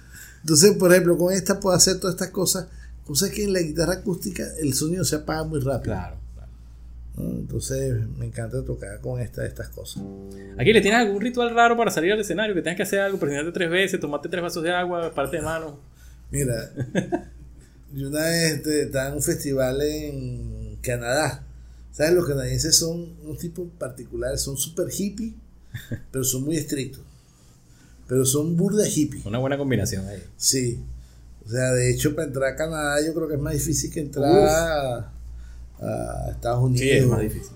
Entonces, 0.41 0.72
por 0.79 0.91
ejemplo, 0.91 1.18
con 1.18 1.33
esta 1.35 1.61
puedo 1.61 1.77
hacer 1.77 2.01
todas 2.01 2.14
estas 2.14 2.31
cosas, 2.31 2.66
cosas 3.05 3.31
que 3.31 3.45
en 3.45 3.53
la 3.53 3.61
guitarra 3.61 3.95
acústica 3.95 4.43
el 4.59 4.72
sonido 4.72 5.05
se 5.05 5.16
apaga 5.16 5.45
muy 5.45 5.61
rápido. 5.61 5.95
Claro. 5.95 6.16
Entonces, 7.16 7.95
me 8.18 8.27
encanta 8.27 8.64
tocar 8.64 9.01
con 9.01 9.20
esta, 9.20 9.45
estas 9.45 9.68
cosas. 9.68 10.03
Aquí 10.59 10.72
le 10.72 10.81
tienes 10.81 10.99
algún 11.01 11.20
ritual 11.20 11.55
raro 11.55 11.77
para 11.77 11.91
salir 11.91 12.12
al 12.12 12.20
escenario, 12.20 12.55
que 12.55 12.62
tengas 12.62 12.77
que 12.77 12.83
hacer 12.83 13.01
algo, 13.01 13.18
presionarte 13.18 13.53
tres 13.53 13.70
veces, 13.70 14.01
tomarte 14.01 14.29
tres 14.29 14.43
vasos 14.43 14.62
de 14.62 14.72
agua, 14.72 15.14
parte 15.14 15.37
de 15.37 15.43
mano. 15.43 15.79
Mira, 16.31 16.70
yo 17.95 18.09
una 18.09 18.25
vez 18.25 18.66
estaba 18.66 19.09
en 19.09 19.14
un 19.14 19.22
festival 19.22 19.81
en 19.83 20.79
Canadá. 20.83 21.45
¿Sabes? 21.93 22.12
Los 22.14 22.27
canadienses 22.27 22.77
son 22.77 23.14
un 23.25 23.37
tipo 23.39 23.68
particulares, 23.79 24.43
son 24.43 24.57
super 24.57 24.89
hippie, 24.91 25.35
pero 26.11 26.25
son 26.25 26.45
muy 26.45 26.57
estrictos. 26.57 27.03
Pero 28.07 28.25
son 28.25 28.57
burda 28.57 28.87
hippie. 28.89 29.22
Una 29.25 29.39
buena 29.39 29.57
combinación 29.57 30.07
ahí. 30.07 30.22
Sí. 30.37 30.81
O 31.47 31.51
sea, 31.51 31.72
de 31.72 31.91
hecho, 31.91 32.14
para 32.14 32.27
entrar 32.27 32.53
a 32.53 32.57
Canadá 32.57 33.05
yo 33.05 33.14
creo 33.14 33.29
que 33.29 33.35
es 33.35 33.41
más 33.41 33.55
difícil 33.55 33.91
que 33.91 34.01
entrar 34.01 34.31
a, 34.31 35.12
a 35.81 36.31
Estados 36.31 36.62
Unidos. 36.62 36.81
Sí, 36.81 36.91
es 36.91 37.07
más 37.07 37.20
difícil. 37.20 37.53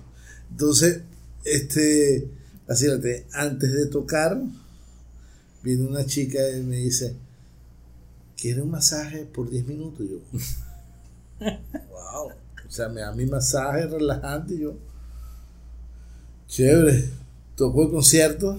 Entonces, 0.51 1.01
este, 1.45 2.29
fíjate, 2.67 3.25
antes 3.33 3.73
de 3.73 3.85
tocar, 3.87 4.41
viene 5.63 5.87
una 5.87 6.05
chica 6.05 6.39
y 6.55 6.61
me 6.63 6.77
dice, 6.77 7.15
¿quiere 8.37 8.61
un 8.61 8.71
masaje 8.71 9.25
por 9.25 9.49
10 9.49 9.65
minutos? 9.67 10.05
Y 10.05 10.09
yo, 10.09 10.19
wow. 11.89 12.31
O 12.67 12.71
sea, 12.71 12.89
me 12.89 13.01
da 13.01 13.11
mi 13.11 13.25
masaje 13.25 13.87
relajante 13.87 14.53
y 14.53 14.59
yo, 14.59 14.75
chévere. 16.47 17.09
Tocó 17.59 17.83
el 17.83 17.89
concierto 17.91 18.57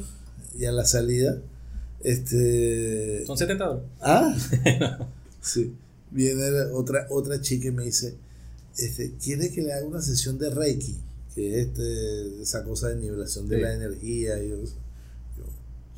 y 0.58 0.66
a 0.66 0.72
la 0.72 0.84
salida, 0.84 1.40
este... 2.04 3.24
Son 3.24 3.38
70 3.38 3.64
dólares. 3.64 3.88
Ah, 4.02 4.36
sí. 5.40 5.72
Viene 6.10 6.42
otra, 6.74 7.06
otra 7.08 7.40
chica 7.40 7.68
y 7.68 7.70
me 7.70 7.84
dice, 7.84 8.14
este, 8.76 9.14
¿quiere 9.22 9.50
que 9.50 9.62
le 9.62 9.72
haga 9.72 9.86
una 9.86 10.02
sesión 10.02 10.36
de 10.38 10.50
Reiki? 10.50 10.98
Que 11.34 11.60
es 11.62 11.66
este, 11.68 12.42
esa 12.42 12.62
cosa 12.62 12.88
de 12.88 12.96
nivelación 12.96 13.48
de 13.48 13.56
Sí. 13.56 13.62
la 13.62 13.72
energía. 13.74 14.42
Y 14.42 14.52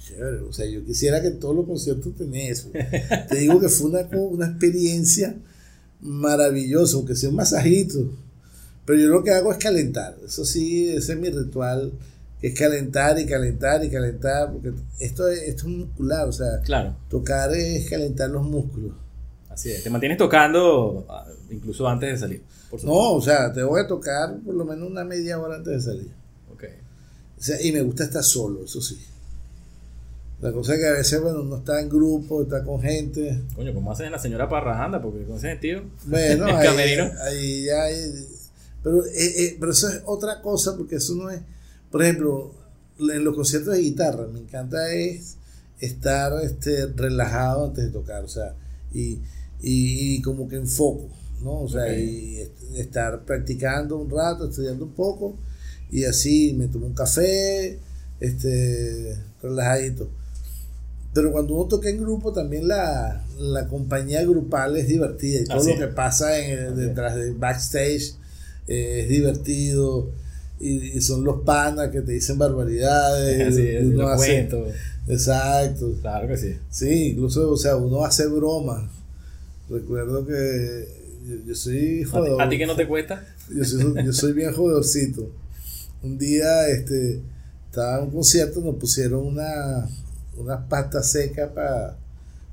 Chévere, 0.06 0.38
o 0.38 0.52
sea, 0.52 0.66
yo 0.66 0.84
quisiera 0.84 1.20
que 1.20 1.32
todos 1.32 1.56
los 1.56 1.66
conciertos 1.66 2.14
tenés 2.14 2.60
eso. 2.60 2.70
Te 3.28 3.36
digo 3.38 3.58
que 3.58 3.68
fue 3.68 3.90
una, 3.90 4.06
una 4.16 4.46
experiencia 4.46 5.34
maravillosa, 6.00 6.98
aunque 6.98 7.16
sea 7.16 7.30
un 7.30 7.36
masajito. 7.36 8.16
Pero 8.86 8.98
yo 9.00 9.08
lo 9.08 9.24
que 9.24 9.32
hago 9.32 9.50
es 9.50 9.58
calentar. 9.58 10.16
Eso 10.24 10.44
sí, 10.44 10.88
ese 10.88 11.14
es 11.14 11.18
mi 11.18 11.30
ritual, 11.30 11.92
es 12.42 12.58
calentar 12.58 13.18
y 13.18 13.24
calentar 13.26 13.84
y 13.84 13.88
calentar, 13.90 14.52
porque 14.52 14.72
esto 14.98 15.28
es, 15.28 15.42
esto 15.42 15.68
es 15.68 15.72
muscular, 15.76 16.28
o 16.28 16.32
sea, 16.32 16.60
Claro, 16.62 16.96
tocar 17.08 17.52
es 17.54 17.88
calentar 17.88 18.28
los 18.30 18.44
músculos. 18.44 18.92
así 19.48 19.70
es. 19.70 19.82
Te 19.84 19.90
mantienes 19.90 20.18
tocando 20.18 21.06
ah, 21.08 21.24
incluso 21.50 21.86
antes 21.88 22.10
de 22.10 22.18
salir. 22.18 22.42
Por. 22.70 22.84
No, 22.84 23.12
o 23.12 23.22
sea, 23.22 23.52
te 23.52 23.62
voy 23.62 23.80
a 23.80 23.86
tocar 23.86 24.36
por 24.44 24.54
lo 24.54 24.64
menos 24.64 24.90
una 24.90 25.04
media 25.04 25.38
hora 25.38 25.56
antes 25.56 25.72
de 25.72 25.80
salir. 25.92 26.10
Ok. 26.52 26.64
O 27.38 27.42
sea, 27.42 27.60
y 27.62 27.70
me 27.72 27.80
gusta 27.82 28.04
estar 28.04 28.22
solo, 28.24 28.64
eso 28.64 28.80
sí. 28.80 28.98
La 30.40 30.50
cosa 30.50 30.74
es 30.74 30.80
que 30.80 30.86
a 30.88 30.92
veces, 30.92 31.20
bueno, 31.22 31.42
uno 31.42 31.58
está 31.58 31.80
en 31.80 31.88
grupo, 31.88 32.42
está 32.42 32.64
con 32.64 32.80
gente. 32.82 33.40
Coño, 33.54 33.72
¿cómo 33.72 33.92
hacen 33.92 34.10
la 34.10 34.18
señora 34.18 34.48
Parrajanda? 34.48 35.00
Porque 35.00 35.22
con 35.24 35.36
ese 35.36 35.48
sentido. 35.50 35.82
Bueno, 36.06 36.46
ahí, 36.56 36.66
ahí 36.66 37.64
ya 37.64 37.82
hay- 37.84 38.26
pero, 38.82 39.04
eh, 39.06 39.10
eh, 39.44 39.56
pero 39.60 39.70
eso 39.70 39.88
es 39.88 40.02
otra 40.04 40.40
cosa, 40.42 40.76
porque 40.76 40.96
eso 40.96 41.14
no 41.14 41.30
es. 41.30 41.40
Por 41.92 42.02
ejemplo, 42.02 42.52
en 42.98 43.22
los 43.24 43.34
conciertos 43.36 43.74
de 43.74 43.80
guitarra, 43.82 44.26
me 44.26 44.40
encanta 44.40 44.92
es 44.92 45.36
estar 45.80 46.32
este, 46.42 46.86
relajado 46.86 47.66
antes 47.66 47.84
de 47.84 47.90
tocar, 47.90 48.24
o 48.24 48.28
sea, 48.28 48.54
y, 48.92 49.18
y, 49.60 50.16
y 50.16 50.22
como 50.22 50.48
que 50.48 50.56
en 50.56 50.66
foco, 50.66 51.08
¿no? 51.42 51.60
O 51.62 51.68
sea, 51.68 51.92
y 52.00 52.38
est- 52.38 52.76
estar 52.76 53.24
practicando 53.24 53.96
un 53.98 54.10
rato, 54.10 54.48
estudiando 54.48 54.84
un 54.86 54.92
poco, 54.92 55.36
y 55.90 56.04
así 56.04 56.54
me 56.54 56.66
tomo 56.68 56.86
un 56.86 56.94
café, 56.94 57.78
este, 58.20 59.16
relajadito. 59.42 60.08
Pero 61.12 61.30
cuando 61.30 61.54
uno 61.54 61.66
toca 61.68 61.90
en 61.90 62.00
grupo, 62.00 62.32
también 62.32 62.66
la, 62.68 63.22
la 63.38 63.68
compañía 63.68 64.22
grupal 64.24 64.76
es 64.78 64.88
divertida 64.88 65.40
y 65.40 65.44
todo 65.44 65.58
Así 65.58 65.70
lo 65.74 65.78
que 65.78 65.88
pasa 65.88 66.38
en 66.38 66.74
detrás 66.74 67.16
de 67.16 67.32
backstage 67.32 68.14
eh, 68.66 69.00
es 69.02 69.08
divertido. 69.10 70.10
Y, 70.62 70.96
y 70.96 71.00
son 71.00 71.24
los 71.24 71.42
panas 71.42 71.90
que 71.90 72.00
te 72.02 72.12
dicen 72.12 72.38
barbaridades. 72.38 73.48
Así 73.52 73.66
es, 73.66 73.84
uno 73.84 74.02
lo 74.02 74.08
hace- 74.08 74.26
cuento. 74.48 74.66
Exacto. 75.08 75.92
Claro 76.00 76.28
que 76.28 76.36
sí. 76.36 76.56
Sí, 76.70 77.08
incluso, 77.10 77.50
o 77.50 77.56
sea, 77.56 77.76
uno 77.76 78.04
hace 78.04 78.26
bromas. 78.28 78.84
Recuerdo 79.68 80.24
que 80.26 80.88
yo, 81.28 81.36
yo 81.46 81.54
soy 81.54 81.76
¿A 82.02 82.04
ti, 82.04 82.04
jodedor. 82.04 82.42
a 82.42 82.48
ti 82.48 82.58
que 82.58 82.66
no 82.66 82.76
te 82.76 82.86
cuesta? 82.86 83.24
Yo 83.54 83.64
soy, 83.64 83.94
yo 84.04 84.12
soy 84.12 84.32
bien 84.32 84.52
jodorcito. 84.52 85.28
Un 86.02 86.18
día 86.18 86.68
este, 86.68 87.20
estaba 87.68 87.98
en 87.98 88.04
un 88.04 88.10
concierto, 88.10 88.60
nos 88.60 88.76
pusieron 88.76 89.26
una, 89.26 89.88
una 90.36 90.68
pasta 90.68 91.02
seca 91.02 91.52
para, 91.52 91.96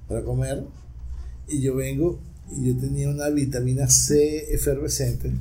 para 0.08 0.24
comer. 0.24 0.64
Y 1.48 1.62
yo 1.62 1.76
vengo 1.76 2.20
y 2.56 2.68
yo 2.74 2.80
tenía 2.80 3.10
una 3.10 3.30
vitamina 3.30 3.88
C 3.88 4.54
efervescente. 4.54 5.32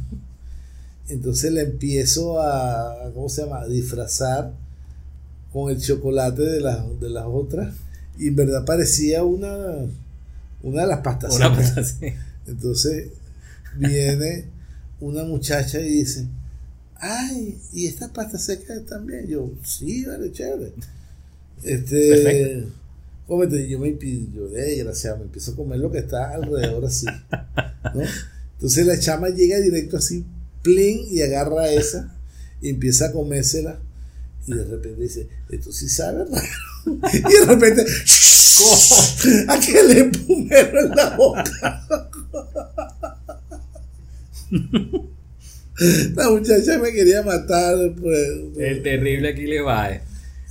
Entonces 1.08 1.52
la 1.52 1.62
empiezo 1.62 2.40
a, 2.40 3.10
¿cómo 3.14 3.28
se 3.28 3.42
llama? 3.42 3.60
A 3.60 3.66
disfrazar 3.66 4.52
con 5.52 5.70
el 5.70 5.80
chocolate 5.80 6.42
de 6.42 6.60
las, 6.60 7.00
de 7.00 7.10
las 7.10 7.24
otras. 7.26 7.74
Y 8.18 8.28
en 8.28 8.36
verdad 8.36 8.64
parecía 8.64 9.24
una, 9.24 9.86
una 10.62 10.82
de 10.82 10.86
las 10.86 11.00
pastas 11.00 11.34
Una. 11.36 11.56
Entonces 12.46 13.08
viene 13.76 14.46
una 15.00 15.24
muchacha 15.24 15.80
y 15.80 15.88
dice, 15.88 16.26
ay, 16.96 17.58
¿y 17.72 17.86
estas 17.86 18.10
pastas 18.10 18.42
secas 18.44 18.84
también? 18.86 19.26
Yo, 19.26 19.50
sí, 19.62 20.04
vale, 20.04 20.32
chévere. 20.32 20.72
Este, 21.62 22.08
Perfecto. 22.10 22.68
cómete, 23.26 23.68
yo 23.68 23.78
me 23.78 23.88
empiezo, 23.88 24.26
yo 24.34 24.48
desgraciado, 24.48 25.18
me 25.18 25.24
empiezo 25.24 25.52
a 25.52 25.56
comer 25.56 25.78
lo 25.78 25.90
que 25.90 25.98
está 25.98 26.30
alrededor 26.30 26.84
así. 26.84 27.06
¿no? 27.94 28.02
Entonces 28.54 28.86
la 28.86 28.98
chama 28.98 29.28
llega 29.28 29.58
directo 29.60 29.98
así, 29.98 30.24
plin, 30.68 31.06
y 31.10 31.22
agarra 31.22 31.70
esa, 31.70 32.14
y 32.60 32.68
empieza 32.68 33.06
a 33.06 33.12
comérsela, 33.12 33.78
y 34.46 34.52
de 34.54 34.64
repente 34.64 35.00
dice, 35.02 35.28
esto 35.50 35.72
sí 35.72 35.88
sabe 35.88 36.24
raro. 36.24 36.46
y 37.12 37.20
de 37.20 37.46
repente, 37.46 37.84
aquel 39.48 39.90
espumero 39.90 40.80
en 40.80 40.90
la 40.90 41.16
boca. 41.16 41.86
La 46.16 46.28
muchacha 46.30 46.78
me 46.78 46.90
quería 46.92 47.22
matar. 47.22 47.76
Pues, 48.00 48.28
El 48.58 48.82
terrible 48.82 49.28
Aquiles 49.28 49.62
Baez. 49.62 50.02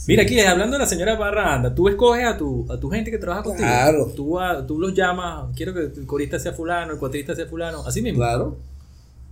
Mira, 0.07 0.24
Aquiles, 0.24 0.47
hablando 0.47 0.78
de 0.78 0.84
la 0.84 0.88
señora 0.88 1.18
Parranda, 1.18 1.76
tú 1.76 1.89
escoges 1.89 2.24
a 2.26 2.38
tu, 2.38 2.65
a 2.72 2.80
tu 2.80 2.89
gente 2.89 3.11
que 3.11 3.18
trabaja 3.18 3.43
contigo. 3.43 3.68
Claro. 3.68 4.05
Tú, 4.15 4.39
a- 4.39 4.65
tú 4.65 4.80
los 4.80 4.93
llamas, 4.93 5.47
quiero 5.53 5.74
que 5.74 5.82
el 5.99 6.05
corista 6.05 6.39
sea 6.39 6.53
fulano, 6.53 6.93
el 6.93 6.97
cuatrista 6.99 7.36
sea 7.36 7.45
fulano, 7.45 7.86
así 7.86 8.01
mismo. 8.01 8.20
Claro. 8.20 8.57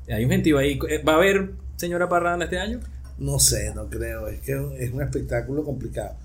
Hay 0.09 0.23
un 0.25 0.31
gentío 0.31 0.57
ahí. 0.57 0.79
Eh, 0.89 1.01
¿Va 1.03 1.13
a 1.13 1.15
haber 1.17 1.51
señora 1.77 2.07
Parranda 2.09 2.45
este 2.45 2.59
año? 2.59 2.79
No 3.17 3.39
sé, 3.39 3.73
no 3.73 3.89
creo. 3.89 4.27
Es 4.27 4.39
que 4.41 4.51
es 4.53 4.57
un- 4.59 4.75
es 4.77 4.91
un 4.93 5.01
espectáculo 5.01 5.63
complicado. 5.63 6.15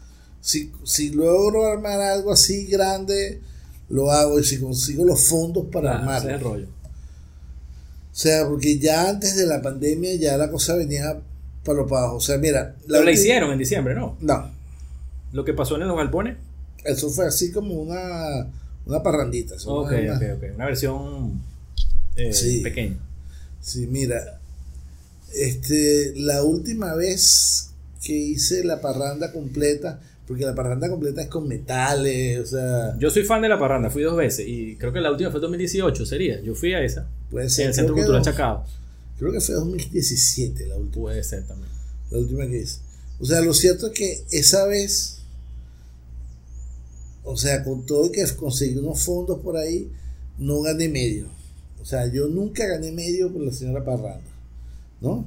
Si, 0.40 0.72
si 0.84 1.10
logro 1.10 1.66
armar 1.66 2.00
algo 2.00 2.32
así 2.32 2.66
grande, 2.66 3.40
lo 3.88 4.10
hago. 4.10 4.38
Y 4.40 4.44
si 4.44 4.58
consigo 4.60 5.04
los 5.04 5.28
fondos 5.28 5.66
para 5.72 5.92
Ah, 5.92 5.94
ese 5.96 6.02
armarlo. 6.02 6.28
es 6.30 6.34
el 6.36 6.40
rollo. 6.44 6.66
O 8.12 8.16
sea, 8.22 8.46
porque 8.46 8.78
ya 8.78 9.08
antes 9.08 9.36
de 9.36 9.46
la 9.46 9.62
pandemia 9.62 10.14
ya 10.16 10.36
la 10.36 10.50
cosa 10.50 10.74
venía 10.76 11.20
para 11.64 11.78
lo 11.78 11.86
para 11.86 12.02
abajo. 12.02 12.16
O 12.16 12.20
sea, 12.20 12.38
mira. 12.38 12.74
Pero 12.88 13.04
la 13.04 13.10
hicieron 13.12 13.52
en 13.52 13.58
diciembre, 13.58 13.94
¿no? 13.94 14.16
No. 14.20 14.50
Lo 15.32 15.44
que 15.44 15.54
pasó 15.54 15.76
en 15.76 15.86
los 15.86 15.96
galpones. 15.96 16.36
Eso 16.84 17.08
fue 17.10 17.26
así 17.26 17.52
como 17.52 17.74
una, 17.74 18.46
una 18.86 19.02
parrandita. 19.02 19.54
eso 19.54 19.70
Ok, 19.74 19.90
no 19.92 19.96
es 19.96 20.10
ok, 20.10 20.22
una- 20.22 20.34
ok. 20.34 20.42
Una 20.56 20.66
versión 20.66 21.42
eh, 22.16 22.32
Sí. 22.32 22.60
pequeña. 22.62 22.96
Sí, 23.60 23.86
mira, 23.86 24.40
este, 25.34 26.12
la 26.16 26.42
última 26.42 26.94
vez 26.94 27.70
que 28.02 28.14
hice 28.16 28.64
la 28.64 28.80
parranda 28.80 29.32
completa, 29.32 30.00
porque 30.26 30.44
la 30.44 30.54
parranda 30.54 30.88
completa 30.88 31.22
es 31.22 31.28
con 31.28 31.46
metales, 31.48 32.40
o 32.40 32.46
sea, 32.46 32.96
Yo 32.98 33.10
soy 33.10 33.24
fan 33.24 33.42
de 33.42 33.48
la 33.48 33.58
parranda, 33.58 33.90
fui 33.90 34.02
dos 34.02 34.16
veces 34.16 34.46
y 34.48 34.76
creo 34.76 34.92
que 34.92 35.00
la 35.00 35.10
última 35.10 35.30
fue 35.30 35.40
2018, 35.40 36.06
sería. 36.06 36.40
Yo 36.40 36.54
fui 36.54 36.72
a 36.72 36.82
esa. 36.82 37.08
puede 37.30 37.46
En 37.46 37.50
ser. 37.50 37.66
el 37.66 37.72
creo 37.72 37.74
Centro 37.74 37.94
Cultural 37.96 38.22
Chacao. 38.22 38.64
Creo 39.18 39.32
que 39.32 39.40
fue 39.40 39.54
2017 39.56 40.66
la 40.66 40.76
última, 40.76 41.02
Puede 41.02 41.22
ser 41.24 41.46
también. 41.46 41.68
la 42.10 42.18
última 42.18 42.46
que 42.46 42.58
hice. 42.62 42.78
O 43.18 43.26
sea, 43.26 43.40
lo 43.42 43.52
cierto 43.52 43.88
es 43.88 43.92
que 43.92 44.24
esa 44.30 44.64
vez, 44.66 45.18
o 47.22 47.36
sea, 47.36 47.62
con 47.62 47.84
todo 47.84 48.06
y 48.06 48.12
que 48.12 48.24
conseguí 48.36 48.76
unos 48.78 49.02
fondos 49.02 49.40
por 49.40 49.56
ahí, 49.58 49.90
no 50.38 50.62
gané 50.62 50.88
medio. 50.88 51.26
O 51.80 51.84
sea, 51.84 52.06
yo 52.06 52.28
nunca 52.28 52.66
gané 52.66 52.92
medio 52.92 53.32
por 53.32 53.42
la 53.42 53.52
señora 53.52 53.84
Parranda, 53.84 54.20
¿no? 55.00 55.24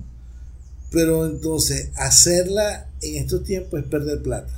Pero 0.91 1.25
entonces, 1.25 1.89
hacerla 1.95 2.87
en 3.01 3.15
estos 3.15 3.43
tiempos 3.43 3.79
es 3.79 3.85
perder 3.87 4.21
plata. 4.21 4.53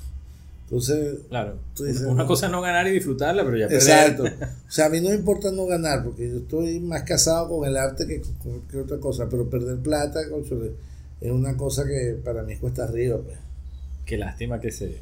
Entonces, 0.63 1.19
Claro. 1.29 1.57
Dices, 1.77 2.01
una 2.01 2.23
no. 2.23 2.27
cosa 2.27 2.47
es 2.47 2.51
no 2.51 2.61
ganar 2.61 2.87
y 2.87 2.91
disfrutarla, 2.91 3.45
pero 3.45 3.57
ya 3.57 3.65
Exacto. 3.65 4.23
O 4.23 4.71
sea, 4.71 4.87
a 4.87 4.89
mí 4.89 4.99
no 4.99 5.09
me 5.09 5.15
importa 5.15 5.51
no 5.51 5.65
ganar, 5.65 6.03
porque 6.03 6.27
yo 6.29 6.37
estoy 6.37 6.79
más 6.79 7.03
casado 7.03 7.47
con 7.49 7.67
el 7.67 7.77
arte 7.77 8.05
que 8.07 8.21
con 8.21 8.33
cualquier 8.59 8.81
otra 8.83 8.97
cosa, 8.99 9.29
pero 9.29 9.49
perder 9.49 9.77
plata 9.77 10.19
es 11.21 11.31
una 11.31 11.55
cosa 11.55 11.85
que 11.85 12.19
para 12.23 12.43
mí 12.43 12.57
cuesta 12.57 12.83
arriba. 12.83 13.17
Pues. 13.17 13.37
Qué 14.05 14.17
lástima 14.17 14.59
que 14.59 14.71
se. 14.71 14.97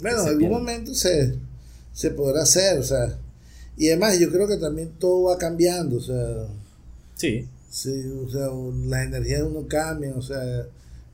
Bueno, 0.00 0.20
en 0.22 0.28
algún 0.28 0.38
pierde. 0.38 0.54
momento 0.54 0.94
se, 0.94 1.34
se 1.92 2.10
podrá 2.10 2.42
hacer, 2.42 2.78
o 2.78 2.82
sea. 2.84 3.18
Y 3.76 3.88
además 3.88 4.18
yo 4.18 4.30
creo 4.30 4.46
que 4.48 4.56
también 4.58 4.90
todo 4.98 5.24
va 5.24 5.38
cambiando, 5.38 5.96
o 5.96 6.00
sea, 6.00 6.46
Sí. 7.16 7.46
sí, 7.70 8.04
o 8.26 8.28
sea, 8.30 8.48
las 8.86 9.06
energías 9.06 9.40
de 9.40 9.46
uno 9.46 9.66
cambian, 9.68 10.14
o 10.14 10.22
sea, 10.22 10.66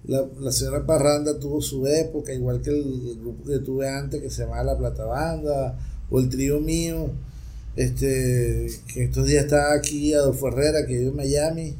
la, 0.04 0.26
la 0.40 0.52
señora 0.52 0.86
Parranda 0.86 1.38
tuvo 1.38 1.60
su 1.60 1.86
época, 1.86 2.32
igual 2.32 2.62
que 2.62 2.70
el, 2.70 3.08
el 3.10 3.18
grupo 3.20 3.44
que 3.44 3.58
tuve 3.58 3.88
antes 3.88 4.20
que 4.22 4.30
se 4.30 4.42
llamaba 4.42 4.62
La 4.64 4.78
Plata 4.78 5.04
Banda, 5.04 5.78
o 6.10 6.20
el 6.20 6.28
trío 6.28 6.60
mío, 6.60 7.10
este, 7.76 8.68
que 8.92 9.04
estos 9.04 9.26
días 9.26 9.44
estaba 9.44 9.74
aquí 9.74 10.14
Adolfo 10.14 10.48
Herrera, 10.48 10.86
que 10.86 10.94
vive 10.98 11.08
en 11.10 11.16
Miami, 11.16 11.76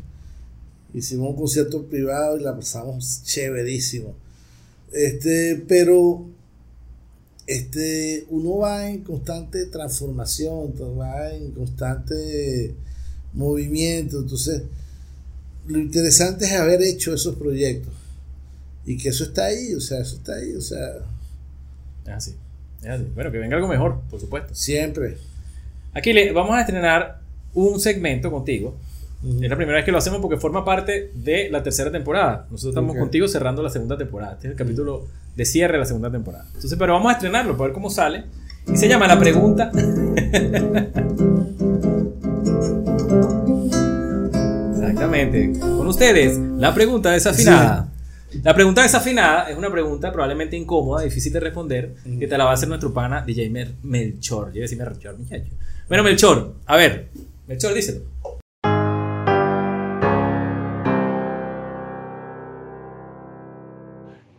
hicimos 0.95 1.31
un 1.31 1.37
concierto 1.37 1.85
privado 1.87 2.37
y 2.39 2.43
la 2.43 2.55
pasamos 2.57 3.23
chéverísimo. 3.25 4.15
Este, 4.93 5.65
pero 5.69 6.27
este, 7.47 8.27
uno 8.31 8.59
va 8.59 8.89
en 8.89 9.03
constante 9.03 9.67
transformación, 9.67 10.75
va 10.99 11.31
en 11.31 11.53
constante 11.53 12.75
movimiento, 13.33 14.21
entonces 14.21 14.63
lo 15.67 15.79
interesante 15.79 16.47
es 16.47 16.53
haber 16.53 16.83
hecho 16.83 17.15
esos 17.15 17.37
proyectos 17.37 17.93
y 18.85 18.97
que 18.97 19.11
eso 19.11 19.25
está 19.25 19.47
ahí, 19.47 19.75
o 19.75 19.81
sea, 19.81 20.01
eso 20.01 20.17
está 20.17 20.35
ahí, 20.35 20.53
o 20.55 20.61
sea, 20.61 20.79
Es 22.05 22.13
así. 22.13 22.35
Es 22.83 22.89
así. 22.89 23.07
Bueno, 23.15 23.33
que 23.33 23.39
venga 23.39 23.57
algo 23.57 23.69
mejor, 23.69 24.01
por 24.11 24.21
supuesto. 24.21 24.55
siempre. 24.55 25.17
Aquí 25.93 26.13
le 26.13 26.33
vamos 26.33 26.55
a 26.57 26.61
estrenar 26.61 27.21
un 27.55 27.81
segmento 27.81 28.31
contigo 28.31 28.77
Es 29.43 29.51
la 29.51 29.57
primera 29.57 29.77
vez 29.79 29.85
que 29.85 29.91
lo 29.93 29.99
hacemos 29.99 30.21
porque 30.21 30.37
forma 30.37 30.65
parte 30.65 31.11
de 31.15 31.49
la 31.51 31.63
tercera 31.63 31.91
temporada. 31.91 32.47
Nosotros 32.51 32.71
estamos 32.73 32.93
Ok. 32.93 33.01
contigo 33.01 33.27
cerrando 33.29 33.63
la 33.63 33.71
segunda 33.71 33.97
temporada. 33.99 34.35
Este 34.35 34.47
es 34.49 34.53
el 34.53 34.57
capítulo 34.59 35.07
de 35.35 35.45
cierre 35.45 35.73
de 35.75 35.79
la 35.81 35.85
segunda 35.87 36.11
temporada. 36.11 36.45
Entonces, 36.55 36.79
pero 36.79 36.93
vamos 36.93 37.11
a 37.11 37.15
estrenarlo 37.15 37.57
para 37.57 37.69
ver 37.69 37.75
cómo 37.75 37.91
sale. 37.91 38.25
Y 38.73 38.77
se 38.77 38.89
llama 38.89 39.07
La 39.09 39.19
Pregunta. 39.19 39.71
Exactamente. 44.75 45.53
Con 45.61 45.87
ustedes, 45.87 46.39
la 46.39 46.75
pregunta 46.75 47.11
desafinada. 47.11 47.89
La 48.43 48.55
pregunta 48.55 48.83
desafinada 48.83 49.49
es 49.51 49.57
una 49.57 49.71
pregunta 49.71 50.13
probablemente 50.13 50.57
incómoda, 50.57 51.03
difícil 51.03 51.33
de 51.33 51.41
responder, 51.41 51.95
que 52.19 52.27
te 52.27 52.37
la 52.37 52.45
va 52.45 52.51
a 52.51 52.55
hacer 52.55 52.69
nuestro 52.69 52.93
pana 52.93 53.23
DJ 53.27 53.49
Mer- 53.51 53.75
Melchor. 53.83 54.53
Yo 54.53 54.61
decir 54.63 54.77
Melchor, 54.79 55.17
muchacho. 55.19 55.45
Bueno, 55.89 56.03
Melchor, 56.05 56.55
a 56.67 56.77
ver, 56.77 57.09
Melchor, 57.47 57.73
díselo. 57.73 58.01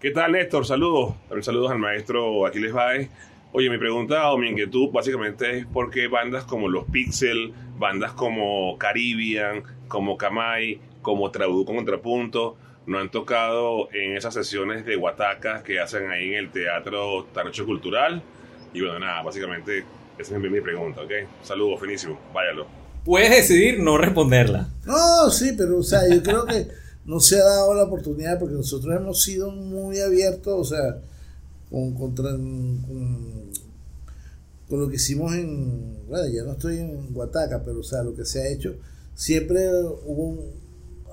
¿Qué 0.08 0.14
tal, 0.14 0.32
Néstor? 0.32 0.66
Saludos. 0.66 1.16
También 1.28 1.44
saludos 1.44 1.70
al 1.70 1.80
maestro 1.80 2.46
Aquiles 2.46 2.72
Baez. 2.72 3.10
Oye, 3.52 3.70
mi 3.70 3.78
pregunta 3.78 4.32
o 4.32 4.38
mi 4.38 4.48
inquietud 4.48 4.90
básicamente 4.90 5.58
es 5.58 5.66
por 5.66 5.92
qué 5.92 6.08
bandas 6.08 6.46
como 6.46 6.70
Los 6.70 6.86
Pixel, 6.86 7.52
bandas 7.78 8.14
como 8.14 8.78
Caribbean, 8.78 9.64
como 9.90 10.18
Kamai, 10.18 10.80
como 11.02 11.30
Trabuco 11.30 11.76
Contrapunto, 11.76 12.56
no 12.86 13.00
han 13.00 13.12
tocado 13.12 13.90
en 13.92 14.16
esas 14.16 14.34
sesiones 14.34 14.86
de 14.86 14.96
guatacas 14.96 15.62
que 15.62 15.82
hacen 15.82 16.10
ahí 16.10 16.30
en 16.30 16.36
el 16.36 16.52
Teatro 16.52 17.26
Tarocho 17.34 17.66
Cultural. 17.66 18.22
Y 18.74 18.80
bueno, 18.80 19.00
nada, 19.00 19.22
básicamente 19.24 19.84
esa 20.18 20.36
es 20.36 20.42
mi, 20.42 20.50
mi 20.50 20.62
pregunta, 20.62 21.02
¿ok? 21.02 21.12
Saludos, 21.44 21.82
finísimo. 21.82 22.18
Váyalo. 22.34 22.66
Puedes 23.04 23.30
decidir 23.30 23.82
no 23.82 23.98
responderla. 23.98 24.70
No, 24.86 25.30
sí, 25.30 25.52
pero 25.58 25.80
o 25.80 25.84
sea, 25.84 26.00
yo 26.10 26.24
creo 26.24 26.46
que 26.46 26.66
no 27.08 27.20
se 27.22 27.40
ha 27.40 27.44
dado 27.44 27.74
la 27.74 27.86
oportunidad 27.86 28.38
porque 28.38 28.54
nosotros 28.54 28.94
hemos 28.96 29.24
sido 29.24 29.50
muy 29.50 30.00
abiertos, 30.00 30.54
o 30.54 30.64
sea, 30.64 31.02
con, 31.72 31.94
con, 31.94 32.14
con 34.70 34.80
lo 34.80 34.90
que 34.90 34.98
hicimos 34.98 35.34
en, 35.34 36.06
bueno, 36.08 36.28
ya 36.28 36.44
no 36.44 36.52
estoy 36.52 36.80
en 36.80 37.14
Guataca, 37.14 37.64
pero 37.64 37.80
o 37.80 37.84
sea, 37.84 38.04
lo 38.04 38.14
que 38.14 38.26
se 38.26 38.42
ha 38.42 38.50
hecho, 38.50 38.76
siempre 39.16 39.70
hubo 40.06 40.44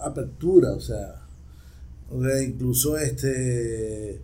apertura, 0.01 0.73
o 0.73 0.81
sea, 0.81 1.23
o 2.11 2.23
sea, 2.23 2.43
incluso 2.43 2.99
este, 2.99 4.21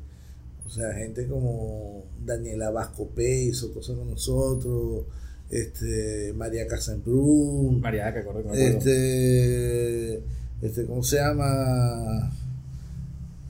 o 0.66 0.70
sea, 0.70 0.92
gente 0.94 1.26
como 1.28 2.04
Daniela 2.24 2.70
Vascopé 2.70 3.44
hizo 3.44 3.72
cosas 3.72 3.96
con 3.96 4.10
nosotros, 4.10 5.06
este, 5.50 6.32
María 6.34 6.66
Casembrún, 6.66 7.80
María, 7.80 8.12
que 8.12 8.68
este, 8.68 10.22
este, 10.62 10.86
¿cómo 10.86 11.02
se 11.02 11.16
llama? 11.16 12.32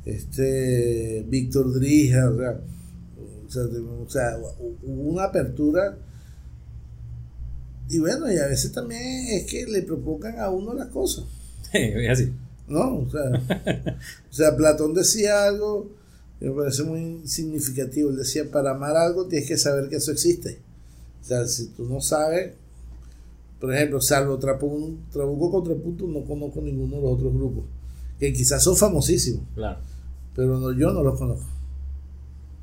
Este, 0.04 1.24
Víctor 1.28 1.72
Drija, 1.74 2.30
o 2.30 2.36
sea, 3.50 3.62
o 3.62 4.08
sea, 4.08 4.38
hubo 4.82 5.11
una 5.11 5.24
apertura. 5.24 5.96
Y 7.88 7.98
bueno, 7.98 8.30
y 8.32 8.38
a 8.38 8.46
veces 8.46 8.72
también 8.72 9.26
es 9.28 9.46
que 9.46 9.66
le 9.66 9.82
provocan 9.82 10.38
a 10.38 10.50
uno 10.50 10.74
las 10.74 10.88
cosas, 10.88 11.24
es 11.72 12.11
así. 12.11 12.32
¿no? 12.70 12.98
O 12.98 13.11
sea, 13.11 13.22
o 14.30 14.32
sea, 14.32 14.56
Platón 14.56 14.94
decía 14.94 15.44
algo 15.44 15.90
que 16.38 16.46
me 16.46 16.52
parece 16.52 16.84
muy 16.84 17.26
significativo. 17.26 18.11
Él 18.11 18.16
decía, 18.16 18.50
para 18.50 18.70
amar 18.70 18.96
algo 18.96 19.26
tienes 19.26 19.48
que 19.48 19.58
saber 19.58 19.88
que 19.88 19.96
eso 19.96 20.12
existe. 20.12 20.58
O 21.20 21.24
sea, 21.24 21.46
si 21.46 21.66
tú 21.66 21.84
no 21.86 22.00
sabes, 22.00 22.54
por 23.61 23.74
ejemplo, 23.74 24.00
salvo 24.00 24.38
Trapun- 24.38 24.98
Trabuco 25.12 25.50
Contrapunto, 25.50 26.06
no 26.06 26.24
conozco 26.24 26.61
ninguno 26.62 26.96
de 26.96 27.02
los 27.02 27.12
otros 27.12 27.34
grupos, 27.34 27.64
que 28.18 28.32
quizás 28.32 28.62
son 28.62 28.76
famosísimos, 28.76 29.42
Claro. 29.54 29.78
pero 30.34 30.58
no, 30.58 30.72
yo 30.72 30.92
no 30.92 31.02
los 31.02 31.18
conozco. 31.18 31.44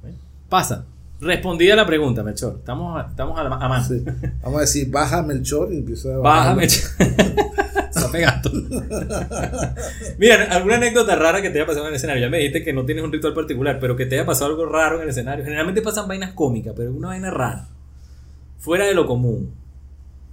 Bueno, 0.02 0.18
Pasa. 0.50 0.86
Respondida 1.20 1.76
la 1.76 1.86
pregunta, 1.88 2.22
Melchor. 2.24 2.58
Estamos 2.60 2.96
a, 3.04 3.10
estamos 3.10 3.40
a, 3.40 3.44
la- 3.44 3.56
a 3.56 3.68
mano. 3.70 3.84
Sí. 3.84 4.04
Vamos 4.44 4.58
a 4.58 4.62
decir, 4.62 4.90
baja 4.92 5.24
Melchor 5.24 5.74
y 5.74 5.78
empieza 5.78 6.14
a 6.14 6.18
Baja, 6.20 6.40
bajar. 6.54 6.58
Melchor. 6.58 6.90
Está 7.90 8.12
pegando. 8.12 8.52
Mira, 10.20 10.44
alguna 10.52 10.76
anécdota 10.76 11.16
rara 11.16 11.42
que 11.42 11.50
te 11.50 11.58
haya 11.60 11.66
pasado 11.66 11.86
en 11.86 11.90
el 11.90 11.96
escenario. 11.96 12.22
Ya 12.22 12.30
me 12.30 12.38
dijiste 12.38 12.64
que 12.64 12.72
no 12.74 12.86
tienes 12.86 13.04
un 13.04 13.12
ritual 13.12 13.34
particular, 13.34 13.80
pero 13.80 13.96
que 13.96 14.06
te 14.06 14.16
haya 14.16 14.26
pasado 14.28 14.52
algo 14.52 14.66
raro 14.68 14.98
en 14.98 15.04
el 15.04 15.10
escenario. 15.10 15.44
Generalmente 15.44 15.82
pasan 15.82 16.08
vainas 16.08 16.34
cómicas, 16.34 16.74
pero 16.76 16.92
una 16.94 17.08
vaina 17.08 17.32
rara. 17.32 17.68
Fuera 18.60 18.86
de 18.86 18.94
lo 18.94 19.08
común. 19.08 19.50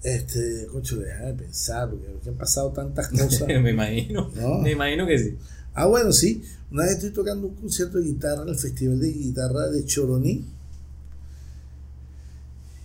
Este, 0.05 0.67
concho, 0.67 0.99
deja 0.99 1.25
de 1.25 1.33
pensar, 1.33 1.89
porque 1.89 2.29
han 2.29 2.35
pasado 2.37 2.71
tantas 2.73 3.09
cosas. 3.19 3.49
me 3.49 3.71
imagino. 3.71 4.31
No. 4.37 4.59
Me 4.59 4.73
imagino 4.73 5.07
que 5.07 5.19
sí. 5.19 5.39
Ah, 5.73 5.87
bueno, 5.87 6.13
sí. 6.13 6.43
Una 6.71 6.83
vez 6.83 6.93
estoy 6.93 7.11
tocando 7.11 7.47
un 7.47 7.55
concierto 7.55 7.99
de 7.99 8.05
guitarra 8.05 8.43
en 8.43 8.51
el 8.51 8.57
Festival 8.57 9.01
de 9.01 9.11
Guitarra 9.11 9.71
de 9.71 9.85
Choroní. 9.87 10.45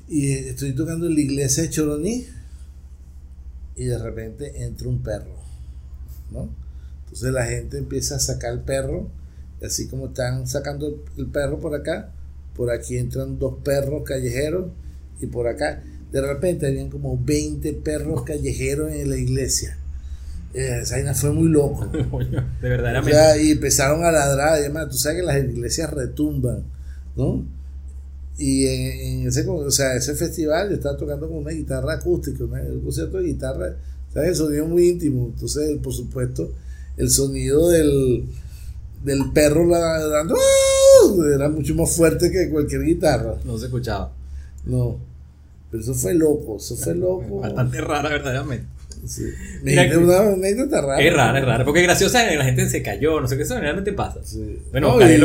Y 0.07 0.31
eh, 0.31 0.49
estoy 0.51 0.73
tocando 0.73 1.07
en 1.07 1.15
la 1.15 1.19
iglesia 1.19 1.63
de 1.63 1.69
Choroní. 1.69 2.25
Y 3.75 3.85
de 3.85 3.97
repente 3.97 4.63
entra 4.63 4.87
un 4.87 5.03
perro. 5.03 5.35
¿No? 6.31 6.49
Entonces 7.03 7.33
la 7.33 7.45
gente 7.45 7.77
empieza 7.77 8.15
a 8.15 8.19
sacar 8.19 8.53
el 8.53 8.61
perro. 8.61 9.09
Y 9.61 9.65
así 9.65 9.89
como 9.89 10.07
están 10.07 10.47
sacando 10.47 11.03
el 11.17 11.27
perro 11.27 11.59
por 11.59 11.75
acá, 11.75 12.13
por 12.55 12.71
aquí 12.71 12.97
entran 12.97 13.37
dos 13.37 13.55
perros 13.61 14.03
callejeros. 14.05 14.71
Y 15.19 15.25
por 15.25 15.49
acá, 15.49 15.83
de 16.11 16.21
repente 16.21 16.67
habían 16.67 16.89
como 16.89 17.17
20 17.23 17.73
perros 17.73 18.23
callejeros 18.23 18.91
en 18.91 19.09
la 19.09 19.17
iglesia. 19.17 19.77
Eh, 20.53 20.79
esa 20.81 20.95
vaina 20.95 21.13
fue 21.13 21.31
muy 21.31 21.49
loco. 21.49 21.85
De 21.91 22.01
O 22.01 22.17
verdaderamente. 22.61 23.11
sea, 23.15 23.37
y 23.41 23.51
empezaron 23.51 24.03
a 24.03 24.11
ladrar 24.11 24.59
y 24.59 24.63
demás. 24.63 24.89
Tú 24.89 24.97
sabes 24.97 25.19
que 25.19 25.25
las 25.25 25.37
iglesias 25.43 25.91
retumban, 25.91 26.63
¿no? 27.15 27.43
Y 28.37 28.65
en, 28.67 29.19
en 29.21 29.27
ese, 29.27 29.45
o 29.47 29.69
sea, 29.69 29.95
ese 29.95 30.15
festival 30.15 30.69
yo 30.69 30.75
estaba 30.75 30.97
tocando 30.97 31.27
con 31.27 31.37
una 31.39 31.51
guitarra 31.51 31.93
acústica, 31.95 32.43
una- 32.45 32.61
un 32.63 32.81
concierto 32.81 33.17
de 33.17 33.25
guitarra, 33.25 33.75
¿sabes? 34.13 34.29
El 34.29 34.35
sonido 34.35 34.65
muy 34.65 34.87
íntimo. 34.89 35.31
Entonces, 35.33 35.77
por 35.83 35.93
supuesto, 35.93 36.51
el 36.97 37.09
sonido 37.09 37.69
del, 37.69 38.23
del 39.03 39.31
perro 39.33 39.67
dando 39.69 40.35
¡ah! 40.35 41.25
era 41.35 41.49
mucho 41.49 41.75
más 41.75 41.91
fuerte 41.95 42.31
que 42.31 42.49
cualquier 42.49 42.83
guitarra. 42.83 43.35
No 43.43 43.57
se 43.57 43.65
escuchaba. 43.65 44.11
No. 44.65 44.97
Pero 45.71 45.83
eso 45.83 45.93
fue 45.93 46.13
loco, 46.15 46.57
eso 46.57 46.75
fue 46.75 46.95
loco. 46.95 47.39
Bastante 47.41 47.79
rara, 47.81 48.09
verdaderamente. 48.09 48.65
Sí. 49.05 49.23
Me 49.63 49.71
Mira 49.71 49.87
que- 49.89 49.95
anécdota 49.95 50.81
rara. 50.81 50.99
Es 51.01 51.13
rara, 51.13 51.39
es 51.39 51.45
rara. 51.45 51.63
Porque 51.65 51.81
graciosa, 51.83 52.25
la 52.35 52.43
gente 52.43 52.67
se 52.69 52.81
cayó, 52.83 53.21
no 53.21 53.27
sé 53.27 53.37
qué, 53.37 53.43
eso 53.43 53.53
generalmente 53.55 53.93
pasa. 53.93 54.19
Sí. 54.23 54.57
Bueno, 54.71 54.97
No, 54.99 55.09
y- 55.09 55.19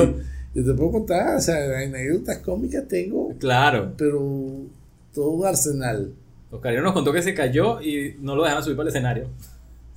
Yo 0.57 0.65
te 0.65 0.73
puedo 0.75 0.93
contar, 0.93 1.35
o 1.37 1.41
sea, 1.41 1.57
anécdotas 1.81 2.39
cómicas 2.39 2.87
tengo, 2.87 3.35
Claro. 3.41 3.93
pero 3.99 4.21
todo 5.13 5.31
un 5.31 5.45
arsenal. 5.47 6.13
Oscarelo 6.53 6.83
nos 6.85 6.93
contó 6.93 7.13
que 7.13 7.23
se 7.23 7.35
cayó 7.35 7.81
y 7.83 8.15
no 8.21 8.37
lo 8.37 8.45
dejaban 8.45 8.63
subir 8.63 8.77
para 8.77 8.89
el 8.89 8.95
escenario. 8.95 9.27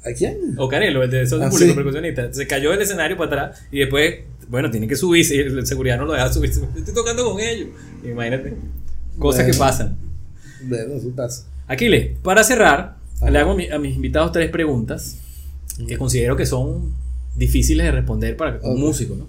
¿A 0.03 0.11
quién? 0.17 0.55
Oscarelo, 0.57 1.03
el 1.03 1.11
de 1.11 1.21
esos 1.21 1.39
Ah, 1.43 1.49
público 1.49 1.69
sí. 1.73 1.75
percusionista, 1.75 2.33
se 2.33 2.47
cayó 2.47 2.71
del 2.71 2.81
escenario 2.81 3.15
para 3.17 3.43
atrás 3.49 3.61
y 3.71 3.79
después, 3.79 4.15
bueno, 4.49 4.71
tiene 4.71 4.87
que 4.87 4.95
subirse 4.95 5.35
y 5.35 5.39
el 5.41 5.67
seguridad 5.67 5.97
no 5.99 6.05
lo 6.05 6.13
deja 6.13 6.33
subir. 6.33 6.49
Estoy 6.75 6.93
tocando 6.95 7.29
con 7.31 7.39
ellos. 7.39 7.67
Imagínate. 8.03 8.55
Cosas 9.19 9.41
que 9.45 9.51
Bueno. 9.51 9.59
pasan. 9.59 9.97
Bueno, 10.63 10.93
pasa. 11.15 11.45
Aquiles, 11.67 12.17
para 12.19 12.43
cerrar, 12.43 12.97
Ajá. 13.21 13.29
le 13.31 13.39
hago 13.39 13.51
a, 13.51 13.55
mi- 13.55 13.69
a 13.69 13.77
mis 13.79 13.95
invitados 13.95 14.31
tres 14.31 14.49
preguntas 14.49 15.17
que 15.87 15.97
considero 15.97 16.35
que 16.35 16.45
son 16.45 16.93
difíciles 17.35 17.85
de 17.85 17.91
responder 17.91 18.35
para 18.37 18.59
un 18.63 18.79
músico, 18.79 19.15
¿no? 19.15 19.27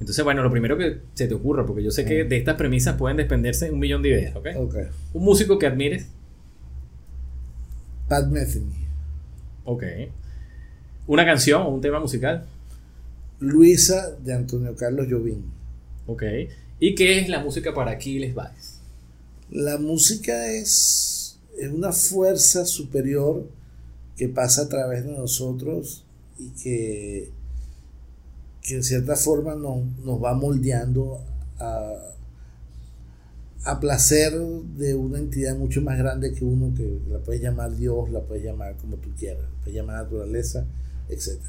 Entonces, 0.00 0.24
bueno, 0.24 0.42
lo 0.42 0.50
primero 0.50 0.78
que 0.78 0.98
se 1.14 1.28
te 1.28 1.34
ocurra, 1.34 1.66
porque 1.66 1.82
yo 1.82 1.90
sé 1.90 2.04
que 2.06 2.24
de 2.24 2.36
estas 2.38 2.56
premisas 2.56 2.96
pueden 2.96 3.18
desprenderse 3.18 3.70
un 3.70 3.78
millón 3.78 4.02
de 4.02 4.08
ideas, 4.08 4.34
¿ok? 4.34 4.46
Un 5.12 5.22
músico 5.24 5.58
que 5.58 5.66
admires, 5.66 6.06
Pat 8.08 8.26
Metheny. 8.28 8.72
ok. 9.64 9.84
Una 11.06 11.24
canción 11.24 11.62
o 11.62 11.68
un 11.68 11.80
tema 11.80 12.00
musical, 12.00 12.44
Luisa 13.40 14.10
de 14.22 14.32
Antonio 14.34 14.74
Carlos 14.76 15.06
Jobim. 15.10 15.42
ok. 16.06 16.22
¿Y 16.78 16.94
qué 16.94 17.18
es 17.20 17.28
la 17.28 17.40
música 17.40 17.74
para 17.74 17.90
Aquiles 17.92 18.34
Baez? 18.34 18.79
La 19.50 19.78
música 19.78 20.46
es, 20.52 21.38
es 21.58 21.70
una 21.70 21.92
fuerza 21.92 22.64
superior 22.64 23.48
que 24.16 24.28
pasa 24.28 24.62
a 24.62 24.68
través 24.68 25.04
de 25.04 25.12
nosotros 25.12 26.04
y 26.38 26.50
que, 26.62 27.30
que 28.62 28.76
en 28.76 28.82
cierta 28.82 29.16
forma 29.16 29.54
nos, 29.54 29.84
nos 30.04 30.22
va 30.22 30.34
moldeando 30.34 31.20
a, 31.58 31.94
a 33.64 33.80
placer 33.80 34.32
de 34.32 34.94
una 34.94 35.18
entidad 35.18 35.56
mucho 35.56 35.82
más 35.82 35.98
grande 35.98 36.32
que 36.32 36.44
uno, 36.44 36.74
que 36.74 37.00
la 37.10 37.18
puedes 37.18 37.42
llamar 37.42 37.76
Dios, 37.76 38.10
la 38.10 38.20
puedes 38.20 38.44
llamar 38.44 38.76
como 38.76 38.96
tú 38.96 39.10
quieras, 39.18 39.42
la 39.42 39.64
puedes 39.64 39.74
llamar 39.74 40.02
naturaleza, 40.02 40.64
etc. 41.08 41.40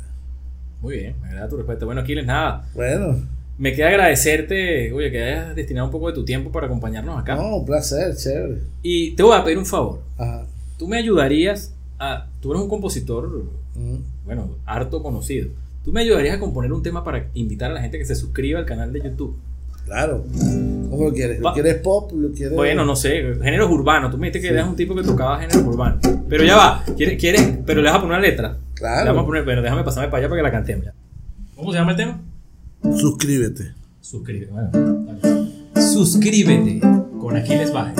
Muy 0.82 0.96
bien, 0.98 1.16
me 1.22 1.28
agrada 1.28 1.50
tu 1.50 1.58
respuesta. 1.58 1.86
Bueno, 1.86 2.02
Aquiles, 2.02 2.26
nada. 2.26 2.68
Bueno, 2.74 3.22
Me 3.62 3.74
queda 3.74 3.90
agradecerte, 3.90 4.92
oye, 4.92 5.12
que 5.12 5.22
hayas 5.22 5.56
destinado 5.56 5.86
un 5.86 5.92
poco 5.92 6.08
de 6.08 6.14
tu 6.14 6.26
tiempo 6.26 6.52
para 6.52 6.66
acompañarnos 6.66 7.20
acá. 7.20 7.36
no, 7.36 7.58
un 7.58 7.66
placer, 7.66 8.16
chévere. 8.16 8.58
Y 8.82 9.12
te 9.12 9.22
voy 9.22 9.38
a 9.38 9.44
pedir 9.44 9.60
un 9.60 9.68
favor. 9.68 10.02
Ajá. 10.18 10.48
¿Tú 10.80 10.88
me 10.88 10.98
ayudarías 10.98 11.72
ah, 12.00 12.26
tú 12.42 12.52
eres 12.52 12.64
un 12.64 12.70
compositor, 12.70 13.30
Mm. 13.76 13.98
bueno, 14.26 14.50
harto 14.66 15.02
conocido. 15.04 15.50
¿Tú 15.86 15.92
me 15.94 16.02
ayudarías 16.02 16.38
a 16.38 16.40
componer 16.40 16.74
un 16.74 16.82
tema 16.84 17.04
para 17.04 17.28
invitar 17.36 17.70
a 17.72 17.76
la 17.76 17.82
gente 17.82 17.98
que 18.00 18.06
se 18.06 18.16
suscriba 18.16 18.60
al 18.60 18.66
canal 18.66 18.92
de 18.92 19.02
YouTube? 19.02 19.38
Claro. 19.86 20.26
¿Cómo 20.90 21.06
lo 21.06 21.14
quieres? 21.14 21.40
¿Lo 21.40 21.54
quieres 21.54 21.76
pop? 21.76 22.12
¿Lo 22.14 22.32
quieres.? 22.32 22.56
Bueno, 22.56 22.84
no 22.84 22.96
sé, 22.96 23.36
géneros 23.42 23.70
urbanos. 23.72 24.10
Tú 24.12 24.18
me 24.18 24.28
dijiste 24.28 24.48
que 24.48 24.54
eras 24.54 24.68
un 24.68 24.76
tipo 24.76 24.96
que 24.96 25.04
tocaba 25.04 25.40
géneros 25.40 25.64
urbanos. 25.64 26.00
Pero 26.28 26.44
ya 26.44 26.58
va, 26.58 26.84
¿quieres? 26.98 27.20
quieres 27.20 27.60
pero 27.66 27.82
le 27.82 27.90
vas 27.90 27.98
a 27.98 28.02
poner 28.02 28.18
una 28.18 28.28
letra. 28.28 28.58
Claro. 28.74 29.04
Le 29.06 29.10
vamos 29.12 29.24
a 29.24 29.26
poner, 29.28 29.46
pero 29.46 29.62
déjame 29.62 29.84
pasarme 29.84 30.10
para 30.10 30.20
allá 30.20 30.30
para 30.30 30.40
que 30.40 30.44
la 30.44 30.52
cantemos. 30.52 30.86
ya. 30.86 30.94
¿Cómo 31.56 31.72
se 31.72 31.78
llama 31.78 31.92
el 31.92 31.98
tema? 31.98 32.22
Suscríbete. 32.84 33.74
Suscríbete. 34.02 34.52
Bueno. 34.52 34.72
Suscríbete 35.94 36.80
con 37.20 37.36
Aquiles 37.36 37.72
Baje. 37.72 37.96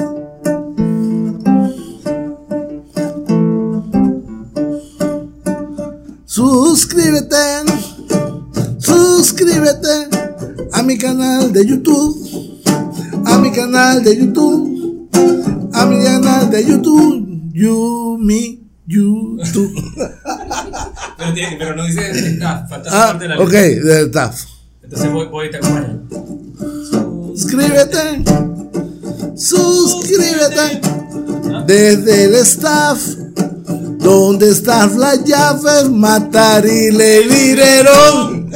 Suscríbete. 6.26 7.36
Suscríbete 8.80 10.08
a 10.74 10.82
mi 10.84 10.98
canal 10.98 11.52
de 11.52 11.66
YouTube. 11.66 12.62
A 13.26 13.38
mi 13.38 13.52
canal 13.52 14.04
de 14.04 14.18
YouTube. 14.18 15.10
A 15.74 15.86
mi 15.86 16.04
canal 16.04 16.50
de 16.50 16.66
YouTube. 16.66 17.28
You, 17.54 18.18
me, 18.20 18.60
YouTube. 18.88 19.74
Pero, 21.18 21.34
tiene- 21.36 21.56
pero 21.60 21.76
no 21.76 21.86
dice 21.86 22.10
staff, 22.10 22.68
falta 22.68 22.90
Ah, 22.92 23.08
parte 23.12 23.28
de 23.28 23.30
la 23.30 23.40
ok, 23.40 23.52
del 23.52 24.08
staff. 24.08 24.42
Entonces 24.92 25.14
voy, 25.14 25.28
voy 25.28 25.48
y 25.48 25.52
te 25.52 25.58
acompaño. 25.58 26.02
Suscríbete. 27.34 28.24
Suscríbete. 29.38 30.82
Desde 31.66 32.26
el 32.26 32.36
staff. 32.36 33.02
¿Dónde 34.00 34.50
están 34.50 35.00
las 35.00 35.24
llaves? 35.24 35.90
Matar 35.90 36.66
y 36.66 36.92
le 36.92 37.22
dirán. 37.22 38.52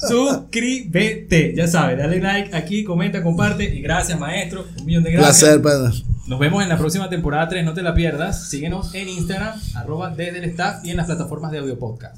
Suscríbete, 0.00 1.54
ya 1.54 1.68
sabes, 1.68 1.98
dale 1.98 2.18
like 2.20 2.56
aquí, 2.56 2.82
comenta, 2.82 3.22
comparte 3.22 3.64
y 3.64 3.80
gracias 3.80 4.18
maestro, 4.18 4.64
un 4.78 4.84
millón 4.84 5.04
de 5.04 5.12
gracias. 5.12 5.38
Placer, 5.38 5.62
pana. 5.62 5.92
Nos 6.26 6.40
vemos 6.40 6.62
en 6.62 6.68
la 6.68 6.78
próxima 6.78 7.08
temporada 7.08 7.48
3, 7.48 7.64
no 7.64 7.74
te 7.74 7.82
la 7.82 7.94
pierdas. 7.94 8.48
Síguenos 8.48 8.92
en 8.94 9.08
Instagram, 9.08 9.60
arroba 9.76 10.10
desde 10.10 10.38
el 10.38 10.44
staff 10.46 10.84
y 10.84 10.90
en 10.90 10.96
las 10.96 11.06
plataformas 11.06 11.52
de 11.52 11.58
audio 11.58 11.78
podcast. 11.78 12.16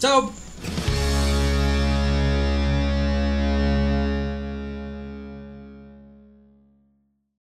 Chao. 0.00 0.32